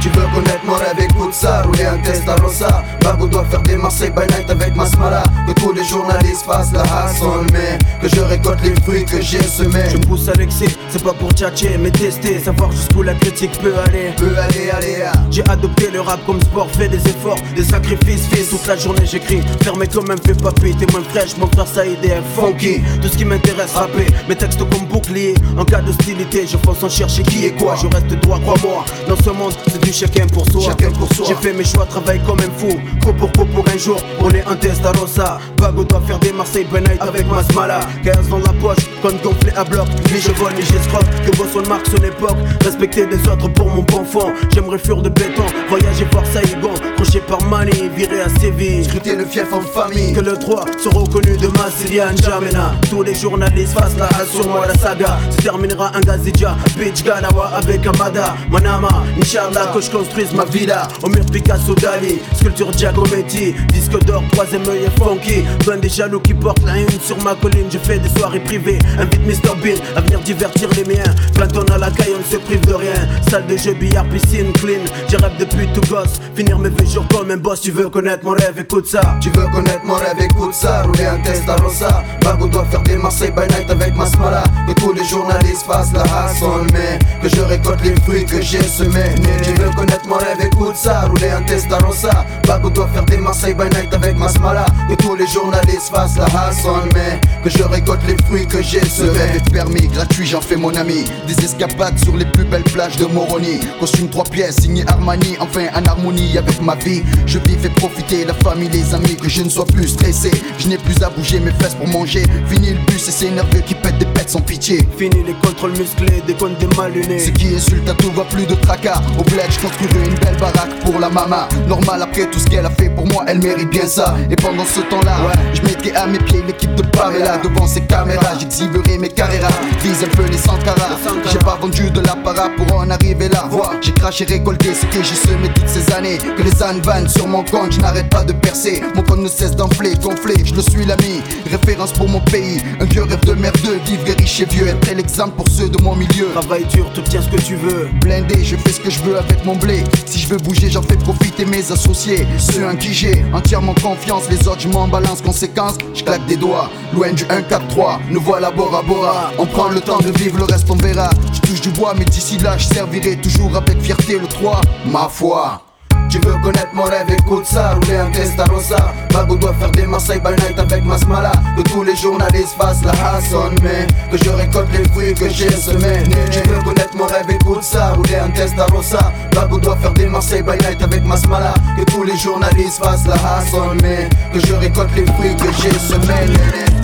tu 0.00 0.08
veux 0.10 0.26
connaître 0.34 0.64
mon 0.64 0.74
rêve, 0.74 0.98
écoute 0.98 1.32
ça, 1.32 1.62
rouler 1.62 1.86
un 1.86 1.98
test 1.98 2.28
à 2.28 2.36
Rosa. 2.36 2.84
Bago 3.02 3.26
doit 3.26 3.44
faire 3.44 3.62
des 3.62 3.76
Marseille 3.76 4.10
by 4.10 4.22
night 4.34 4.50
avec 4.50 4.74
Masmala 4.76 5.22
Que 5.46 5.52
tous 5.52 5.72
les 5.72 5.84
journalistes 5.84 6.44
fassent 6.44 6.72
la 6.72 6.82
hassle 6.82 7.46
Mais 7.52 7.78
que 8.00 8.14
je 8.14 8.20
récolte 8.20 8.60
les 8.62 8.74
fruits 8.82 9.04
que 9.04 9.20
j'ai 9.20 9.42
semés. 9.42 9.88
Je 9.90 9.96
me 9.96 10.06
pousse 10.06 10.28
à 10.28 10.32
l'excès, 10.34 10.66
c'est 10.90 11.02
pas 11.02 11.12
pour 11.12 11.30
tchatcher 11.32 11.78
mais 11.78 11.90
tester 11.90 12.38
Savoir 12.40 12.70
jusqu'où 12.72 13.02
la 13.02 13.14
critique 13.14 13.52
peut 13.60 13.74
aller. 13.86 14.12
Peut 14.16 14.36
aller, 14.38 14.70
aller 14.70 15.02
ah. 15.06 15.12
J'ai 15.30 15.44
adopté 15.48 15.90
le 15.90 16.00
rap 16.00 16.20
comme 16.26 16.40
sport, 16.42 16.68
fait 16.70 16.88
des 16.88 16.98
efforts, 17.08 17.38
des 17.54 17.64
sacrifices 17.64 18.26
Fils, 18.30 18.50
toute 18.50 18.66
la 18.66 18.76
journée 18.76 19.06
j'écris, 19.06 19.42
fermé 19.62 19.86
toi 19.86 20.02
même 20.06 20.18
fais 20.24 20.34
papy 20.34 20.74
T'es 20.76 20.86
moins 20.92 21.02
fraîche, 21.02 21.36
mon 21.38 21.46
frère 21.46 21.66
ça 21.66 21.86
aide 21.86 21.98
funky. 22.36 22.80
Tout 23.00 23.08
ce 23.08 23.16
qui 23.16 23.24
m'intéresse, 23.24 23.72
rapper, 23.74 24.06
mes 24.28 24.36
textes 24.36 24.58
comme 24.58 24.86
bouclier 24.86 25.34
En 25.56 25.64
cas 25.64 25.80
d'hostilité, 25.80 26.46
je 26.46 26.56
fonce 26.56 26.82
en 26.82 26.88
chercher 26.88 27.22
qui 27.22 27.46
est 27.46 27.52
quoi. 27.52 27.74
Je 27.80 27.86
reste 27.86 28.08
droit, 28.22 28.38
crois-moi, 28.40 28.84
dans 29.08 29.16
ce 29.16 29.30
monde 29.30 29.52
c'est 29.66 29.80
chacun 29.92 30.26
pour 30.26 30.44
soi. 30.50 30.62
Chacun 30.62 30.90
pour 30.90 31.12
soi. 31.12 31.26
J'ai 31.28 31.34
fait 31.34 31.52
mes 31.52 31.64
choix, 31.64 31.86
travaille 31.86 32.20
comme 32.24 32.40
un 32.40 32.50
fou. 32.58 32.78
Co 33.04 33.12
pour 33.12 33.32
co 33.32 33.44
pour 33.44 33.64
un 33.68 33.78
jour, 33.78 34.00
on 34.20 34.30
est 34.30 34.44
un 34.46 34.56
test 34.56 34.84
à 34.84 34.92
Rosa. 34.92 35.38
Bago 35.56 35.84
doit 35.84 36.02
faire 36.06 36.18
des 36.18 36.32
Marseille 36.32 36.66
night 36.72 37.00
avec 37.00 37.26
Masmala. 37.26 37.80
15 38.04 38.28
dans 38.28 38.38
la 38.38 38.52
poche, 38.60 38.84
con 39.02 39.10
gonflé 39.22 39.52
à 39.56 39.64
bloc. 39.64 39.88
Ni 40.12 40.20
je 40.20 40.32
vole, 40.32 40.54
ni 40.54 40.62
j'escroque. 40.62 41.06
Que 41.24 41.36
son 41.52 41.68
marque 41.68 41.86
son 41.86 42.02
époque. 42.02 42.36
Respecter 42.64 43.06
les 43.06 43.28
autres 43.28 43.48
pour 43.48 43.68
mon 43.68 43.82
bon 43.82 44.04
fond. 44.04 44.32
J'aimerais 44.52 44.78
fuir 44.78 45.02
de 45.02 45.08
béton, 45.08 45.44
voyager 45.68 46.06
voir 46.12 46.24
Saïgon. 46.26 46.72
Crochet 46.98 47.20
par 47.20 47.42
Mani, 47.44 47.88
viré 47.96 48.22
à 48.22 48.28
Séville. 48.40 48.84
Scruter 48.84 49.14
le 49.14 49.24
fief 49.24 49.52
en 49.52 49.60
famille. 49.60 50.12
Que 50.12 50.20
le 50.20 50.36
droit 50.36 50.64
soit 50.82 50.92
reconnu 50.92 51.36
de 51.36 51.46
Massilian 51.56 52.16
Jamena. 52.16 52.72
Tous 52.90 53.02
les 53.04 53.14
journalistes 53.14 53.78
fassent 53.78 53.96
la 53.96 54.08
sur 54.26 54.48
moi, 54.48 54.66
la 54.66 54.74
saga. 54.74 55.18
Se 55.30 55.42
terminera 55.42 55.92
un 55.94 56.00
Gazidja, 56.00 56.56
Bitch 56.76 57.04
Galawa 57.04 57.52
avec 57.54 57.86
Amada. 57.86 58.34
Manama, 58.50 58.88
Inch'Allah, 59.16 59.70
que 59.72 59.80
je 59.80 59.90
construise 59.90 60.32
ma 60.32 60.44
villa 60.44 60.88
Au 61.02 61.08
mur 61.08 61.24
Picasso 61.26 61.74
Dali, 61.74 62.18
sculpture 62.34 62.72
Giacometti 62.72 63.54
Disque 63.72 63.98
d'or, 64.04 64.22
troisième 64.32 64.66
œil 64.68 64.84
et 64.86 65.02
funky 65.02 65.44
Plein 65.60 65.76
des 65.76 65.88
jaloux 65.88 66.20
qui 66.20 66.34
portent 66.34 66.64
la 66.64 66.78
une 66.78 66.88
sur 67.00 67.22
ma 67.22 67.34
colline 67.34 67.66
Je 67.70 67.78
fais 67.78 67.98
des 67.98 68.08
soirées 68.08 68.40
privées, 68.40 68.78
invite 68.98 69.26
Mr 69.26 69.54
Bean 69.62 69.80
À 69.96 70.00
venir 70.00 70.20
divertir 70.20 70.68
les 70.76 70.84
miens 70.84 71.14
Platon 71.34 71.64
à 71.72 71.78
la 71.78 71.90
caille, 71.90 72.12
on 72.16 72.18
ne 72.18 72.24
se 72.24 72.36
prive 72.36 72.64
de 72.66 72.74
rien 72.74 72.94
Salle 73.30 73.46
de 73.46 73.56
jeu, 73.56 73.74
billard, 73.74 74.06
piscine, 74.08 74.52
clean 74.54 74.80
J'ai 75.08 75.16
rêve 75.18 75.36
depuis 75.38 75.68
tout 75.74 75.82
gosse 75.92 76.20
Finir 76.34 76.58
mes 76.58 76.70
vieux 76.88 76.94
jours 76.94 77.08
comme 77.08 77.30
un 77.30 77.36
boss 77.36 77.60
Tu 77.60 77.70
veux 77.70 77.88
connaître 77.88 78.24
mon 78.24 78.32
rêve, 78.32 78.58
écoute 78.58 78.86
ça. 78.86 79.00
Tu 79.20 79.30
veux 79.30 79.46
connaître 79.48 79.84
mon 79.84 79.94
rêve, 79.94 80.16
écoute 80.20 80.54
ça. 80.54 80.82
Rouler 80.82 81.06
un 81.06 81.18
test 81.18 81.48
à 81.48 81.56
Rosa. 81.56 82.04
Bago 82.22 82.48
doit 82.48 82.64
faire 82.66 82.82
des 82.82 82.96
Marseille 82.96 83.30
by 83.30 83.42
night 83.54 83.70
avec 83.70 83.94
Masmala 83.94 84.42
Que 84.66 84.72
tous 84.74 84.92
les 84.92 85.04
journalistes 85.04 85.64
fassent 85.66 85.92
la 85.92 86.02
hassle 86.02 86.66
Mais 86.72 86.98
que 87.22 87.28
je 87.34 87.40
récolte 87.42 87.82
les 87.84 87.94
fruits 88.02 88.24
que 88.24 88.40
j'ai 88.40 88.62
semés. 88.62 89.14
Tu 89.42 89.52
veux 89.54 89.70
connaître 89.70 90.06
mon 90.08 90.16
rêve, 90.16 90.40
écoute 90.40 90.76
ça. 90.76 91.02
Rouler 91.02 91.30
un 91.30 91.42
Testarossa 91.42 92.24
Bago 92.46 92.70
doit 92.70 92.88
faire 92.88 93.04
des 93.04 93.18
Marseille 93.18 93.54
by 93.54 93.64
night 93.64 93.92
avec 93.92 94.16
Masmala 94.16 94.66
Que 94.88 94.94
tous 94.94 95.14
les 95.14 95.26
journalistes 95.26 95.90
fassent 95.92 96.16
la 96.16 96.24
hassle 96.24 96.88
Mais 96.94 97.20
que 97.42 97.50
je 97.50 97.62
récolte 97.62 98.00
les 98.06 98.16
fruits 98.24 98.46
que 98.46 98.62
j'ai 98.62 98.84
semés. 98.84 99.40
Permis, 99.52 99.88
gratuit, 99.88 100.26
j'en 100.26 100.40
fais 100.40 100.56
mon 100.56 100.74
ami. 100.74 101.04
Des 101.26 101.44
escapades 101.44 101.98
sur 101.98 102.16
les 102.16 102.24
plus 102.24 102.44
belles 102.44 102.64
plages 102.64 102.96
de 102.96 103.06
Moroni. 103.06 103.60
Costume 103.78 104.08
trois 104.08 104.24
pièces, 104.24 104.56
signé 104.56 104.84
Armani. 104.88 105.36
Enfin 105.40 105.66
en 105.74 105.84
harmonie 105.84 106.36
avec 106.38 106.60
ma 106.62 106.77
Je 107.26 107.38
vis, 107.38 107.56
fais 107.58 107.68
profiter 107.70 108.24
la 108.24 108.34
famille, 108.34 108.68
les 108.68 108.94
amis 108.94 109.16
Que 109.16 109.28
je 109.28 109.42
ne 109.42 109.48
sois 109.48 109.66
plus 109.66 109.88
stressé. 109.88 110.30
Je 110.58 110.68
n'ai 110.68 110.78
plus 110.78 111.02
à 111.02 111.10
bouger 111.10 111.40
mes 111.40 111.50
fesses 111.52 111.74
pour 111.74 111.88
manger. 111.88 112.22
Fini 112.48 112.70
le 112.70 112.78
bus 112.86 113.08
et 113.08 113.10
c'est 113.10 113.30
nerveux 113.30 113.60
qui 113.60 113.74
des 113.98 114.06
pètes 114.06 114.18
traite 114.18 114.30
sans 114.30 114.40
pitié. 114.40 114.88
Fini 114.98 115.22
les 115.26 115.34
contrôles 115.34 115.72
musclés, 115.72 116.22
des 116.26 116.34
comptes 116.34 116.58
des 116.58 116.76
mal 116.76 116.92
lunés. 116.92 117.18
Ce 117.18 117.30
qui 117.30 117.54
insulte 117.54 117.88
à 117.88 117.94
tout 117.94 118.10
va 118.12 118.24
plus 118.24 118.46
de 118.46 118.54
tracas. 118.54 119.00
Au 119.18 119.22
bled, 119.22 119.46
je 119.50 119.60
construirai 119.60 120.08
une 120.08 120.18
belle 120.18 120.36
baraque 120.38 120.74
pour 120.84 120.98
la 120.98 121.08
mama. 121.08 121.48
Normal 121.66 122.02
après 122.02 122.26
tout 122.30 122.38
ce 122.38 122.46
qu'elle 122.46 122.66
a 122.66 122.70
fait 122.70 122.90
pour 122.90 123.06
moi, 123.06 123.24
elle 123.26 123.40
mérite 123.40 123.70
bien 123.70 123.86
ça. 123.86 124.16
Et 124.30 124.36
pendant 124.36 124.64
ce 124.64 124.80
temps-là, 124.80 125.16
je 125.54 125.62
mettrai 125.62 125.94
à 125.94 126.06
mes 126.06 126.18
pieds 126.18 126.42
l'équipe 126.46 126.74
de 126.74 126.82
Pamela. 126.82 127.38
Devant 127.38 127.66
ces 127.66 127.82
caméras, 127.82 128.38
j'exhiberai 128.38 128.98
mes 128.98 129.08
carreras. 129.08 129.48
Vise 129.82 130.04
un 130.04 130.16
peu 130.16 130.24
les 130.24 130.38
Sankara. 130.38 130.88
J'ai 131.30 131.38
pas 131.38 131.56
vendu 131.60 131.90
de 131.90 132.00
l'apparat 132.00 132.50
pour 132.56 132.76
en 132.76 132.90
arriver 132.90 133.28
là. 133.28 133.46
Vois, 133.50 133.72
j'ai 133.80 133.92
craché, 133.92 134.24
récolté 134.24 134.74
ce 134.74 134.86
que 134.86 135.02
j'ai 135.02 135.14
semé 135.14 135.48
toutes 135.54 135.68
ces 135.68 135.92
années. 135.92 136.18
Que 136.36 136.42
les 136.42 136.62
ânes 136.62 136.80
vannent 136.80 137.08
sur 137.08 137.26
mon 137.26 137.44
compte, 137.44 137.72
je 137.72 137.80
n'arrête 137.80 138.10
pas 138.10 138.24
de 138.24 138.32
percer. 138.32 138.82
Mon 138.94 139.02
compte 139.02 139.20
ne 139.20 139.28
cesse 139.28 139.54
d'enfler, 139.54 139.94
gonfler, 140.02 140.44
je 140.44 140.54
le 140.54 140.62
suis 140.62 140.84
l'ami. 140.84 141.22
Référence 141.50 141.92
pour 141.92 142.08
mon 142.08 142.20
pays, 142.20 142.60
un 142.80 142.84
vieux 142.84 143.02
rêve 143.02 143.24
de 143.24 143.32
merdeux. 143.32 143.80
Vivre 143.88 144.04
riche 144.18 144.40
et 144.40 144.44
vieux, 144.44 144.68
être 144.68 144.94
l'exemple 144.94 145.36
pour 145.36 145.48
ceux 145.48 145.70
de 145.70 145.82
mon 145.82 145.96
milieu. 145.96 146.28
Travail 146.34 146.66
dur, 146.66 146.92
te 146.92 147.00
tiens 147.00 147.22
ce 147.22 147.28
que 147.30 147.40
tu 147.40 147.56
veux. 147.56 147.88
Blindé, 148.02 148.44
je 148.44 148.54
fais 148.56 148.72
ce 148.72 148.80
que 148.80 148.90
je 148.90 149.00
veux 149.00 149.16
avec 149.16 149.42
mon 149.46 149.56
blé. 149.56 149.82
Si 150.04 150.18
je 150.18 150.28
veux 150.28 150.36
bouger, 150.36 150.68
j'en 150.68 150.82
fais 150.82 150.96
profiter 150.96 151.46
mes 151.46 151.72
associés. 151.72 152.26
Ceux 152.36 152.68
en 152.68 152.76
qui 152.76 152.92
j'ai 152.92 153.24
entièrement 153.32 153.72
confiance, 153.72 154.28
les 154.28 154.46
autres, 154.46 154.60
je 154.60 154.68
m'en 154.68 154.88
balance. 154.88 155.22
Conséquence, 155.22 155.78
je 155.94 156.04
claque 156.04 156.26
des 156.26 156.36
doigts. 156.36 156.68
Loin 156.92 157.12
du 157.12 157.24
1, 157.30 157.40
4, 157.40 157.66
3, 157.68 158.00
nous 158.10 158.20
voilà 158.20 158.50
Bora 158.50 158.82
Bora. 158.82 159.32
On 159.38 159.46
prend 159.46 159.70
le 159.70 159.80
temps 159.80 160.00
de 160.00 160.10
vivre, 160.18 160.36
le 160.36 160.44
reste 160.44 160.70
on 160.70 160.76
verra. 160.76 161.08
Je 161.32 161.40
touche 161.40 161.62
du 161.62 161.70
bois, 161.70 161.94
mais 161.96 162.04
d'ici 162.04 162.36
là, 162.36 162.58
je 162.58 162.66
servirai 162.66 163.16
toujours 163.16 163.56
avec 163.56 163.80
fierté 163.80 164.18
le 164.18 164.26
3. 164.26 164.60
Ma 164.84 165.08
foi. 165.08 165.62
Tu 166.08 166.18
veux 166.20 166.38
connaître 166.42 166.70
mon 166.72 166.84
rêve, 166.84 167.10
écoute 167.10 167.44
ça, 167.44 167.74
rouler 167.74 167.96
un 167.96 168.10
Testarossa 168.10 168.94
Bago 169.12 169.36
doit 169.36 169.52
faire 169.54 169.70
des 169.72 169.86
Marseille 169.86 170.20
by 170.20 170.30
night 170.42 170.58
avec 170.58 170.82
Masmala. 170.82 171.32
Que 171.56 171.62
tous 171.62 171.82
les 171.82 171.94
journalistes 171.96 172.56
fassent 172.58 172.82
la 172.82 172.92
Hasson 172.92 173.50
Mais 173.62 173.86
que 174.10 174.16
je 174.16 174.30
récolte 174.30 174.68
les 174.72 174.88
fruits 174.88 175.12
que 175.12 175.28
j'ai 175.28 175.50
semés. 175.50 176.02
Tu 176.30 176.48
veux 176.48 176.62
connaître 176.62 176.96
mon 176.96 177.04
rêve, 177.04 177.28
écoute 177.28 177.62
ça, 177.62 177.92
rouler 177.92 178.16
un 178.16 178.30
Testarossa 178.30 179.12
Bago 179.34 179.58
doit 179.58 179.76
faire 179.76 179.92
des 179.92 180.06
Marseille 180.06 180.42
by 180.42 180.52
night 180.66 180.82
avec 180.82 181.04
Masmala. 181.04 181.52
Que 181.76 181.84
tous 181.84 182.04
les 182.04 182.16
journalistes 182.16 182.82
fassent 182.82 183.06
la 183.06 183.14
Hasson 183.14 183.76
Mais 183.82 184.08
que 184.32 184.40
je 184.46 184.54
récolte 184.54 184.94
les 184.96 185.04
fruits 185.04 185.36
que 185.36 185.52
j'ai 185.62 185.78
semés 185.78 186.77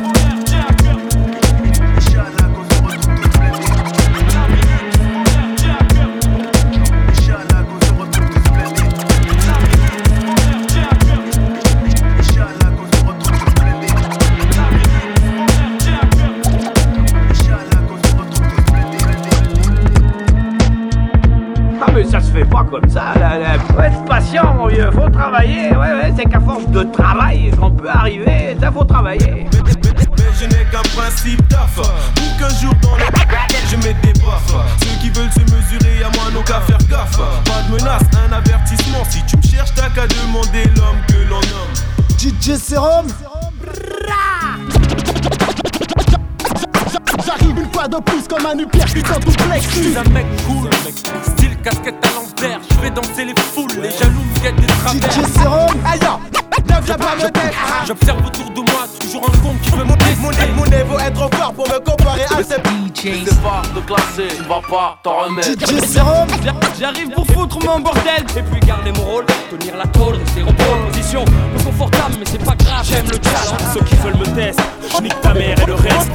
comme 22.81 22.91
ça, 22.91 23.12
là, 23.20 23.39
là. 23.39 23.59
Faut 23.72 23.81
être 23.81 24.05
patient 24.05 24.55
mon 24.55 24.66
vieux, 24.66 24.91
faut 24.91 25.09
travailler, 25.09 25.70
ouais 25.70 25.77
ouais, 25.77 26.12
c'est 26.16 26.25
qu'à 26.25 26.41
force 26.41 26.66
de 26.68 26.83
travail 26.83 27.53
qu'on 27.53 27.70
peut 27.70 27.89
arriver, 27.89 28.57
ça 28.61 28.72
faut 28.72 28.85
travailler. 28.85 29.47
Mais 29.55 30.25
je 30.41 30.45
n'ai 30.47 30.64
qu'un 30.64 30.83
principe 30.97 31.47
taf 31.49 31.77
Pour 31.77 32.37
qu'un 32.37 32.55
jour 32.57 32.75
dans 32.83 32.97
le 32.97 33.05
je 33.70 33.77
mets 33.77 33.95
des 34.03 34.12
baffes 34.20 34.55
Ceux 34.81 35.01
qui 35.01 35.11
veulent 35.11 35.31
se 35.31 35.41
mesurer 35.41 36.03
à 36.05 36.11
moi 36.16 36.31
n'ont 36.33 36.43
qu'à 36.43 36.61
faire 36.61 36.79
gaffe. 36.89 37.16
Pas 37.16 37.62
de 37.68 37.72
menace, 37.72 38.03
un 38.29 38.33
avertissement. 38.33 39.05
Si 39.09 39.22
tu 39.25 39.37
me 39.37 39.43
cherches 39.43 39.75
t'as 39.75 39.91
qu'à 39.91 40.07
demander 40.09 40.64
l'homme 40.77 41.01
que 41.07 41.31
l'on 41.31 41.41
nomme. 41.41 42.18
DJ 42.18 42.57
Serum. 42.59 43.07
J'arrive 47.25 47.59
une 47.59 47.72
fois 47.72 47.89
de 47.89 47.97
plus 48.03 48.27
comme 48.29 48.47
un 48.47 48.59
upper 48.59 48.79
qui 48.81 49.01
s'en 49.01 49.18
duplex 49.20 49.64
Je 49.64 49.83
suis 49.83 49.97
un 49.97 50.11
mec 50.11 50.27
cool, 50.47 50.68
casquette 51.65 51.95
à 52.05 52.09
l'envers, 52.15 52.61
je 52.69 52.75
fais 52.75 52.91
danser 52.91 53.25
les 53.25 53.35
foules, 53.35 53.81
les 53.81 53.91
jaloux 53.91 54.21
me 54.21 54.43
guettent 54.43 54.57
des 54.57 54.67
travers. 54.67 55.11
DJ 55.11 55.33
Serum. 55.33 55.81
Aïe 55.87 56.44
ne 56.63 56.81
viens 56.87 56.97
pas 56.97 57.17
me 57.17 57.31
tester 57.31 57.57
J'observe 57.87 58.27
autour 58.27 58.51
de 58.51 58.61
moi, 58.71 58.87
toujours 59.01 59.25
un 59.25 59.39
con 59.39 59.55
qui 59.63 59.71
veut 59.71 59.85
me 59.85 59.97
tester. 59.97 60.15
Mon, 60.21 60.57
mon 60.57 60.71
nez 60.71 60.83
vaut 60.83 60.99
être 60.99 61.29
fort 61.37 61.53
pour 61.53 61.69
me 61.69 61.79
comparer 61.81 62.25
à 62.25 62.43
ces 62.43 62.57
DJ 62.57 63.25
C'est 63.27 63.43
pas 63.43 63.63
de 63.75 63.81
classer, 63.81 64.37
tu 64.37 64.43
vas 64.45 64.61
pas 64.69 64.99
t'en 65.03 65.25
remettre. 65.25 65.49
DJ 65.49 65.81
Serum 65.85 66.29
J'arrive 66.79 67.11
pour 67.11 67.27
foutre 67.27 67.59
mon 67.65 67.81
bordel. 67.81 68.25
Et 68.37 68.43
puis 68.43 68.61
garder 68.61 68.93
mon 68.93 69.05
rôle, 69.05 69.27
tenir 69.51 69.77
la 69.77 69.87
tôle, 69.87 70.17
rester 70.17 70.43
en 70.43 70.53
position. 70.93 71.25
Peu 71.25 71.65
confortable 71.65 72.15
mais 72.19 72.27
c'est 72.27 72.45
pas 72.45 72.55
grave, 72.55 72.85
j'aime 72.85 73.07
le 73.07 73.19
challenge 73.23 73.75
Ceux 73.75 73.85
qui 73.85 73.97
veulent 73.97 74.17
me 74.17 74.25
tester, 74.25 74.63
je 74.97 75.03
nique 75.03 75.21
ta 75.21 75.35
mère 75.35 75.61
et 75.61 75.67
le 75.67 75.75
reste. 75.75 76.11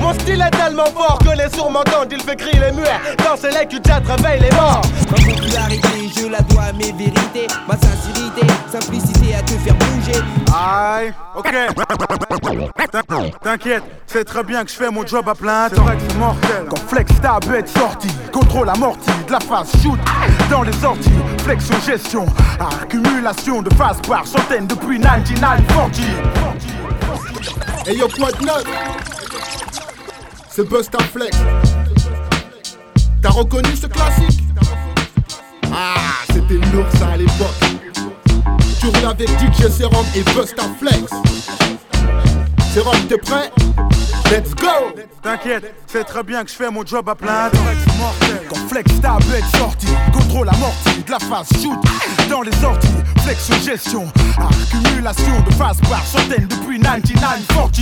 Mon 0.00 0.12
style 0.14 0.40
est 0.40 0.50
tellement 0.50 0.86
fort 0.86 1.18
que 1.18 1.36
les 1.36 1.48
sourds 1.56 1.70
m'entendent, 1.70 2.12
il 2.12 2.20
fait 2.20 2.36
crier 2.36 2.60
les 2.60 2.72
muets 2.72 3.00
Dans 3.18 3.36
ces 3.36 3.50
legs, 3.50 3.68
tu 3.68 3.80
réveille 4.06 4.40
les 4.40 4.50
morts. 4.56 4.82
Ma 5.10 5.16
popularité, 5.16 6.10
je 6.16 6.26
la 6.28 6.40
dois 6.40 6.64
à 6.64 6.72
mes 6.72 6.92
vérités. 6.92 7.46
Ma 7.68 7.74
sincérité, 7.74 8.46
simplicité 8.70 9.34
à 9.34 9.42
te 9.42 9.52
faire 9.52 9.73
bouger 9.74 10.20
Aïe, 10.54 11.12
ok. 11.34 11.52
T'inquiète, 13.42 13.82
c'est 14.06 14.24
très 14.24 14.44
bien 14.44 14.64
que 14.64 14.70
je 14.70 14.76
fais 14.76 14.90
mon 14.90 15.06
job 15.06 15.28
à 15.28 15.34
plein 15.34 15.68
temps. 15.68 15.84
C'est 16.08 16.16
mortel. 16.16 16.66
Quand 16.70 16.88
Flex 16.88 17.12
ta 17.20 17.40
bête 17.40 17.68
sortie, 17.68 18.08
contrôle 18.32 18.68
amorti, 18.68 19.10
de 19.26 19.32
la 19.32 19.40
phase 19.40 19.70
shoot 19.82 19.98
dans 20.50 20.62
les 20.62 20.72
sorties, 20.74 21.10
flexion 21.42 21.76
gestion, 21.80 22.26
accumulation 22.82 23.62
de 23.62 23.74
phases 23.74 24.00
par 24.06 24.26
centaines 24.26 24.66
depuis 24.66 24.98
1940. 24.98 25.98
Et 27.86 27.96
yo, 27.96 28.08
quoi 28.16 28.30
de 28.32 28.44
neuf 28.44 28.64
C'est 30.48 30.68
Busta 30.68 30.98
Flex. 31.12 31.36
T'as 33.20 33.30
reconnu 33.30 33.74
ce 33.74 33.86
classique? 33.86 34.40
Ah, 35.72 35.94
c'était 36.32 36.54
lourd 36.54 36.86
ça 36.98 37.03
avec 39.14 39.28
DJ 39.28 39.70
Serum 39.70 40.04
et 40.16 40.22
Busta 40.22 40.64
Flex. 40.78 41.12
Serum, 42.74 42.96
t'es 43.08 43.18
prêt? 43.18 43.50
Let's 44.30 44.54
go! 44.54 44.92
T'inquiète, 45.22 45.72
c'est 45.86 46.04
très 46.04 46.22
bien 46.24 46.42
que 46.44 46.50
je 46.50 46.56
fais 46.56 46.70
mon 46.70 46.84
job 46.84 47.08
à 47.08 47.14
plein. 47.14 47.50
Temps. 47.50 47.58
Quand 48.48 48.68
Flex 48.68 49.00
ta 49.00 49.18
bête 49.30 49.44
sortie, 49.56 49.86
contrôle 50.12 50.48
amorti, 50.48 51.02
de 51.06 51.10
la 51.10 51.18
phase 51.18 51.48
shoot 51.62 51.78
dans 52.28 52.42
les 52.42 52.52
sorties, 52.52 52.88
flexion 53.22 53.56
gestion, 53.64 54.12
accumulation 54.38 55.40
de 55.46 55.54
phases 55.54 55.80
par 55.88 56.04
centaines 56.06 56.46
depuis 56.48 56.78
1940. 56.78 57.80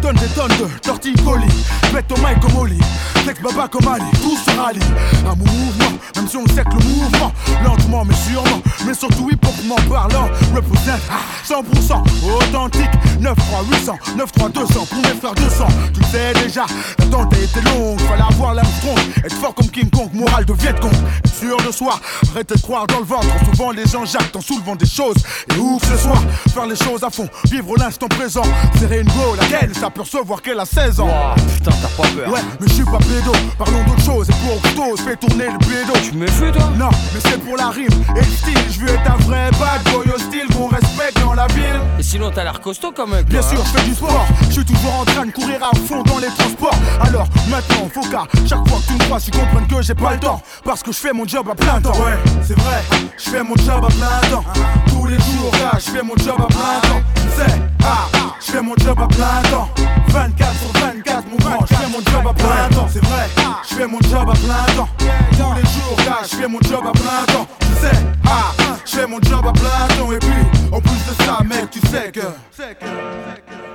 Donne 0.00 0.16
des 0.16 0.26
tonnes 0.28 0.48
de 0.48 0.66
torticolis, 0.80 1.46
mets 1.92 2.02
ton 2.02 2.16
mic 2.16 2.40
comme 2.40 2.56
Oli, 2.56 2.78
flex 3.22 3.40
baba 3.40 3.68
comme 3.68 3.86
Ali, 3.88 4.04
tout 4.20 4.36
se 4.36 4.56
rallie. 4.56 4.80
Un 5.24 5.36
mouvement, 5.36 5.98
même 6.16 6.28
si 6.28 6.36
on 6.36 6.46
sait 6.48 6.64
que 6.64 6.76
le 6.76 6.84
mouvement, 6.84 7.32
lentement 7.64 8.04
mais 8.04 8.14
sûrement, 8.14 8.62
mais 8.84 8.94
surtout 8.94 9.30
m'en 9.66 9.76
parlant, 9.88 10.28
représente 10.54 11.00
100% 11.46 12.02
authentique, 12.36 12.90
9 13.20 13.36
3 13.36 13.64
800, 13.70 13.98
9 14.16 14.32
3 14.32 14.48
200 14.48 14.86
pour 14.86 14.98
mes 14.98 15.18
frères 15.18 15.34
200. 15.34 15.66
Tu 15.94 16.04
sais 16.10 16.32
déjà, 16.34 16.64
l'attente 16.98 17.32
a 17.34 17.38
été 17.38 17.60
longue, 17.62 18.00
fallait 18.00 18.22
avoir 18.22 18.54
l'Armstrong, 18.54 18.98
être 19.24 19.36
fort 19.36 19.54
comme 19.54 19.68
King 19.68 19.90
Kong, 19.90 20.10
moral 20.12 20.44
de 20.44 20.52
Viet 20.54 20.74
Cong, 20.80 20.92
sûr 21.38 21.56
de 21.58 21.72
soi, 21.72 22.00
arrêtez 22.32 22.54
de 22.54 22.60
croire 22.60 22.86
dans 22.86 22.98
le 22.98 23.04
ventre, 23.04 23.26
souvent 23.50 23.70
les 23.70 23.81
gens 23.86 24.04
jactent 24.04 24.36
en 24.36 24.40
soulevant 24.40 24.76
des 24.76 24.86
choses, 24.86 25.16
et 25.54 25.58
ouf 25.58 25.82
ce 25.90 25.96
soir, 25.96 26.22
faire 26.52 26.66
les 26.66 26.76
choses 26.76 27.02
à 27.04 27.10
fond, 27.10 27.28
vivre 27.50 27.76
l'instant 27.76 28.08
présent, 28.08 28.42
serrer 28.78 29.00
une 29.00 29.08
go, 29.08 29.34
laquelle 29.40 29.74
s'apercevoir 29.74 30.42
qu'elle 30.42 30.60
a 30.60 30.66
16 30.66 31.00
ans. 31.00 31.34
putain, 31.54 31.70
t'as 31.70 32.02
pas 32.02 32.08
peur. 32.08 32.32
Ouais, 32.32 32.40
mais 32.60 32.68
je 32.68 32.72
suis 32.74 32.84
pas 32.84 32.98
pédo, 32.98 33.32
parlons 33.58 33.84
d'autre 33.84 34.04
chose, 34.04 34.28
et 34.30 34.34
pour 34.44 34.56
Octo, 34.56 34.96
fais 35.02 35.16
tourner 35.16 35.46
le 35.46 35.58
pédo. 35.58 35.92
Tu 36.02 36.12
me 36.12 36.26
fais 36.26 36.52
toi? 36.52 36.70
Non, 36.76 36.90
mais 37.14 37.20
c'est 37.20 37.38
pour 37.38 37.56
la 37.56 37.68
rime 37.68 37.82
et 38.16 38.20
le 38.20 38.24
style, 38.24 38.58
je 38.70 38.80
veux 38.80 38.88
être 38.88 39.10
un 39.10 39.16
vrai 39.18 39.50
bad 39.52 39.82
boy 39.92 40.12
hostile 40.14 40.46
qu'on 40.54 40.68
respecte 40.68 41.20
dans 41.20 41.34
la 41.34 41.46
ville. 41.48 41.80
Et 41.98 42.02
sinon, 42.02 42.30
t'as 42.30 42.44
l'air 42.44 42.60
costaud 42.60 42.92
quand 42.94 43.06
même. 43.06 43.24
Bien 43.24 43.42
sûr, 43.42 43.60
hein. 43.60 43.64
je 43.64 43.78
fais 43.78 43.88
du 43.88 43.94
sport. 43.94 44.26
Je 44.48 44.52
suis 44.52 44.64
toujours 44.64 44.94
en 45.00 45.04
train 45.04 45.26
de 45.26 45.30
courir 45.30 45.58
à 45.62 45.74
fond 45.76 46.02
dans 46.02 46.18
les 46.18 46.28
transports. 46.28 46.74
Alors 47.00 47.26
maintenant, 47.48 47.88
faut 47.92 48.08
qu'à 48.08 48.24
chaque 48.46 48.68
fois 48.68 48.78
que 48.80 48.86
tu 48.86 48.92
me 48.94 48.98
crois, 49.04 49.20
tu 49.20 49.30
comprennes 49.30 49.66
que 49.66 49.82
j'ai 49.82 49.94
pas 49.94 50.12
le 50.14 50.20
temps. 50.20 50.42
Parce 50.64 50.82
que 50.82 50.92
je 50.92 50.98
fais 50.98 51.12
mon 51.12 51.26
job 51.26 51.48
à 51.50 51.54
plein 51.54 51.80
temps. 51.80 51.92
Ouais, 51.92 52.18
c'est 52.42 52.58
vrai, 52.58 52.82
je 53.16 53.30
fais 53.30 53.42
mon 53.42 53.56
job 53.56 53.71
à 53.76 53.88
plein 53.88 54.30
temps. 54.30 54.44
Tous 54.88 55.06
les 55.06 55.16
jours, 55.16 55.52
là, 55.60 55.78
je 55.78 55.90
fais 55.90 56.02
mon 56.02 56.16
job 56.16 56.36
à 56.38 56.46
plein 56.46 56.80
temps. 56.82 57.02
C'est, 57.36 57.60
ah, 57.84 58.08
je 58.40 58.52
fais 58.52 58.62
mon 58.62 58.74
job 58.76 58.98
à 59.00 59.06
plein 59.06 59.42
temps. 59.50 59.68
24 60.08 60.52
sur 60.58 60.72
24, 60.80 61.28
mon 61.30 61.36
grand, 61.36 61.66
je 61.66 61.74
fais 61.74 61.88
mon 61.88 61.98
job 61.98 62.26
à 62.28 62.34
plein 62.34 62.68
temps. 62.76 62.88
C'est 62.92 63.04
vrai, 63.04 63.28
je 63.68 63.74
fais 63.74 63.86
mon 63.86 64.00
job 64.00 64.28
à 64.28 64.32
plein 64.32 64.74
temps. 64.76 64.88
Tous 64.98 65.54
les 65.54 65.62
jours, 65.62 65.96
là, 66.06 66.18
je 66.22 66.36
fais 66.36 66.48
mon 66.48 66.60
job 66.62 66.84
à 66.86 66.92
plein 66.92 67.34
temps. 67.34 67.46
Sais, 67.80 67.96
ah, 68.26 68.52
je 68.84 68.90
fais 68.90 69.06
mon 69.06 69.20
job 69.22 69.46
à 69.46 69.52
plein 69.52 69.96
temps. 69.96 70.12
Et 70.12 70.18
puis, 70.18 70.70
en 70.70 70.80
plus 70.80 70.90
de 70.90 71.22
ça, 71.24 71.38
mec, 71.44 71.70
tu 71.70 71.80
sais 71.80 72.12
que. 72.12 72.20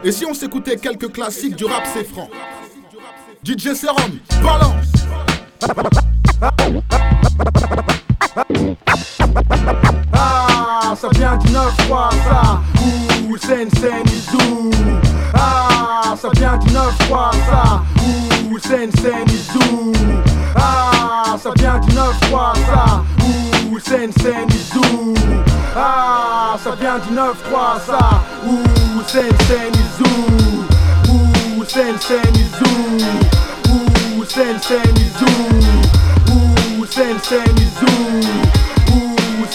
Et 0.03 0.11
si 0.11 0.25
on 0.25 0.33
s'écoutait 0.33 0.77
quelques 0.77 1.11
classiques 1.11 1.55
du 1.55 1.65
rap, 1.65 1.83
c'est 1.93 2.07
franc. 2.07 2.29
DJ 3.43 3.73
Serum, 3.73 4.19
balance 4.43 4.87
Ah, 10.13 10.95
ça 10.99 11.07
vient 11.13 11.37
du 11.37 11.51
9 11.51 11.87
fois 11.87 12.09
ça. 12.11 12.59
Ouh, 13.29 13.37
Sen 13.37 13.69
Sen. 13.79 14.03
Ah, 15.33 16.15
ça 16.19 16.29
vient 16.33 16.57
du 16.57 16.73
9 16.73 17.07
fois 17.07 17.31
ça. 17.49 17.81
Ouh, 18.03 18.59
Sen 18.59 18.89
Sen. 19.01 19.25
Ah, 20.55 21.37
ça 21.37 21.51
vient 21.55 21.77
du 21.79 21.89
9-3 21.93 22.53
ça. 22.65 23.03
Ouh, 23.23 23.79
Sen 23.79 24.11
Sen. 24.11 24.47
Ah, 25.75 26.57
ça 26.63 26.71
vient 26.79 26.97
du 26.97 27.13
9-3 27.13 27.79
ça. 27.85 28.23
Ouh, 28.45 29.03
Sen 29.05 29.29
Sen 29.47 29.71
Izou. 29.73 30.65
Ouh, 31.09 31.65
Sen 31.67 31.95
Sen 31.99 32.33
Izou. 32.33 32.77
Ouh, 33.69 34.25
Sen 34.25 34.59
Sen. 34.59 34.93
Ouh, 36.31 36.85
Sen 36.89 37.19
Sen 37.21 37.55
Izou. 37.57 38.46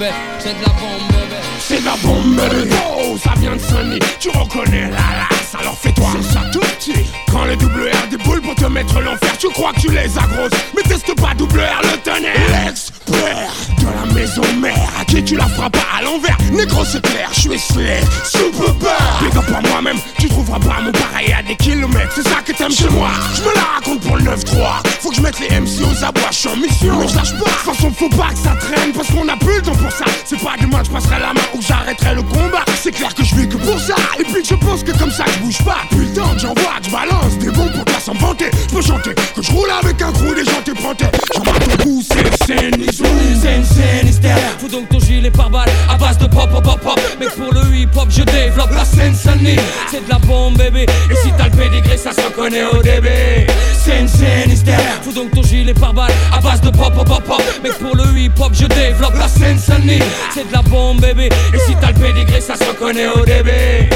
bébé. 0.00 0.12
C'est 0.38 0.58
de 0.58 0.62
la 0.62 0.68
bombe, 0.68 1.08
bébé. 1.08 1.36
C'est 1.60 1.80
de 1.80 1.84
la 1.84 1.96
bombe, 1.96 2.36
bébé. 2.36 2.74
Oh, 2.98 3.16
ça 3.22 3.32
vient 3.38 3.54
de 3.54 3.60
Sunny. 3.60 3.98
Tu 4.18 4.30
reconnais 4.30 4.90
la 4.90 4.90
lasse, 4.90 5.54
alors 5.58 5.76
fais-toi. 5.76 6.08
C'est 6.16 6.34
ça 6.34 6.40
tout 6.52 6.60
petit. 6.60 7.06
Prends 7.26 7.44
le 7.44 7.56
double 7.56 7.90
R 7.90 8.08
des 8.08 8.16
boules 8.16 8.40
pour 8.40 8.54
te 8.54 8.66
mettre 8.66 9.00
l'enfer. 9.00 9.36
Tu 9.38 9.48
crois 9.50 9.72
que 9.72 9.80
tu 9.80 9.90
les 9.90 10.18
as 10.18 10.26
grosses, 10.26 10.52
mais 10.74 10.82
teste 10.82 11.14
pas 11.20 11.34
double 11.34 11.60
R 11.60 11.82
le 11.82 11.98
tonnerre. 11.98 12.74
De 13.10 13.86
la 13.86 14.14
maison 14.14 14.42
mère. 14.60 14.88
À 15.00 15.04
qui 15.04 15.22
tu 15.24 15.36
la 15.36 15.46
feras 15.46 15.70
pas 15.70 15.86
à 15.98 16.02
l'envers. 16.02 16.36
Négro, 16.52 16.84
c'est 16.84 17.02
clair, 17.02 17.28
je 17.32 17.40
suis 17.40 17.58
slay. 17.58 18.00
Super 18.24 18.72
bad. 18.74 18.90
Big 19.20 19.36
up 19.36 19.44
moi-même. 19.68 19.98
Tu 20.18 20.28
trouveras 20.28 20.58
pas 20.60 20.80
mon 20.82 20.92
pareil 20.92 21.32
à 21.32 21.42
des 21.42 21.56
kilomètres. 21.56 22.12
C'est 22.14 22.28
ça 22.28 22.36
que 22.44 22.52
t'aimes 22.52 22.72
chez 22.72 22.88
moi. 22.90 23.08
Je 23.34 23.42
me 23.42 23.54
la 23.54 23.62
raconte 23.74 24.00
pour 24.00 24.16
le 24.16 24.22
9-3. 24.22 24.82
Faut 25.00 25.10
que 25.10 25.16
je 25.16 25.22
mette 25.22 25.40
les 25.40 25.48
MC 25.48 25.82
aux 25.82 26.04
abois. 26.04 26.30
Je 26.30 26.48
en 26.48 26.56
mission, 26.56 26.98
mais 26.98 27.08
je 27.08 27.16
lâche 27.16 27.32
pas. 27.32 27.50
De 27.50 27.50
toute 27.50 27.74
façon, 27.74 27.92
faut 27.92 28.08
pas 28.08 28.30
que 28.30 28.38
ça 28.38 28.54
traîne 28.60 28.92
parce 28.92 29.08
qu'on 29.08 29.28
a 29.28 29.36
plus 29.36 29.56
le 29.56 29.62
temps 29.62 29.76
pour 29.76 29.90
ça. 29.90 30.04
C'est 30.24 30.40
pas 30.40 30.54
demain, 30.60 30.82
je 30.84 30.90
passerai 30.90 31.20
la 31.20 31.34
main 31.34 31.46
ou 31.54 31.60
j'arrêterai 31.60 32.14
le 32.14 32.22
combat. 32.22 32.64
C'est 32.80 32.92
clair 32.92 33.14
que 33.14 33.24
je 33.24 33.34
vis 33.34 33.48
que 33.48 33.56
pour 33.56 33.80
ça. 33.80 33.96
Et 34.18 34.24
puis 34.24 34.42
que 34.42 34.48
je 34.48 34.54
pense 34.54 34.84
que 34.84 34.96
comme 34.96 35.10
ça, 35.10 35.24
je 35.34 35.38
bouge 35.40 35.58
pas. 35.64 35.78
Plus 35.90 36.06
le 36.06 36.14
temps 36.14 36.32
que 36.34 36.38
j'envoie, 36.38 36.78
que 36.80 36.86
je 36.86 36.90
balance 36.90 37.38
des 37.38 37.50
bons 37.50 37.68
pour 37.70 37.84
pas 37.84 38.00
s'en 38.00 38.14
vanter. 38.14 38.50
Je 38.68 38.74
peux 38.74 38.82
chanter 38.82 39.14
que 39.14 39.42
je 39.42 39.50
roule 39.50 39.70
avec 39.82 40.00
un 40.00 40.12
crew, 40.12 40.34
des 40.34 40.44
gens 40.44 40.62
t'éprantaient. 40.64 41.10
J'en 41.34 41.42
ton 41.42 41.84
goût, 41.84 42.02
c'est 42.02 42.99
Scène 43.40 43.64
Sinister, 43.64 44.34
faut 44.58 44.68
donc 44.68 44.88
ton 44.90 45.00
gilet 45.00 45.30
par 45.30 45.48
balle 45.48 45.68
à 45.88 45.96
base 45.96 46.18
de 46.18 46.26
pop 46.26 46.50
pop 46.50 46.62
pop 46.62 46.78
pop. 46.80 47.00
Mais 47.18 47.26
pour 47.26 47.52
le 47.54 47.74
hip 47.74 47.88
hop, 47.96 48.08
je 48.10 48.22
développe 48.22 48.70
la 48.72 48.84
scène 48.84 49.14
Sunny. 49.14 49.56
C'est 49.90 50.04
de 50.04 50.10
la 50.10 50.18
bombe, 50.18 50.58
bébé. 50.58 50.84
Et 51.10 51.14
si 51.16 51.32
t'as 51.38 51.46
le 51.46 51.50
pédigré, 51.52 51.96
ça 51.96 52.12
se 52.12 52.20
reconnaît 52.20 52.64
au 52.64 52.82
début. 52.82 53.46
Scène 53.72 54.06
Sinister, 54.08 54.76
faut 55.02 55.12
donc 55.12 55.30
ton 55.30 55.42
gilet 55.42 55.72
par 55.72 55.94
balle 55.94 56.12
à 56.32 56.40
base 56.40 56.60
de 56.60 56.68
pop 56.68 56.92
pop 56.94 57.06
pop 57.06 57.24
pop. 57.24 57.42
Mais 57.62 57.70
pour 57.70 57.96
le 57.96 58.18
hip 58.18 58.32
hop, 58.38 58.52
je 58.52 58.66
développe 58.66 59.16
la 59.18 59.28
scène 59.28 59.58
Sunny. 59.58 60.00
C'est 60.34 60.46
de 60.46 60.52
la 60.52 60.60
bombe, 60.62 61.00
bébé. 61.00 61.30
Et 61.54 61.58
si 61.60 61.74
t'as 61.80 61.92
le 61.92 61.94
pédigré, 61.94 62.40
ça 62.42 62.56
se 62.56 62.64
reconnaît 62.64 63.08
au 63.08 63.24
début. 63.24 63.88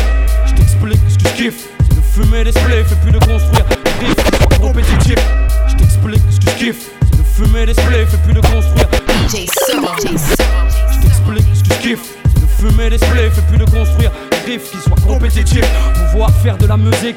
Je 0.47 0.55
t'explique 0.55 1.01
ce 1.11 1.19
que 1.19 1.29
je 1.29 1.35
kiffe. 1.35 1.69
C'est 1.81 1.97
de 1.97 2.25
fumer 2.27 2.45
des 2.45 2.53
spliffs 2.53 2.93
et 2.93 2.97
puis 3.05 3.13
de 3.13 3.19
construire 3.19 3.67
des 4.01 4.57
compétitifs. 4.57 5.25
Je 5.69 5.75
t'explique 5.75 6.23
ce 6.31 6.41
que 6.41 6.51
je 6.51 6.65
kiffe. 6.65 7.04
Fumer 7.37 7.67
des 7.67 7.75
spliffs 7.75 8.15
et 8.15 8.17
puis 8.25 8.35
de 8.35 8.41
construire. 8.41 8.89
Je 9.29 11.01
t'explique 11.01 11.47
ce 11.55 11.63
que 11.63 11.75
je 11.75 11.81
kiffe. 11.81 12.15
C'est 12.33 12.41
de 12.41 12.47
fumer 12.47 12.91
des 12.91 12.99
spliffs 12.99 13.39
et 13.39 13.43
puis 13.51 13.59
de 13.59 13.65
construire 13.65 14.13
des 14.31 14.53
riffs 14.53 14.71
qui 14.71 14.79
soient 14.79 14.97
compétitifs. 15.05 15.67
Pouvoir 16.13 16.31
faire 16.43 16.57
de 16.57 16.67
la 16.67 16.77
musique 16.77 17.17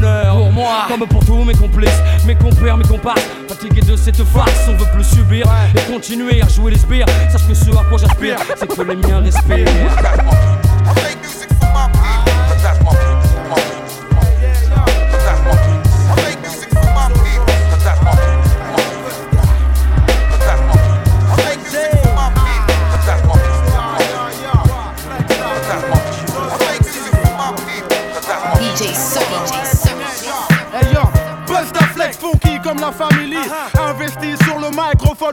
pour 0.00 0.52
moi. 0.52 0.86
Comme 0.88 1.06
pour 1.06 1.24
tous 1.24 1.44
mes 1.44 1.54
complices, 1.54 2.00
mes 2.26 2.34
compères, 2.34 2.76
mes 2.76 2.84
comparses. 2.84 3.22
Fatigué 3.48 3.80
de 3.82 3.96
cette 3.96 4.22
farce, 4.24 4.68
on 4.68 4.76
veut 4.76 4.90
plus 4.94 5.04
subir 5.04 5.46
et 5.74 5.92
continuer 5.92 6.42
à 6.42 6.48
jouer 6.48 6.72
les 6.72 6.78
sbires. 6.78 7.06
Sache 7.30 7.46
que 7.48 7.54
ce 7.54 7.70
à 7.70 7.84
quoi 7.88 7.98
j'aspire, 7.98 8.38
c'est 8.56 8.66
que 8.66 8.82
les 8.82 8.96
miens 8.96 9.20
respirent. 9.20 9.66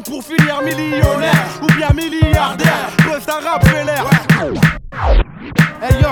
pour 0.06 0.24
finir 0.24 0.62
millionnaire 0.62 1.48
Ou 1.62 1.68
bien 1.68 1.89
milliardaire. 1.95 2.89
Buzz 3.04 3.26
da 3.26 3.39
rap 3.39 3.64
l'air 3.66 4.06
Hey 5.82 6.02
yo, 6.02 6.10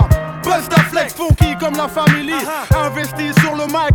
Flex 0.96 1.14
funky 1.14 1.56
comme 1.60 1.76
la 1.76 1.88
famille. 1.88 2.34
Investi 2.76 3.34
sur 3.42 3.56
le 3.56 3.66
microphone 3.66 3.95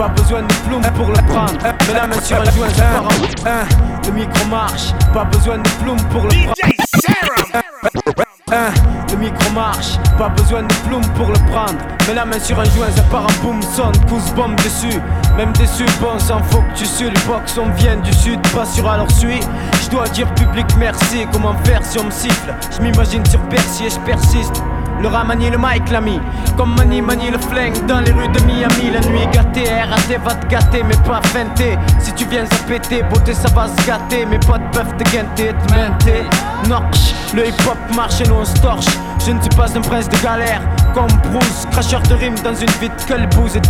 pas 0.00 0.08
besoin 0.08 0.40
de 0.40 0.54
plume 0.66 0.92
pour 0.96 1.08
le 1.08 1.22
prendre. 1.28 1.52
Mets 1.62 1.92
la 1.94 2.06
main 2.06 2.20
sur 2.22 2.40
un 2.40 2.44
joint, 2.52 2.68
Hein, 3.46 3.66
le 4.06 4.12
micro 4.12 4.46
marche, 4.46 4.94
pas 5.12 5.24
besoin 5.24 5.58
de 5.58 5.68
plume 5.82 6.00
pour 6.10 6.22
le 6.22 6.28
prendre. 6.28 6.54
Hein, 8.50 8.72
le 9.10 9.16
micro 9.18 9.50
marche, 9.50 9.98
pas 10.16 10.30
besoin 10.30 10.62
de 10.62 10.74
plume 10.86 11.06
pour 11.16 11.26
le 11.26 11.38
prendre. 11.52 11.78
Mets 12.08 12.14
la 12.14 12.24
main 12.24 12.40
sur 12.40 12.58
un 12.58 12.64
joint, 12.64 12.90
ça 12.96 13.02
part 13.10 13.24
en 13.24 13.44
boom, 13.44 13.60
sonne, 13.62 13.92
cousse 14.08 14.32
bombe 14.32 14.56
dessus. 14.56 15.02
Même 15.36 15.52
déçu, 15.52 15.84
bon 16.00 16.18
sang, 16.18 16.40
faut 16.50 16.62
que 16.62 16.78
tu 16.78 16.86
sues. 16.86 17.10
Les 17.10 17.20
box, 17.26 17.58
on 17.58 17.68
vient 17.74 17.96
du 17.96 18.12
sud, 18.14 18.40
pas 18.54 18.64
sur 18.64 18.88
alors 18.88 19.10
suis. 19.10 19.40
Je 19.82 19.90
dois 19.90 20.08
dire 20.08 20.32
public 20.34 20.64
merci, 20.78 21.26
comment 21.30 21.54
faire 21.64 21.84
si 21.84 21.98
on 21.98 22.04
me 22.04 22.10
siffle? 22.10 22.54
Je 22.74 22.80
m'imagine 22.82 23.26
sur 23.26 23.40
Percy 23.50 23.84
et 23.84 23.90
je 23.90 24.00
persiste. 24.00 24.62
Le 25.00 25.08
rat 25.08 25.24
manie 25.24 25.50
le 25.50 25.56
mic 25.56 25.90
l'ami. 25.90 26.20
Comme 26.56 26.74
Mani 26.76 27.00
manie 27.00 27.30
le 27.30 27.38
flingue 27.38 27.86
dans 27.86 28.00
les 28.00 28.12
rues 28.12 28.28
de 28.28 28.40
Miami. 28.40 28.90
La 28.92 29.00
nuit 29.00 29.26
gâtée, 29.32 29.64
RAT 29.68 30.18
va 30.22 30.34
te 30.34 30.46
gâter 30.46 30.82
mais 30.82 30.96
pas 31.08 31.22
feinter 31.28 31.78
Si 31.98 32.12
tu 32.12 32.26
viens 32.26 32.44
à 32.44 32.68
péter, 32.68 33.02
beauté 33.04 33.32
ça 33.32 33.48
va 33.54 33.68
se 33.68 33.86
gâter. 33.86 34.26
Mes 34.26 34.38
potes 34.38 34.60
peuvent 34.72 34.94
te 34.98 35.04
guinter, 35.10 35.54
te 35.54 35.74
menter. 35.74 36.24
Norch, 36.68 37.14
le 37.34 37.48
hip 37.48 37.54
hop 37.66 37.78
marche 37.96 38.20
et 38.20 38.28
nous 38.28 38.34
on 38.34 38.44
se 38.44 38.54
torche. 38.60 38.86
Je 39.24 39.32
ne 39.32 39.40
suis 39.40 39.50
pas 39.50 39.74
un 39.74 39.80
prince 39.80 40.08
de 40.08 40.16
galère 40.18 40.60
comme 40.94 41.06
Bruce. 41.30 41.66
Cracheur 41.70 42.02
de 42.02 42.14
rimes 42.14 42.38
dans 42.44 42.54
une 42.54 42.70
vite 42.80 42.92
que 43.06 43.36
bouse 43.36 43.56
et 43.56 43.60
de 43.60 43.68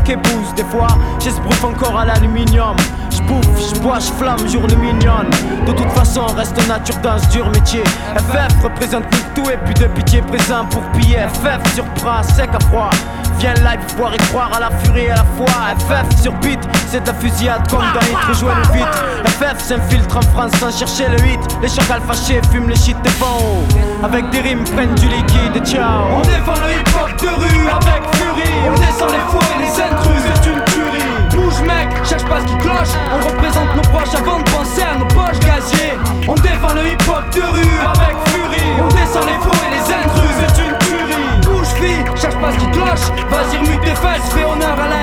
Des 0.57 0.65
fois, 0.65 0.89
j'esbrouffe 1.23 1.65
encore 1.65 1.99
à 1.99 2.05
l'aluminium. 2.05 2.77
J'bouffe, 3.11 3.75
j'bois, 3.75 3.99
j'flamme, 3.99 4.47
jour 4.49 4.63
mignonne. 4.63 5.31
De 5.67 5.73
toute 5.73 5.91
façon, 5.93 6.27
reste 6.27 6.57
nature 6.69 6.97
dans 7.03 7.19
ce 7.19 7.29
dur 7.29 7.49
métier. 7.51 7.83
FF 8.17 8.63
représente 8.63 9.05
tout 9.35 9.49
et 9.51 9.57
puis 9.65 9.75
de 9.75 9.87
pitié 9.87 10.23
présent 10.23 10.65
pour 10.67 10.83
piller. 10.93 11.27
FF 11.29 11.75
sur 11.75 11.85
bras, 12.03 12.23
sec 12.23 12.51
à 12.55 12.61
froid. 12.67 12.91
Viens 13.39 13.55
live, 13.55 13.81
voir 13.97 14.13
et 14.13 14.19
croire 14.19 14.51
à 14.55 14.61
la 14.61 14.71
furie 14.71 15.09
à 15.09 15.17
la 15.17 15.25
fois. 15.25 15.75
FF 15.79 16.23
sur 16.23 16.33
beat, 16.41 16.61
c'est 16.89 17.03
ta 17.03 17.15
fusillade 17.15 17.69
comme 17.71 17.81
dans 17.95 18.01
Hit, 18.01 18.43
le 18.43 18.73
vite. 18.73 19.31
FF 19.39 19.59
s'infiltre 19.59 20.17
en 20.17 20.23
France 20.23 20.53
sans 20.61 20.77
chercher 20.77 21.09
le 21.09 21.27
hit. 21.27 21.41
Les 21.63 21.69
chacals 21.69 22.03
fâchés 22.07 22.41
fument 22.53 22.69
les 22.69 22.77
shit 22.77 23.01
des 23.03 23.11
bons. 23.19 23.65
Avec 24.03 24.29
des 24.31 24.41
rimes, 24.41 24.65
prennent 24.65 24.95
du 24.95 25.09
liquide 25.09 25.57
et 25.57 25.61
ciao. 25.61 26.19
On 26.19 26.21
défend 26.21 26.61
le 26.61 26.73
hip 26.73 26.89
hop 26.95 27.10
de 27.17 27.29
rue 27.29 27.69
avec 27.69 28.03
furie. 28.15 28.55
On 28.67 28.73
descend 28.79 29.11
les 29.11 29.25
fours 29.31 29.43
et 29.55 29.63
les 29.63 29.75
intrus, 29.83 30.23
c'est 30.23 30.51
une 30.51 30.65
tuerie. 30.65 31.13
Bouge 31.31 31.61
mec, 31.63 31.89
cherche 32.05 32.25
pas 32.25 32.41
ce 32.41 32.47
qui 32.47 32.57
cloche. 32.59 32.95
On 33.13 33.27
représente 33.27 33.75
nos 33.77 33.83
proches 33.83 34.15
avant 34.15 34.39
de 34.39 34.51
penser 34.51 34.83
à 34.83 34.97
nos 34.99 35.07
poches 35.07 35.41
gaziers. 35.41 35.99
On 36.29 36.35
défend 36.35 36.75
le 36.75 36.87
hip 36.87 37.03
hop 37.09 37.25
de 37.35 37.43
rue 37.43 37.79
avec 37.85 38.17
furie. 38.29 38.71
On 38.81 38.89
descend 38.89 39.27
les 39.27 39.39
fours 39.43 39.61
et 39.67 39.71
les 39.75 39.87
intrus, 39.93 40.35
c'est 40.41 40.63
une 40.63 40.77
tuerie. 40.79 41.41
Bouge 41.43 41.73
fille, 41.81 42.05
cherche 42.17 42.37
pas 42.37 42.53
ce 42.53 42.59
qui 42.59 42.71
cloche. 42.71 43.07
Vas-y, 43.31 43.59
remue 43.59 43.81
tes 43.81 43.95
fesses, 43.95 44.31
fais 44.33 44.45
honneur 44.45 44.79
à 44.79 44.89
la 44.89 45.01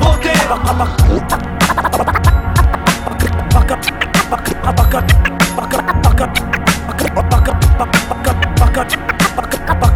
votez. 0.00 0.36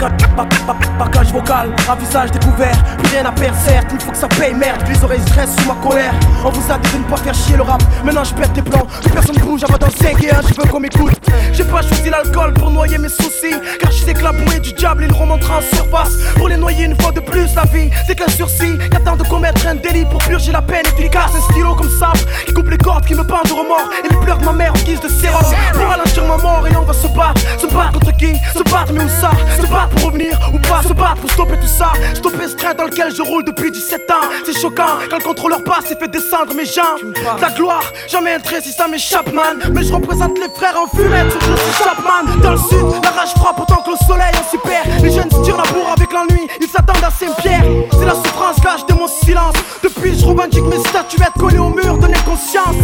Package 0.01 1.33
vocal, 1.33 1.75
un 1.91 1.95
visage 1.97 2.31
découvert, 2.31 2.73
plus 3.03 3.13
rien 3.13 3.27
à 3.27 3.33
perdre 3.33 3.57
certes, 3.67 3.89
il 3.93 4.01
faut 4.01 4.13
que 4.13 4.17
ça 4.17 4.29
paye 4.29 4.55
merde, 4.55 4.81
les 4.89 5.05
oreilles 5.05 5.21
stressent 5.21 5.55
sous 5.59 5.69
ma 5.69 5.75
colère. 5.75 6.15
On 6.43 6.49
vous 6.49 6.73
a 6.73 6.79
dit 6.79 6.93
de 6.93 6.99
ne 6.99 7.05
pas 7.05 7.19
faire 7.19 7.35
chier 7.35 7.57
le 7.57 7.63
rap, 7.63 7.83
maintenant 8.03 8.25
je 8.25 8.33
perds 8.33 8.53
tes 8.55 8.63
plans, 8.63 8.87
plus 9.03 9.11
personne 9.11 9.37
bouge, 9.37 9.63
avant 9.63 9.77
dans 9.77 9.91
5 9.91 10.25
et 10.25 10.33
1, 10.33 10.41
je 10.41 10.61
veux 10.61 10.69
qu'on 10.71 10.81
m'écoute. 10.81 11.13
J'ai 11.53 11.65
pas 11.65 11.83
choisi 11.83 12.09
l'alcool 12.09 12.55
pour 12.55 12.71
noyer 12.71 12.97
mes 12.97 13.11
soucis, 13.11 13.55
car 13.79 13.91
je 13.91 13.99
sais 13.99 14.15
que 14.15 14.23
la 14.23 14.33
bouée 14.33 14.61
du 14.61 14.73
diable 14.73 15.05
il 15.07 15.13
remontera 15.13 15.59
en 15.59 15.77
surface. 15.77 16.17
Pour 16.37 16.49
les 16.49 16.57
noyer 16.57 16.87
une 16.87 16.99
fois 16.99 17.13
de 17.13 17.21
plus 17.21 17.55
la 17.55 17.65
vie, 17.65 17.91
c'est 18.07 18.15
qu'un 18.15 18.29
sursis, 18.29 18.79
y'a 18.93 19.01
temps 19.01 19.17
de 19.17 19.25
commettre 19.25 19.67
un 19.67 19.75
délit 19.75 20.07
pour 20.07 20.23
purger 20.23 20.53
la 20.53 20.63
peine. 20.63 20.87
Efficace 20.97 21.33
Un 21.37 21.53
stylo 21.53 21.75
comme 21.75 21.91
ça, 21.99 22.13
qui 22.47 22.55
coupe 22.55 22.71
les 22.71 22.79
cordes, 22.79 23.05
qui 23.05 23.15
me 23.15 23.25
peint 23.25 23.43
de 23.45 23.53
remords, 23.53 23.91
et 24.03 24.09
les 24.09 24.21
pleurs 24.21 24.39
de 24.39 24.45
ma 24.47 24.53
mère 24.53 24.73
en 24.73 24.83
guise 24.85 25.01
de 25.01 25.09
sérum 25.09 25.45
Pour 25.75 25.87
ralentir 25.89 26.25
ma 26.25 26.39
mort 26.39 26.67
et 26.67 26.75
on 26.77 26.85
va 26.85 26.95
se 26.95 27.07
battre, 27.09 27.41
se 27.59 27.67
battre 27.67 27.93
contre 27.93 28.17
qui, 28.17 28.33
se 28.55 28.63
battre 28.63 28.93
mais 28.95 29.05
où 29.05 29.09
ça, 29.09 29.31
se 29.61 29.67
battre 29.67 29.90
pour 29.91 30.05
revenir 30.07 30.39
ou 30.53 30.59
pas, 30.59 30.83
se 30.83 30.93
battre 30.93 31.21
pour 31.21 31.31
stopper 31.31 31.57
tout 31.61 31.67
ça, 31.67 31.93
stopper 32.15 32.49
ce 32.49 32.57
train 32.57 32.75
dans 32.75 32.85
lequel 32.85 33.15
je 33.15 33.23
roule 33.23 33.45
depuis 33.45 33.71
17 33.71 34.11
ans. 34.11 34.29
C'est 34.45 34.59
choquant 34.59 34.99
quand 35.09 35.19
le 35.19 35.25
contrôleur 35.25 35.63
passe 35.65 35.91
et 35.91 35.97
fait 35.97 36.11
descendre 36.11 36.55
mes 36.55 36.65
jambes. 36.65 37.15
La 37.41 37.51
gloire, 37.51 37.85
jamais 38.09 38.35
un 38.35 38.41
trait 38.41 38.61
si 38.61 38.73
ça 38.73 38.89
m'échappe, 38.89 39.33
man. 39.33 39.59
Mais 39.73 39.83
je 39.83 39.93
représente 39.93 40.39
les 40.39 40.49
frères 40.55 40.77
en 40.77 40.87
fumette, 40.97 41.31
sur 41.31 41.51
le 41.51 41.57
Chapman. 41.79 42.41
Dans 42.43 42.53
le 42.53 42.59
sud, 42.59 43.03
la 43.03 43.11
rage 43.11 43.35
frappe 43.37 43.61
autant 43.61 43.83
que 43.83 43.91
le 43.91 44.07
soleil 44.07 44.33
en 44.35 44.51
super. 44.51 44.83
Les 45.03 45.13
jeunes 45.13 45.31
se 45.31 45.43
tirent 45.43 45.57
la 45.57 45.71
bourre 45.73 45.93
avec 45.97 46.13
l'ennui, 46.13 46.49
ils 46.61 46.69
s'attendent 46.69 47.05
à 47.05 47.11
Saint-Pierre. 47.11 47.65
C'est 47.93 48.07
la 48.07 48.15
souffrance 48.15 48.57
cache 48.63 48.87
de 48.87 48.95
mon 48.95 49.09
silence. 49.09 49.55
Depuis, 49.83 50.19
je 50.19 50.27
revendique 50.27 50.65
mes 50.65 50.79
statuettes 50.79 51.35
collées 51.39 51.59
au 51.59 51.71
mur 51.71 51.99
de 51.99 52.07
conscience. 52.25 52.77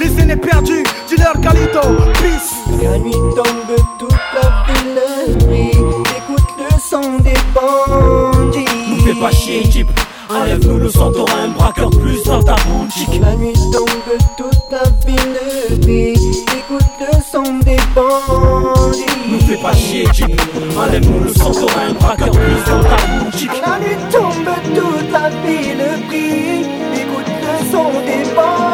les 0.00 0.20
aînés 0.20 0.36
perdus, 0.36 0.82
dealer 1.08 1.32
Galito, 1.40 1.80
peace. 2.14 2.54
La 2.82 2.98
nuit 2.98 3.12
tombe, 3.12 3.76
toute 3.98 4.10
la 4.34 4.64
ville 4.66 5.46
brille, 5.46 5.70
Écoute 6.16 6.48
le 6.58 6.78
son 6.80 7.18
des 7.18 7.34
bandits. 7.54 8.64
Nous 8.90 9.06
fais 9.06 9.20
pas 9.20 9.30
chier, 9.30 9.62
Jeep. 9.70 9.88
Enlève-nous 10.28 10.78
le 10.78 10.90
sang, 10.90 11.12
t'auras 11.12 11.42
un 11.44 11.48
braqueur 11.48 11.90
plus 11.90 12.22
dans 12.24 12.42
ta 12.42 12.56
boutique. 12.66 13.20
La 13.20 13.36
nuit 13.36 13.54
tombe, 13.72 13.88
toute 14.36 14.70
la 14.70 14.82
ville 15.06 15.80
brille, 15.80 16.44
Écoute 16.58 16.82
le 17.00 17.18
son 17.30 17.58
des 17.60 17.78
bandits. 17.94 19.04
Nous 19.30 19.40
fais 19.40 19.56
pas 19.56 19.72
chier, 19.72 20.06
Jeep. 20.12 20.40
Enlève-nous 20.76 21.24
le 21.24 21.32
sang, 21.32 21.52
t'auras 21.52 21.86
un 21.88 21.92
braqueur 21.92 22.30
plus 22.30 22.64
dans 22.66 22.82
ta 22.82 23.24
boutique. 23.24 23.50
La 23.64 23.78
nuit 23.78 23.96
tombe, 24.10 24.50
toute 24.74 25.12
la 25.12 25.28
ville 25.28 26.06
brille, 26.08 26.66
écoute 26.94 27.26
le 27.28 27.70
son 27.70 27.90
des 28.04 28.34
bandits. 28.34 28.67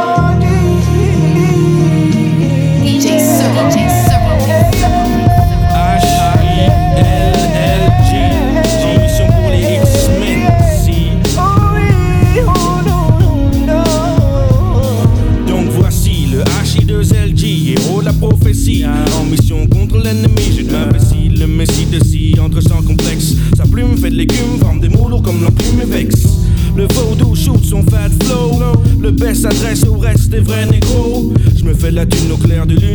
S'adresse 29.44 29.84
au 29.84 29.98
reste 29.98 30.30
des 30.30 30.40
vrais 30.40 30.64
négros. 30.64 31.32
Je 31.56 31.64
me 31.64 31.74
fais 31.74 31.90
de 31.90 31.96
la 31.96 32.06
thune 32.06 32.32
au 32.32 32.36
clair 32.36 32.66
de 32.66 32.74
lune 32.76 32.93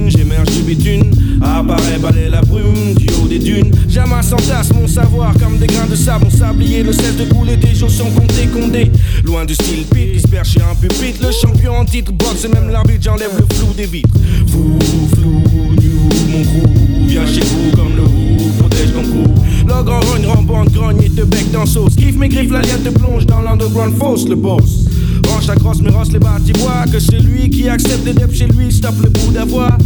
Apparaît 1.42 1.98
balai 2.00 2.30
la 2.30 2.42
brume 2.42 2.94
du 2.96 3.08
haut 3.16 3.28
des 3.28 3.40
dunes. 3.40 3.72
J'amasse 3.88 4.32
en 4.32 4.36
tasse 4.36 4.72
mon 4.72 4.88
savoir 4.88 5.34
comme 5.40 5.58
des 5.58 5.66
grains 5.66 5.88
de 5.88 5.96
sable. 5.96 6.26
Mon 6.26 6.30
sablier 6.30 6.84
ne 6.84 6.92
cesse 6.92 7.18
de 7.18 7.24
couler 7.24 7.58
Des 7.58 7.74
sont 7.74 8.12
comptés 8.12 8.46
condés 8.54 8.92
Loin 9.24 9.46
du 9.46 9.56
style 9.56 9.86
pit 9.86 10.22
qui 10.22 10.52
chez 10.52 10.62
un 10.62 10.76
pupitre. 10.76 11.26
Le 11.26 11.32
champion 11.32 11.76
en 11.76 11.86
titre 11.86 12.12
boxe 12.12 12.46
et 12.46 12.50
même 12.50 12.70
l'arbitre 12.70 13.00
J'enlève 13.02 13.32
le 13.36 13.56
flou 13.56 13.74
des 13.76 13.88
vitres. 13.88 14.14
Vous, 14.46 14.78
flou, 15.16 15.42
nous, 15.52 16.38
mon 16.38 16.44
crew 16.44 17.08
Viens 17.08 17.26
chez 17.26 17.42
vous 17.42 17.76
comme 17.76 17.96
le 17.96 18.04
roux 18.04 18.52
Protège 18.60 18.94
ton 18.94 19.02
crew. 19.02 19.68
L'ogre 19.68 20.00
rogne, 20.06 20.28
rembande, 20.28 20.70
grogne 20.72 21.02
et 21.04 21.10
te 21.10 21.22
bec 21.22 21.50
dans 21.52 21.66
sauce. 21.66 21.96
Kiffe 21.96 22.18
mes 22.18 22.30
griffes, 22.30 22.52
la 22.52 22.62
liane 22.62 22.84
te 22.84 22.90
plonge 22.90 23.26
dans 23.26 23.42
l'underground 23.42 23.98
fausse 23.98 24.28
Le 24.28 24.36
boss. 24.36 24.86
Range 25.28 25.48
la 25.48 25.56
crosse 25.56 25.82
mais 25.82 25.90
rosse 25.90 26.12
les 26.12 26.20
bâtiments 26.20 26.86
Que 26.92 27.00
celui 27.00 27.50
qui 27.50 27.70
accepte 27.70 28.06
les 28.06 28.14
deps 28.14 28.36
chez 28.36 28.48
lui 28.48 28.72
Stoppe 28.72 29.02
le 29.04 29.10
bout 29.10 29.32
d'avoir 29.32 29.78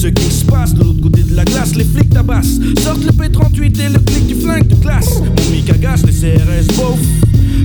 ce 0.00 0.06
qui 0.06 0.30
se 0.30 0.46
passe 0.46 0.72
de 0.72 0.82
l'autre 0.82 1.02
côté 1.02 1.22
de 1.22 1.36
la 1.36 1.44
glace, 1.44 1.74
les 1.74 1.84
flics 1.84 2.08
tabassent. 2.08 2.58
Sortent 2.82 3.04
le 3.04 3.12
P38 3.12 3.80
et 3.82 3.88
le 3.90 3.98
clic 3.98 4.26
du 4.28 4.34
flingue 4.34 4.66
de 4.66 4.74
classe. 4.76 5.18
Mon 5.18 5.50
mic 5.54 5.68
agace, 5.68 6.06
les 6.06 6.12
CRS 6.12 6.74
beauf. 6.74 6.98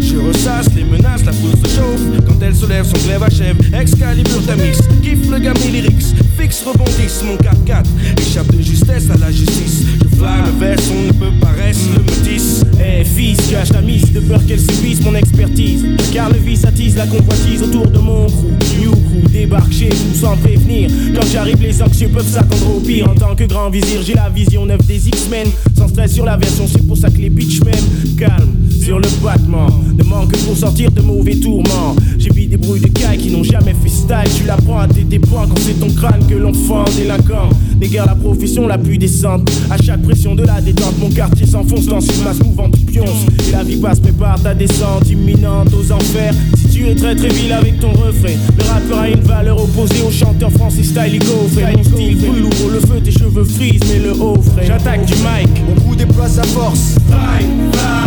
Je 0.01 0.17
ressasse 0.17 0.67
les 0.75 0.83
menaces, 0.83 1.23
la 1.23 1.31
foule 1.31 1.57
se 1.63 1.69
chauffe. 1.69 2.01
Quand 2.27 2.41
elle 2.41 2.53
se 2.53 2.65
lève, 2.65 2.85
son 2.85 3.01
glaive 3.05 3.23
achève. 3.23 3.55
Excalibur 3.73 4.45
Tamis, 4.45 4.77
kiffe 5.01 5.29
le 5.29 5.39
gamin 5.39 5.71
lyrics. 5.71 6.13
Fixe, 6.37 6.63
rebondisse, 6.63 7.23
mon 7.23 7.35
4-4. 7.35 7.85
Échappe 8.19 8.55
de 8.55 8.61
justesse 8.61 9.09
à 9.09 9.17
la 9.17 9.31
justice. 9.31 9.85
Je 10.01 10.15
flaire 10.17 10.45
le 10.45 10.65
veste, 10.65 10.91
on 10.91 11.07
ne 11.07 11.29
peut 11.29 11.47
rester 11.57 11.89
le 11.95 12.03
métis. 12.03 12.63
Eh 12.79 13.03
fils, 13.03 13.37
cache 13.49 13.69
ta 13.69 13.81
mise 13.81 14.11
de 14.11 14.19
peur 14.19 14.45
qu'elle 14.45 14.59
subisse 14.59 15.01
mon 15.03 15.15
expertise. 15.15 15.85
Car 16.13 16.29
le 16.29 16.37
vice 16.37 16.65
attise 16.65 16.95
la 16.95 17.07
convoitise 17.07 17.63
autour 17.63 17.87
de 17.87 17.99
mon 17.99 18.27
crew. 18.27 18.55
New 18.79 18.91
crew 18.91 19.31
débarque 19.31 19.71
chez 19.71 19.89
vous 19.89 20.19
sans 20.19 20.35
prévenir. 20.37 20.89
Quand 21.15 21.25
j'arrive, 21.31 21.61
les 21.61 21.81
anxieux 21.81 22.09
peuvent 22.09 22.27
s'attendre 22.27 22.75
au 22.75 22.79
pire. 22.79 23.09
En 23.09 23.15
tant 23.15 23.35
que 23.35 23.45
grand 23.45 23.69
vizir, 23.69 24.01
j'ai 24.05 24.13
la 24.13 24.29
vision 24.29 24.65
neuve 24.65 24.85
des 24.85 25.07
X-Men. 25.07 25.47
Sans 25.77 25.87
stress 25.87 26.13
sur 26.13 26.25
la 26.25 26.37
version, 26.37 26.65
c'est 26.67 26.85
pour 26.85 26.97
ça 26.97 27.09
que 27.09 27.17
les 27.17 27.29
bitch 27.29 27.61
m'aiment. 27.63 28.17
Calme 28.17 28.64
sur 28.85 28.99
le 28.99 29.07
battement. 29.23 29.67
Ne 29.97 30.03
manque 30.03 30.31
que 30.31 30.37
pour 30.45 30.55
sortir 30.55 30.91
de 30.91 31.01
mauvais 31.01 31.35
tourments. 31.35 31.95
J'ai 32.19 32.29
vu 32.29 32.45
des 32.45 32.57
bruits 32.57 32.79
de 32.79 32.87
cailles 32.87 33.17
qui 33.17 33.31
n'ont 33.31 33.43
jamais 33.43 33.73
fait 33.73 33.89
style. 33.89 34.31
Tu 34.37 34.45
l'apprends 34.45 34.79
à 34.79 34.87
tes 34.87 35.03
dépens 35.03 35.47
quand 35.47 35.59
c'est 35.59 35.79
ton 35.79 35.89
crâne 35.89 36.25
que 36.29 36.35
l'on 36.35 36.53
fend 36.53 36.85
délinquant. 36.95 37.49
Déguerre 37.77 38.05
la 38.05 38.15
profession 38.15 38.67
la 38.67 38.77
plus 38.77 38.99
décente. 38.99 39.49
À 39.71 39.77
chaque 39.81 40.03
pression 40.03 40.35
de 40.35 40.43
la 40.43 40.61
détente, 40.61 40.99
mon 40.99 41.09
quartier 41.09 41.47
s'enfonce 41.47 41.87
dans 41.87 41.99
une 41.99 42.23
masse 42.23 42.43
mouvante 42.43 42.77
du 42.77 42.85
pionce. 42.85 43.25
Et 43.47 43.53
la 43.53 43.63
vie 43.63 43.77
passe, 43.77 43.99
prépare 43.99 44.39
ta 44.39 44.53
descente 44.53 45.09
imminente 45.09 45.73
aux 45.73 45.91
enfers. 45.91 46.35
Tu 46.75 46.85
es 46.89 46.93
très 46.93 47.15
très 47.15 47.29
vil 47.29 47.53
avec 47.53 47.79
ton 47.79 47.91
refrain, 47.91 48.35
le 48.57 48.63
rappeur 48.69 48.99
a 48.99 49.07
une 49.07 49.21
valeur 49.21 49.63
opposée 49.63 50.03
au 50.05 50.11
chanteur 50.11 50.51
français 50.51 50.83
style 50.83 51.19
gaufré. 51.19 51.71
Mon 51.73 51.83
style 51.85 52.17
brûle, 52.17 52.43
ouvre 52.43 52.69
le 52.69 52.81
feu, 52.81 52.99
tes 53.01 53.11
cheveux 53.11 53.45
frisent, 53.45 53.79
mais 53.87 53.99
le 53.99 54.11
haut 54.11 54.35
frais. 54.41 54.65
J'attaque 54.67 55.05
du 55.05 55.13
mic, 55.13 55.47
mon 55.65 55.81
coup 55.81 55.95
déploie 55.95 56.27
sa 56.27 56.43
force. 56.43 56.97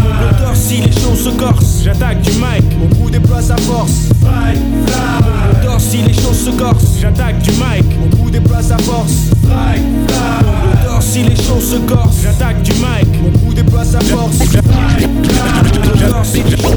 Mon 0.02 0.10
moteur 0.10 0.54
si 0.54 0.82
les 0.82 0.92
choses 0.92 1.24
se 1.24 1.30
corsent. 1.30 1.82
J'attaque 1.82 2.20
du 2.20 2.32
mic, 2.32 2.62
mon 2.78 2.94
coup 2.94 3.08
déploie 3.10 3.40
sa 3.40 3.56
force. 3.56 4.10
Mon 4.20 5.54
moteur 5.54 5.80
si 5.80 6.02
les 6.02 6.12
choses 6.12 6.44
se 6.44 6.50
corsent. 6.50 6.98
J'attaque 7.00 7.40
du 7.40 7.52
mic, 7.52 7.86
mon 7.98 8.18
coup 8.18 8.30
déploie 8.30 8.60
sa 8.60 8.76
force. 8.76 9.30
Mon 9.44 10.68
moteur 10.68 11.02
si 11.02 11.22
les 11.22 11.36
choses 11.36 11.70
se 11.70 11.76
corsent. 11.90 12.20
J'attaque 12.22 12.62
du 12.62 12.72
mic, 12.72 13.08
mon 13.22 13.30
coup 13.38 13.54
déploie 13.54 13.84
sa 13.86 14.00
force. 14.00 14.40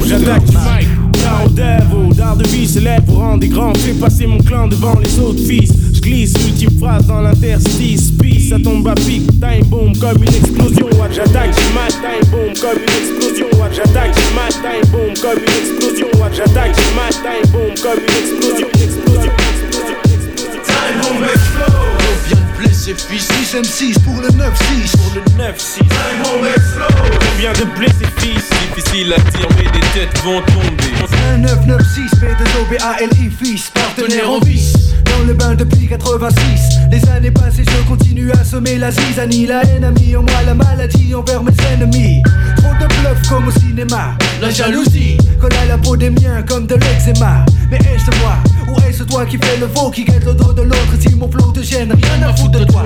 J'attaque 0.07 0.45
du 0.45 0.55
mic. 0.55 1.00
Now 1.17 1.47
devil, 1.49 2.15
d'art 2.15 2.35
de 2.35 2.47
vie 2.47 2.67
s'élève 2.67 3.03
pour 3.03 3.17
rendre 3.17 3.39
des 3.39 3.49
grands, 3.49 3.73
fais 3.75 3.93
passer 3.93 4.27
mon 4.27 4.37
clan 4.39 4.67
devant 4.67 4.97
les 4.99 5.19
autres 5.19 5.43
fils. 5.43 5.71
je 5.93 6.01
glisse, 6.01 6.33
ultime 6.33 6.79
phrase 6.79 7.05
dans 7.07 7.21
l'interstice. 7.21 8.11
Peace, 8.19 8.49
ça 8.49 8.57
tombe 8.59 8.87
à 8.87 8.95
pic, 8.95 9.27
time 9.39 9.65
bomb 9.65 9.93
comme 9.99 10.23
une 10.23 10.33
explosion. 10.33 10.87
J'attaque, 11.11 11.51
j'ai 11.57 11.73
mat, 11.73 11.89
time 11.89 12.29
bomb 12.31 12.53
comme 12.59 12.79
une 12.79 12.89
explosion. 12.89 13.47
J'attaque, 13.73 14.13
j'ai 14.15 14.35
mat, 14.35 14.49
time 14.49 14.91
bomb 14.91 15.13
comme 15.21 15.39
une 15.39 15.53
explosion. 15.59 16.07
J'attaque, 16.33 16.75
j'ai 16.75 16.95
mat, 16.95 17.11
time 17.11 17.51
bomb 17.51 17.73
comme 17.81 17.99
une 17.99 18.15
explosion. 18.15 18.67
Explosion, 18.73 19.31
explosion, 19.51 19.97
explosion. 20.05 20.61
Time 20.63 20.97
bomb 21.01 21.23
explose. 21.23 22.11
Blesser 22.57 22.95
fils. 22.95 23.27
6 23.27 23.55
M6 23.55 23.99
pour 24.03 24.21
le 24.21 24.29
9-6. 24.29 24.97
Pour 24.97 25.11
le 25.15 25.21
9-6. 25.43 25.77
Time 25.79 25.87
bomb 26.23 26.45
explose. 26.45 27.19
Combien 27.19 27.53
de 27.53 27.65
blessés 27.77 28.11
fils 28.17 28.60
Difficile 28.83 29.13
à 29.13 29.19
dire, 29.31 29.47
mais 29.57 29.69
des 29.71 29.85
têtes 29.93 30.17
vont 30.23 30.41
tomber. 30.41 30.91
1996, 31.35 32.11
P2OBALI 32.21 33.29
fils, 33.29 33.69
partenaire 33.69 34.29
en 34.29 34.39
vice. 34.39 34.73
Dans 35.05 35.25
le 35.25 35.33
bain 35.33 35.55
depuis 35.55 35.87
86. 35.87 36.79
Les 36.91 37.09
années 37.09 37.31
passées, 37.31 37.63
je 37.65 37.87
continue 37.87 38.31
à 38.31 38.43
semer 38.43 38.77
la 38.77 38.91
zizanie. 38.91 39.45
La 39.45 39.63
haine 39.63 39.83
a 39.83 39.91
mis 39.91 40.15
en 40.15 40.23
moi 40.23 40.41
la 40.45 40.53
maladie 40.53 41.13
envers 41.13 41.43
mes 41.43 41.51
ennemis. 41.73 42.23
Trop 42.57 42.73
de 42.79 42.87
bluff 42.87 43.29
comme 43.29 43.47
au 43.47 43.51
cinéma. 43.51 44.15
La 44.41 44.49
jalousie 44.49 45.17
colle 45.39 45.53
à 45.61 45.65
la 45.65 45.77
peau 45.77 45.95
des 45.95 46.09
miens 46.09 46.41
comme 46.47 46.65
de 46.65 46.75
l'eczéma. 46.75 47.45
Mais 47.69 47.77
est-ce 47.77 48.09
moi 48.19 48.37
ou 48.67 48.79
est-ce 48.87 49.03
toi 49.03 49.25
qui 49.25 49.37
fais 49.37 49.57
le 49.57 49.65
veau 49.65 49.91
qui 49.91 50.05
guette 50.05 50.25
le 50.25 50.33
dos 50.33 50.53
de 50.53 50.61
l'autre? 50.61 50.93
Si 50.99 51.13
mon 51.15 51.29
flow 51.29 51.51
te 51.51 51.61
gêne, 51.61 51.93
rien 51.93 52.27
à 52.27 52.33
foutre 52.35 52.59
de 52.59 52.65
toi. 52.65 52.83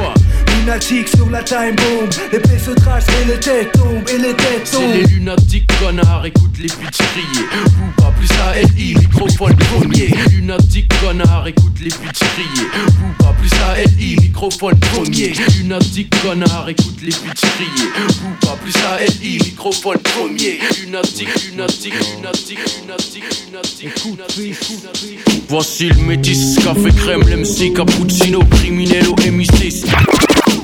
Lunatique 0.59 1.09
sur 1.09 1.29
la 1.29 1.43
time 1.43 1.75
bomb. 1.75 2.09
Les 2.31 2.39
plaies 2.39 2.59
se 2.59 2.71
tracent 2.71 3.07
et 3.21 3.25
les 3.25 3.39
têtes 3.39 3.71
tombent 3.73 4.09
et 4.13 4.17
les 4.17 4.33
têtes 4.33 4.61
C'est 4.65 4.77
tombent. 4.77 4.93
les 4.93 5.03
lunatiques 5.05 5.69
connards, 5.79 6.25
écoute 6.25 6.57
les 6.57 6.67
bitches 6.67 7.05
crier. 7.13 7.45
Vous 7.77 7.91
pas 8.03 8.11
plus 8.17 8.29
à 8.31 8.61
LI, 8.61 8.95
microphone 8.95 9.55
premier. 9.55 10.09
Lunatiques 10.31 10.91
connards, 11.01 11.47
écoute 11.47 11.79
les 11.79 11.89
bitches 11.89 12.27
crier. 12.33 12.67
Vous 12.87 13.23
pas 13.23 13.33
plus 13.33 13.51
à 13.53 13.83
LI, 13.83 14.15
microphone 14.21 14.79
premier. 14.79 15.33
Lunatiques 15.57 16.13
connards, 16.21 16.69
écoute 16.69 16.99
les 17.01 17.07
bitches 17.07 17.51
crier. 17.55 17.89
Vous 18.21 18.47
pas 18.47 18.57
plus 18.61 18.75
à 18.77 19.05
LI, 19.05 19.37
microphone 19.43 19.97
premier. 19.99 20.59
Lunatique, 20.81 21.29
lunatique, 21.51 21.93
lunatique, 22.15 22.59
lunatique, 22.59 22.59
lunatique, 22.81 23.23
lunatique, 23.51 24.69
lunatique. 24.69 25.19
Voici 25.47 25.89
le 25.89 25.95
métis, 26.01 26.57
café 26.63 26.89
crème, 26.97 27.21
l'MC, 27.21 27.73
cappuccino, 27.75 28.39
criminel 28.49 29.07
au 29.07 29.15
MI6. 29.15 29.85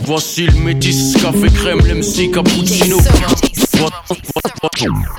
Voici 0.06 0.48
le 0.48 0.54
métis, 0.54 1.16
café 1.22 1.48
crème, 1.54 1.80
l'MC, 1.80 2.32
cappuccino. 2.32 2.98
Vo- 3.82 3.88
vo- 4.10 4.16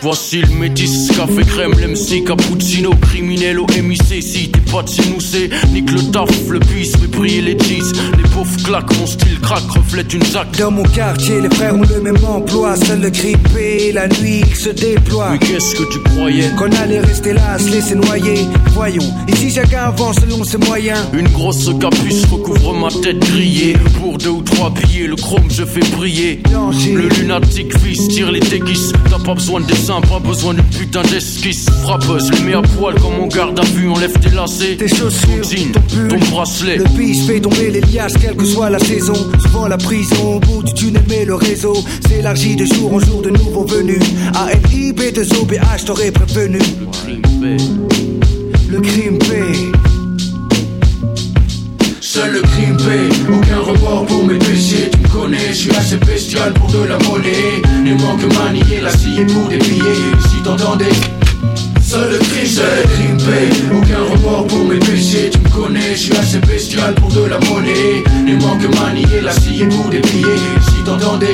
Voici 0.03 0.41
le 0.41 0.49
métis, 0.59 1.09
café 1.17 1.43
crème, 1.45 1.73
l'MC, 1.79 2.25
cappuccino, 2.25 2.91
criminel 3.01 3.59
au 3.61 3.67
MIC. 3.67 4.23
Si 4.23 4.51
t'es 4.51 4.61
pas 4.71 4.83
de 4.83 4.89
chez 4.89 5.03
nous, 5.11 5.21
c'est 5.21 5.51
nique 5.73 5.91
le 5.91 6.01
taf, 6.11 6.29
le 6.49 6.59
mais 6.61 7.07
briller 7.09 7.41
les 7.43 7.59
cheese. 7.59 7.93
Les 8.17 8.23
pauvres 8.31 8.57
claquent, 8.65 8.97
mon 8.99 9.07
style 9.07 9.39
craque, 9.41 9.69
reflète 9.71 10.13
une 10.15 10.23
zac. 10.25 10.47
Dans 10.59 10.71
mon 10.71 10.83
quartier, 10.85 11.41
les 11.41 11.51
frères 11.55 11.75
ont 11.75 11.83
le 11.83 12.01
même 12.01 12.25
emploi. 12.25 12.77
Seul 12.77 13.01
le 13.01 13.11
grippé, 13.11 13.93
la 13.93 14.07
nuit 14.09 14.43
qui 14.49 14.57
se 14.57 14.71
déploie. 14.71 15.31
Mais 15.33 15.39
qu'est-ce 15.39 15.75
que 15.75 15.85
tu 15.93 15.99
croyais? 16.01 16.51
Qu'on 16.59 16.71
allait 16.77 17.01
rester 17.01 17.33
là, 17.33 17.59
se 17.59 17.69
laisser 17.71 17.95
noyer. 17.97 18.47
Voyons, 18.75 19.13
ici 19.29 19.51
chacun 19.51 19.85
avance 19.87 20.17
selon 20.21 20.43
ses 20.45 20.59
moyens. 20.59 21.01
Une 21.13 21.29
grosse 21.29 21.69
capuce 21.81 22.25
recouvre 22.27 22.75
ma 22.75 22.89
tête 22.91 23.19
grillée. 23.19 23.77
Pour 24.01 24.19
deux 24.19 24.31
ou 24.31 24.43
trois 24.43 24.71
billets, 24.71 25.07
le 25.07 25.17
chrome 25.17 25.51
je 25.51 25.65
fais 25.65 25.81
briller. 25.97 26.43
Le 26.93 27.09
lunatique 27.09 27.77
fils 27.79 28.09
tire 28.09 28.31
les 28.33 28.41
T'as 28.53 29.19
pas 29.19 29.33
besoin 29.33 29.61
de 29.61 29.67
dessin, 29.67 30.03
pas 30.03 30.19
besoin 30.19 30.53
d'une 30.53 30.65
putain 30.65 31.01
d'esquisse. 31.05 31.65
Frappeuse, 31.85 32.31
le 32.31 32.41
mets 32.45 32.55
à 32.55 32.61
poil 32.61 32.95
comme 32.97 33.15
on 33.19 33.27
garde 33.27 33.59
à 33.59 33.63
vue, 33.63 33.89
enlève 33.89 34.13
tes 34.19 34.29
lacets. 34.29 34.77
Tes 34.77 34.89
chaussures, 34.89 35.41
ton 35.41 35.49
jean, 35.49 35.73
ton 35.73 35.81
pull. 35.81 36.09
ton 36.09 36.19
bracelet. 36.31 36.77
Le 36.77 36.85
bis 36.85 37.27
fait 37.27 37.41
tomber 37.41 37.71
les 37.71 37.81
liasses, 37.81 38.13
quelle 38.21 38.37
que 38.37 38.45
soit 38.45 38.69
la 38.69 38.79
saison. 38.79 39.15
Souvent 39.41 39.69
la 39.69 39.79
prison, 39.79 40.35
au 40.35 40.41
bout 40.41 40.63
du 40.63 40.75
tunnel, 40.75 41.03
mais 41.09 41.25
le 41.25 41.35
réseau 41.35 41.83
s'élargit 42.07 42.55
de 42.55 42.67
jour 42.67 42.93
en 42.93 43.01
jour 43.01 43.23
de 43.23 43.31
nouveaux 43.31 43.65
venus. 43.65 44.03
ALI, 44.35 44.93
B2OBH, 44.93 45.87
t'aurais 45.87 46.11
prévenu. 46.11 46.59
Le 48.69 48.81
crime 48.83 49.19
paie. 49.19 49.73
Seul 52.03 52.33
le 52.33 52.43
crime 52.43 52.77
paie, 52.77 53.33
aucun 53.33 53.61
remords 53.61 54.05
pour 54.05 54.27
mes 54.27 54.39
péchés. 54.39 54.91
Connais, 55.13 55.49
je 55.49 55.53
suis 55.53 55.71
assez 55.77 55.97
bestial 55.99 56.55
pour 56.55 56.69
de 56.69 56.85
la 56.85 56.99
monnaie. 57.01 57.61
Ne 57.85 57.95
manque 57.95 58.23
manier 58.39 58.81
la 58.81 58.91
scie 58.91 59.25
pour 59.27 59.49
des 59.49 59.59
billets. 59.59 60.01
Si 60.31 60.43
t'entendais. 60.43 60.87
Seul 61.83 62.13
le 62.13 62.19
crime, 62.19 62.47
seul 62.47 63.51
le 63.71 63.77
aucun 63.77 64.03
remords 64.11 64.47
pour 64.47 64.65
mes 64.65 64.79
péchés. 64.79 65.29
Tu 65.31 65.39
me 65.39 65.49
connais, 65.51 65.93
je 65.93 65.99
suis 65.99 66.17
assez 66.17 66.39
bestial 66.39 66.95
pour 66.95 67.11
de 67.11 67.25
la 67.27 67.39
monnaie. 67.41 68.03
Ne 68.25 68.41
manque 68.41 68.65
manier 68.81 69.21
la 69.23 69.33
scie 69.33 69.65
pour 69.67 69.91
des 69.91 70.01
billets. 70.01 70.41
Si 70.71 70.83
t'entendais. 70.83 71.33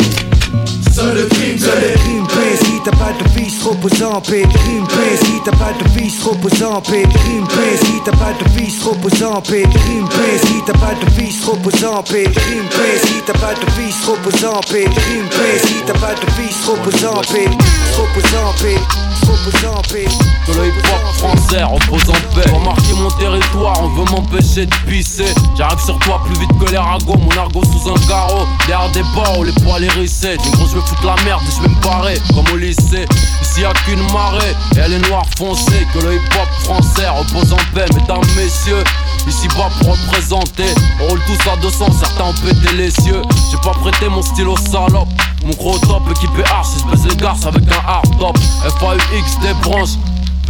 Seul 0.99 1.15
le 1.15 1.27
crime. 1.27 1.57
Si 1.59 2.81
t'as 2.85 2.91
pas 2.91 3.13
de 3.13 3.39
vice, 3.39 3.63
repose 3.63 4.03
en 4.03 4.21
paix. 4.21 4.43
Crime. 4.43 4.87
Si 5.23 5.41
t'as 5.45 5.53
pas 5.53 5.73
de 5.73 5.89
vice, 5.97 6.21
repose 6.25 6.63
en 6.63 6.81
paix. 6.81 7.05
Crime. 7.05 7.47
Si 7.83 8.01
t'as 8.05 8.11
pas 8.11 8.33
de 8.33 8.59
vice, 8.59 8.83
repose 8.83 9.23
en 9.23 9.41
paix. 9.41 9.63
Crime. 9.63 10.09
Si 10.43 10.63
t'as 10.67 10.73
pas 10.73 10.95
de 10.95 11.11
vice, 11.21 11.45
repose 11.45 11.85
en 11.85 12.03
paix. 12.03 12.25
Crime. 12.25 12.69
Si 13.05 13.23
t'as 13.25 13.33
pas 13.35 13.55
de 13.55 13.81
vice, 13.81 14.05
repose 14.09 14.45
en 14.45 14.61
paix. 14.61 14.85
Crime. 14.85 15.29
Si 15.63 15.75
t'as 15.87 15.95
pas 15.95 16.15
de 16.15 16.27
vice, 16.43 16.67
repose 16.67 17.05
en 17.05 17.21
paix. 17.33 17.49
Repose 17.97 18.35
en 18.35 18.53
paix. 18.61 18.81
En 19.29 19.83
paix. 19.83 20.07
Que 20.47 20.53
le 20.53 20.69
hip-hop 20.69 21.15
français 21.19 21.63
repose 21.63 22.09
en 22.09 22.35
paix. 22.35 22.49
Pour 22.49 22.61
marquer 22.61 22.95
mon 22.95 23.11
territoire, 23.11 23.77
on 23.83 23.89
veut 23.89 24.11
m'empêcher 24.11 24.67
de 24.67 24.75
pisser. 24.87 25.35
J'arrive 25.57 25.79
sur 25.85 25.99
toi 25.99 26.21
plus 26.25 26.39
vite 26.39 26.51
que 26.59 26.71
les 26.71 26.79
ragots, 26.79 27.17
mon 27.19 27.31
argot 27.37 27.63
sous 27.65 27.91
un 27.91 27.99
carreau. 28.09 28.47
Derrière 28.67 28.91
des 28.93 29.03
barreaux, 29.15 29.45
les 29.45 29.53
poils 29.53 29.85
hérissés. 29.85 30.37
Du 30.39 30.51
gros, 30.51 30.67
je 30.67 30.77
veux 30.77 30.81
foutre 30.81 31.05
la 31.05 31.17
merde, 31.25 31.43
je 31.55 31.63
vais 31.63 31.69
me 31.69 31.83
barrer, 31.83 32.19
comme 32.35 32.45
au 32.53 32.57
lycée. 32.57 33.07
Ici 33.43 33.61
y'a 33.61 33.73
qu'une 33.85 34.01
marée, 34.13 34.55
et 34.77 34.79
elle 34.79 34.95
est 34.95 35.09
noire 35.09 35.27
foncée. 35.37 35.87
Que 35.93 35.99
le 35.99 36.15
hip-hop 36.15 36.49
français 36.65 37.09
repose 37.09 37.53
en 37.53 37.75
paix, 37.75 37.87
mesdames, 37.95 38.25
messieurs. 38.37 38.85
Ici 39.27 39.47
bas 39.49 39.69
pour 39.81 39.91
représenter, 39.91 40.75
on 41.01 41.09
roule 41.09 41.21
tous 41.27 41.51
à 41.51 41.57
200, 41.57 41.87
certains 42.01 42.25
ont 42.25 42.35
pété 42.35 42.75
les 42.77 42.91
cieux. 42.91 43.23
J'ai 43.51 43.59
pas 43.59 43.77
prêté 43.79 44.09
mon 44.09 44.23
stylo 44.23 44.57
salope. 44.57 45.09
Mon 45.45 45.55
gros 45.55 45.79
top 45.79 46.03
équipé 46.11 46.43
arche, 46.51 46.69
baisse 46.91 47.05
les 47.09 47.17
garces 47.17 47.47
avec 47.47 47.65
un 47.71 47.89
hard 47.89 48.19
top. 48.19 48.39
FAUX 48.79 49.39
des 49.43 49.55
branches. 49.63 49.97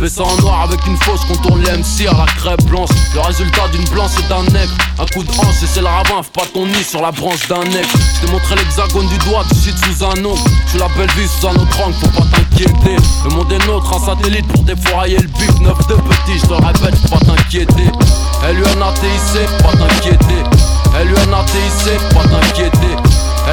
Ça 0.07 0.23
en 0.23 0.37
noir 0.37 0.63
avec 0.63 0.87
une 0.87 0.97
fausse 0.99 1.25
contourne 1.27 1.61
l'MC 1.61 2.07
à 2.09 2.17
la 2.17 2.27
crêpe 2.27 2.63
blanche. 2.67 2.89
Le 3.15 3.21
résultat 3.21 3.67
d'une 3.73 3.85
blanche 3.91 4.13
et 4.21 4.29
d'un 4.29 4.45
nègre. 4.45 4.73
Un 4.97 5.07
coup 5.07 5.25
de 5.25 5.31
hanche 5.31 5.61
et 5.61 5.67
c'est 5.67 5.81
le 5.81 5.89
ravin, 5.89 6.23
pas 6.33 6.47
ton 6.55 6.67
nid 6.67 6.85
sur 6.85 7.03
la 7.03 7.11
branche 7.11 7.49
d'un 7.49 7.65
nègre. 7.65 7.89
Je 8.15 8.25
t'ai 8.25 8.33
montré 8.33 8.55
l'hexagone 8.55 9.09
du 9.09 9.19
doigt, 9.19 9.45
tu 9.49 9.57
shit 9.57 9.77
sous 9.77 10.05
un 10.05 10.15
nom. 10.21 10.37
Tu 10.71 10.79
la 10.79 10.87
belle 10.97 11.11
vie 11.17 11.27
sous 11.29 11.49
un 11.49 11.55
autre 11.57 11.81
angle, 11.85 11.95
faut 11.95 12.09
pas 12.09 12.27
t'inquiéter. 12.31 12.97
Le 13.25 13.31
monde 13.35 13.53
est 13.53 13.67
nôtre, 13.67 13.93
un 13.93 14.07
satellite 14.07 14.47
pour 14.47 14.63
défourailler 14.63 15.19
le 15.19 15.27
but. 15.27 15.61
Neuf 15.63 15.79
de 15.89 15.95
petit, 15.95 16.39
je 16.39 16.47
te 16.47 16.55
répète, 16.55 16.97
faut 17.03 17.19
pas 17.19 17.25
t'inquiéter. 17.27 17.91
LUNATIC, 18.55 19.49
pas 19.59 19.73
t'inquiéter. 19.73 20.43
LUNATIC, 21.05 22.15
pas 22.15 22.23
t'inquiéter. 22.23 22.97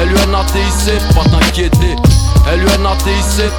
LUNATIC, 0.04 1.14
pas 1.14 1.24
t'inquiéter. 1.24 1.96
LUNATIC, 2.54 3.50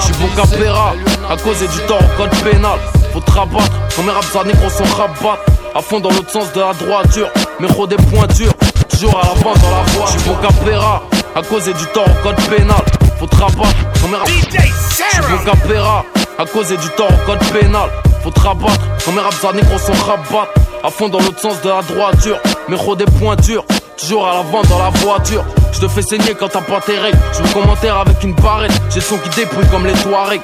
J'suis 0.00 0.14
bon 0.14 0.28
capéra, 0.34 0.94
à 1.28 1.36
cause 1.36 1.58
du 1.60 1.78
tort 1.86 2.00
au 2.00 2.16
code 2.16 2.30
pénal. 2.42 2.78
Faut 3.12 3.20
te 3.20 3.30
rabattre, 3.30 3.72
comme 3.94 4.06
mes 4.06 4.12
raps 4.12 4.34
à 4.34 4.44
négro 4.44 4.70
sont 4.70 4.84
rabattre. 4.96 5.42
À 5.74 5.82
fond 5.82 6.00
dans 6.00 6.10
l'autre 6.10 6.30
sens 6.30 6.52
de 6.52 6.60
la 6.60 6.72
droiture, 6.72 7.28
mais 7.60 7.68
des 7.68 7.96
pointures. 7.96 8.52
Toujours 8.88 9.18
à 9.20 9.26
l'avant 9.26 9.54
dans 9.54 9.70
la 9.70 9.82
voie. 9.92 10.06
J'suis 10.06 10.28
bon 10.28 10.36
capéra, 10.36 11.02
à 11.34 11.42
cause 11.42 11.64
du 11.64 11.86
tort 11.92 12.06
au 12.08 12.22
code 12.22 12.40
pénal. 12.48 12.84
Faut 13.18 13.26
te 13.26 13.36
rabattre, 13.36 13.76
comme 14.00 14.10
mes 14.12 14.16
raps. 14.16 14.30
J'suis 14.30 15.22
bon 15.22 15.44
capéra, 15.44 16.04
à 16.38 16.44
cause 16.46 16.68
du 16.68 16.88
tort 16.96 17.08
au 17.10 17.26
code 17.26 17.44
pénal. 17.52 17.90
Faut 18.22 18.30
te 18.30 18.40
rabattre, 18.40 18.80
comme 19.04 19.16
mes 19.16 19.20
raps 19.20 19.44
à 19.44 19.52
négro 19.52 19.78
sont 19.78 19.92
rabattre. 19.92 20.54
À 20.82 20.90
fond 20.90 21.08
dans 21.08 21.18
l'autre 21.18 21.40
sens 21.40 21.60
de 21.62 21.68
la 21.68 21.82
droiture, 21.82 22.38
mais 22.68 22.76
des 22.96 23.04
pointures. 23.18 23.64
Toujours 23.98 24.26
à 24.26 24.34
l'avant 24.34 24.62
dans 24.62 24.78
la 24.78 24.90
voiture. 24.90 25.44
Je 25.72 25.80
te 25.80 25.88
fais 25.88 26.02
saigner 26.02 26.34
quand 26.34 26.48
t'as 26.48 26.60
pas 26.60 26.80
tes 26.80 26.98
règles. 26.98 27.18
Je 27.32 27.42
me 27.42 27.52
commentaire 27.52 27.96
avec 27.98 28.22
une 28.22 28.34
barrette. 28.34 28.72
J'ai 28.90 29.00
son 29.00 29.16
qui 29.18 29.28
débrouille 29.30 29.66
comme 29.68 29.86
les 29.86 29.92
Touaregs. 29.92 30.42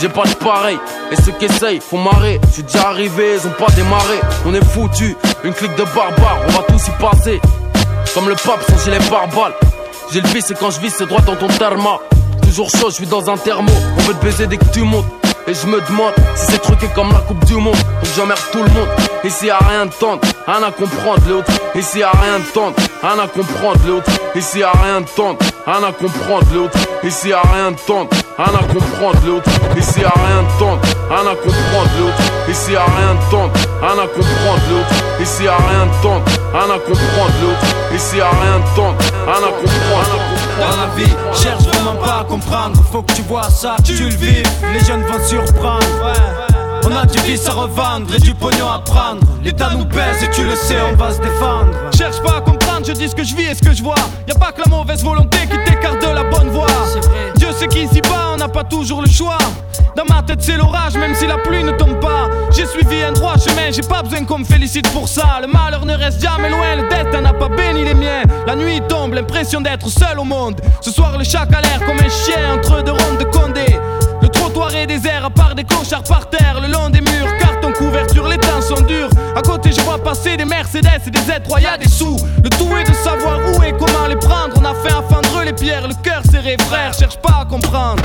J'ai 0.00 0.08
pas 0.08 0.24
de 0.24 0.34
pareil. 0.34 0.78
Et 1.10 1.16
ceux 1.16 1.32
qui 1.32 1.46
essayent, 1.46 1.80
font 1.80 1.98
marrer. 1.98 2.40
J'suis 2.50 2.62
déjà 2.62 2.88
arrivé, 2.88 3.36
ils 3.38 3.46
ont 3.46 3.52
pas 3.52 3.70
démarré. 3.74 4.20
On 4.46 4.54
est 4.54 4.64
foutu, 4.64 5.16
une 5.44 5.52
clique 5.52 5.74
de 5.76 5.84
barbares, 5.94 6.38
on 6.46 6.50
va 6.52 6.62
tous 6.68 6.88
y 6.88 6.90
passer. 6.92 7.40
Comme 8.14 8.28
le 8.28 8.34
pape 8.34 8.62
sans 8.68 8.84
gilet 8.84 8.98
pare-balles. 9.10 9.54
J'ai 10.12 10.20
le 10.20 10.28
vice 10.28 10.50
et 10.50 10.54
quand 10.54 10.70
je 10.70 10.80
vis, 10.80 10.90
c'est 10.96 11.06
droit 11.06 11.20
dans 11.20 11.36
ton 11.36 11.48
therma. 11.48 11.98
Toujours 12.42 12.70
chaud, 12.70 12.90
je 12.90 12.94
suis 12.94 13.06
dans 13.06 13.28
un 13.30 13.36
thermo. 13.36 13.72
On 13.98 14.00
veut 14.02 14.14
te 14.14 14.24
baiser 14.24 14.46
dès 14.46 14.56
que 14.56 14.64
tu 14.72 14.82
montes. 14.82 15.06
Et 15.46 15.54
je 15.54 15.66
me 15.66 15.80
demande 15.80 16.14
si 16.34 16.46
c'est 16.52 16.62
truqué 16.62 16.86
comme 16.94 17.12
la 17.12 17.20
Coupe 17.20 17.44
du 17.44 17.54
Monde. 17.54 17.74
Donc 17.74 18.12
j'emmerde 18.16 18.40
tout 18.52 18.62
le 18.62 18.70
monde. 18.70 18.88
Ici 19.24 19.46
y'a 19.46 19.58
rien 19.58 19.86
de 19.86 19.92
tendre, 19.92 20.20
rien 20.46 20.62
à 20.62 20.70
comprendre 20.70 21.22
l'autre. 21.28 21.50
Ici 21.74 22.02
à 22.02 22.10
rien 22.10 22.38
de 22.38 22.44
tente, 22.44 22.76
rien 23.02 23.18
à 23.22 23.26
comprendre 23.26 23.80
l'autre. 23.86 24.10
Ici 24.34 24.62
à 24.62 24.72
rien 24.72 25.00
de 25.00 25.06
tente, 25.06 25.42
rien 25.66 25.82
à 25.82 25.92
comprendre 25.92 26.46
l'autre. 26.54 26.78
Ici 27.02 27.32
à 27.32 27.42
rien 27.52 27.70
de 27.72 27.76
tente, 27.86 28.12
rien 28.38 28.54
à 28.54 28.62
comprendre 28.72 29.20
l'autre. 29.26 29.50
Ici 29.76 30.04
à 30.04 30.10
rien 30.10 30.42
de 30.42 30.58
tente, 30.58 30.80
rien 31.10 31.26
à 31.32 31.36
comprendre 31.36 31.90
l'autre. 31.98 32.22
Ici 32.48 32.76
à 32.76 32.84
rien 32.84 33.14
de 33.14 33.30
tente, 33.30 33.52
rien 33.82 33.98
à 34.02 34.06
comprendre 34.06 34.62
l'autre. 34.70 34.94
Ici 35.20 35.48
à 35.48 35.56
rien 35.56 35.86
de 35.86 36.02
tente, 36.02 36.28
rien 36.52 36.74
à 36.74 36.78
comprendre 36.78 37.34
l'autre. 37.42 37.94
Ici 37.94 38.20
à 38.20 38.30
rien 38.30 38.58
de 38.58 38.76
tente, 38.76 39.02
rien 39.26 39.48
à 39.48 39.52
comprendre. 39.52 40.39
Dans 40.60 40.76
la 40.76 40.94
vie, 40.94 41.10
cherche 41.34 41.62
vraiment 41.62 41.96
pas 41.96 42.20
à 42.20 42.24
comprendre. 42.24 42.80
Faut 42.92 43.02
que 43.02 43.12
tu 43.12 43.22
vois 43.22 43.48
ça, 43.48 43.76
tu 43.82 43.94
le 43.94 44.10
vis. 44.10 44.42
Les 44.74 44.84
jeunes 44.84 45.02
vont 45.02 45.24
surprendre. 45.26 45.86
On 46.84 46.94
a 46.96 47.06
du 47.06 47.18
vice 47.20 47.48
à 47.48 47.52
revendre 47.52 48.14
et 48.14 48.18
du 48.18 48.34
pognon 48.34 48.68
à 48.68 48.80
prendre. 48.80 49.20
L'État 49.42 49.70
nous 49.76 49.86
pèse 49.86 50.22
et 50.22 50.30
tu 50.30 50.44
le 50.44 50.54
sais, 50.54 50.76
on 50.92 50.96
va 50.96 51.12
se 51.12 51.20
défendre. 51.20 51.72
Cherche 51.96 52.20
pas 52.22 52.36
à 52.36 52.40
comprendre, 52.40 52.59
je 52.84 52.92
dis 52.92 53.08
ce 53.08 53.14
que 53.14 53.24
je 53.24 53.34
vis 53.34 53.44
et 53.44 53.54
ce 53.54 53.62
que 53.62 53.72
je 53.72 53.82
vois. 53.82 53.94
Y 54.26 54.32
a 54.32 54.34
pas 54.34 54.52
que 54.52 54.60
la 54.60 54.76
mauvaise 54.76 55.02
volonté 55.02 55.38
qui 55.42 55.58
t'écarte 55.64 56.00
de 56.00 56.14
la 56.14 56.24
bonne 56.24 56.48
voie. 56.48 56.66
Dieu 57.36 57.48
sait 57.52 57.68
qu'ici 57.68 58.00
bas, 58.02 58.32
on 58.34 58.36
n'a 58.36 58.48
pas 58.48 58.64
toujours 58.64 59.02
le 59.02 59.08
choix. 59.08 59.38
Dans 59.96 60.04
ma 60.04 60.22
tête, 60.22 60.40
c'est 60.40 60.56
l'orage, 60.56 60.94
même 60.94 61.14
si 61.14 61.26
la 61.26 61.36
pluie 61.38 61.64
ne 61.64 61.72
tombe 61.72 61.98
pas. 62.00 62.28
J'ai 62.52 62.66
suivi 62.66 63.02
un 63.02 63.12
droit 63.12 63.34
chemin, 63.36 63.70
j'ai 63.70 63.82
pas 63.82 64.02
besoin 64.02 64.24
qu'on 64.24 64.38
me 64.38 64.44
félicite 64.44 64.88
pour 64.92 65.08
ça. 65.08 65.40
Le 65.40 65.48
malheur 65.48 65.84
ne 65.84 65.94
reste 65.94 66.22
jamais 66.22 66.48
loin, 66.48 66.76
le 66.76 66.88
destin 66.88 67.22
n'a 67.22 67.32
pas 67.32 67.48
béni 67.48 67.84
les 67.84 67.94
miens. 67.94 68.22
La 68.46 68.54
nuit 68.54 68.80
tombe, 68.88 69.14
l'impression 69.14 69.60
d'être 69.60 69.88
seul 69.88 70.18
au 70.18 70.24
monde. 70.24 70.60
Ce 70.80 70.90
soir, 70.90 71.18
le 71.18 71.24
chat 71.24 71.46
a 71.52 71.60
l'air 71.60 71.80
comme 71.80 71.98
un 71.98 72.08
chien 72.08 72.54
entre 72.54 72.82
deux 72.82 72.92
rondes 72.92 73.18
de 73.18 73.24
Condé. 73.24 73.78
Trottoir 74.52 74.74
est 74.74 74.86
désert, 74.88 75.24
à 75.24 75.30
part 75.30 75.54
des 75.54 75.62
clochards 75.62 76.02
par 76.02 76.28
terre, 76.28 76.60
le 76.60 76.66
long 76.66 76.90
des 76.90 77.00
murs, 77.00 77.36
carton 77.38 77.72
couverture, 77.72 78.26
les 78.26 78.36
temps 78.36 78.60
sont 78.60 78.82
durs. 78.82 79.08
À 79.36 79.42
côté, 79.42 79.70
je 79.70 79.80
vois 79.82 80.02
passer 80.02 80.36
des 80.36 80.44
Mercedes 80.44 80.88
et 81.06 81.10
des 81.10 81.20
Z3, 81.20 81.62
y 81.62 81.66
a 81.66 81.78
des 81.78 81.88
sous. 81.88 82.16
Le 82.42 82.50
tout 82.50 82.68
est 82.76 82.82
de 82.82 82.94
savoir 82.94 83.38
où 83.38 83.62
et 83.62 83.70
comment 83.70 84.08
les 84.08 84.16
prendre. 84.16 84.54
On 84.56 84.64
a 84.64 84.74
fait 84.74 84.92
à 84.92 85.02
fendre 85.02 85.44
les 85.44 85.52
pierres, 85.52 85.86
le 85.86 85.94
cœur 86.02 86.22
serré, 86.28 86.56
frère, 86.68 86.92
cherche 86.92 87.16
pas 87.18 87.42
à 87.42 87.44
comprendre. 87.44 88.02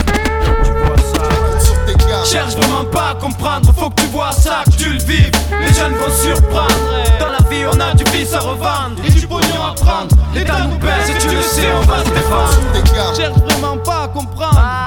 Cherche 2.24 2.56
vraiment 2.56 2.86
pas 2.86 3.12
à 3.12 3.16
comprendre, 3.16 3.74
faut 3.76 3.90
que 3.90 4.02
tu 4.02 4.08
vois 4.08 4.32
ça, 4.32 4.64
que 4.66 4.78
tu 4.78 4.90
le 4.90 5.00
vives. 5.00 5.32
Les 5.62 5.74
jeunes 5.74 5.94
vont 5.94 6.12
surprendre. 6.12 6.76
Dans 7.20 7.30
la 7.30 7.50
vie, 7.50 7.66
on 7.72 7.80
a 7.80 7.96
du 7.96 8.04
vice 8.12 8.34
à 8.34 8.40
revendre 8.40 9.02
et 9.04 9.10
du 9.10 9.26
pognon 9.26 9.64
à 9.68 9.74
prendre. 9.74 10.16
L'État 10.34 10.60
nous 10.70 10.78
baisse 10.78 11.10
et 11.10 11.18
tu 11.18 11.36
le 11.36 11.42
sais, 11.42 11.72
on 11.76 11.86
va 11.86 12.06
se 12.06 12.10
défendre. 12.10 13.16
Cherche 13.16 13.38
vraiment 13.40 13.78
pas 13.78 14.04
à 14.04 14.08
comprendre. 14.10 14.85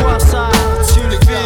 Que 0.00 0.92
tu 0.92 1.00
le 1.08 1.18
ça. 1.18 1.40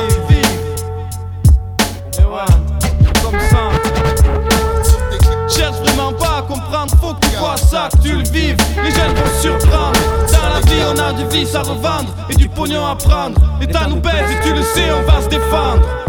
Cherche 5.48 5.76
vraiment 5.78 6.12
pas 6.12 6.38
à 6.38 6.42
comprendre, 6.42 6.94
faut 7.00 7.14
que 7.14 7.26
tu 7.26 7.36
vois 7.36 7.56
ça, 7.56 7.88
que 7.92 8.02
tu 8.02 8.12
le 8.16 8.22
vives. 8.24 8.56
Les 8.82 8.90
jeunes 8.90 9.14
vont 9.14 9.40
surprendre. 9.40 9.98
Dans 10.32 10.48
la 10.54 10.60
vie, 10.60 10.82
on 10.88 10.98
a 10.98 11.12
du 11.12 11.26
vice 11.36 11.54
à 11.54 11.62
revendre 11.62 12.14
et 12.30 12.34
du 12.34 12.48
pognon 12.48 12.86
à 12.86 12.96
prendre. 12.96 13.40
L'État 13.60 13.86
nous 13.88 14.00
baise 14.00 14.30
et 14.30 14.46
tu 14.46 14.54
le 14.54 14.62
sais, 14.62 14.90
on 14.92 15.02
va 15.10 15.22
se 15.22 15.28
défendre. 15.28 16.03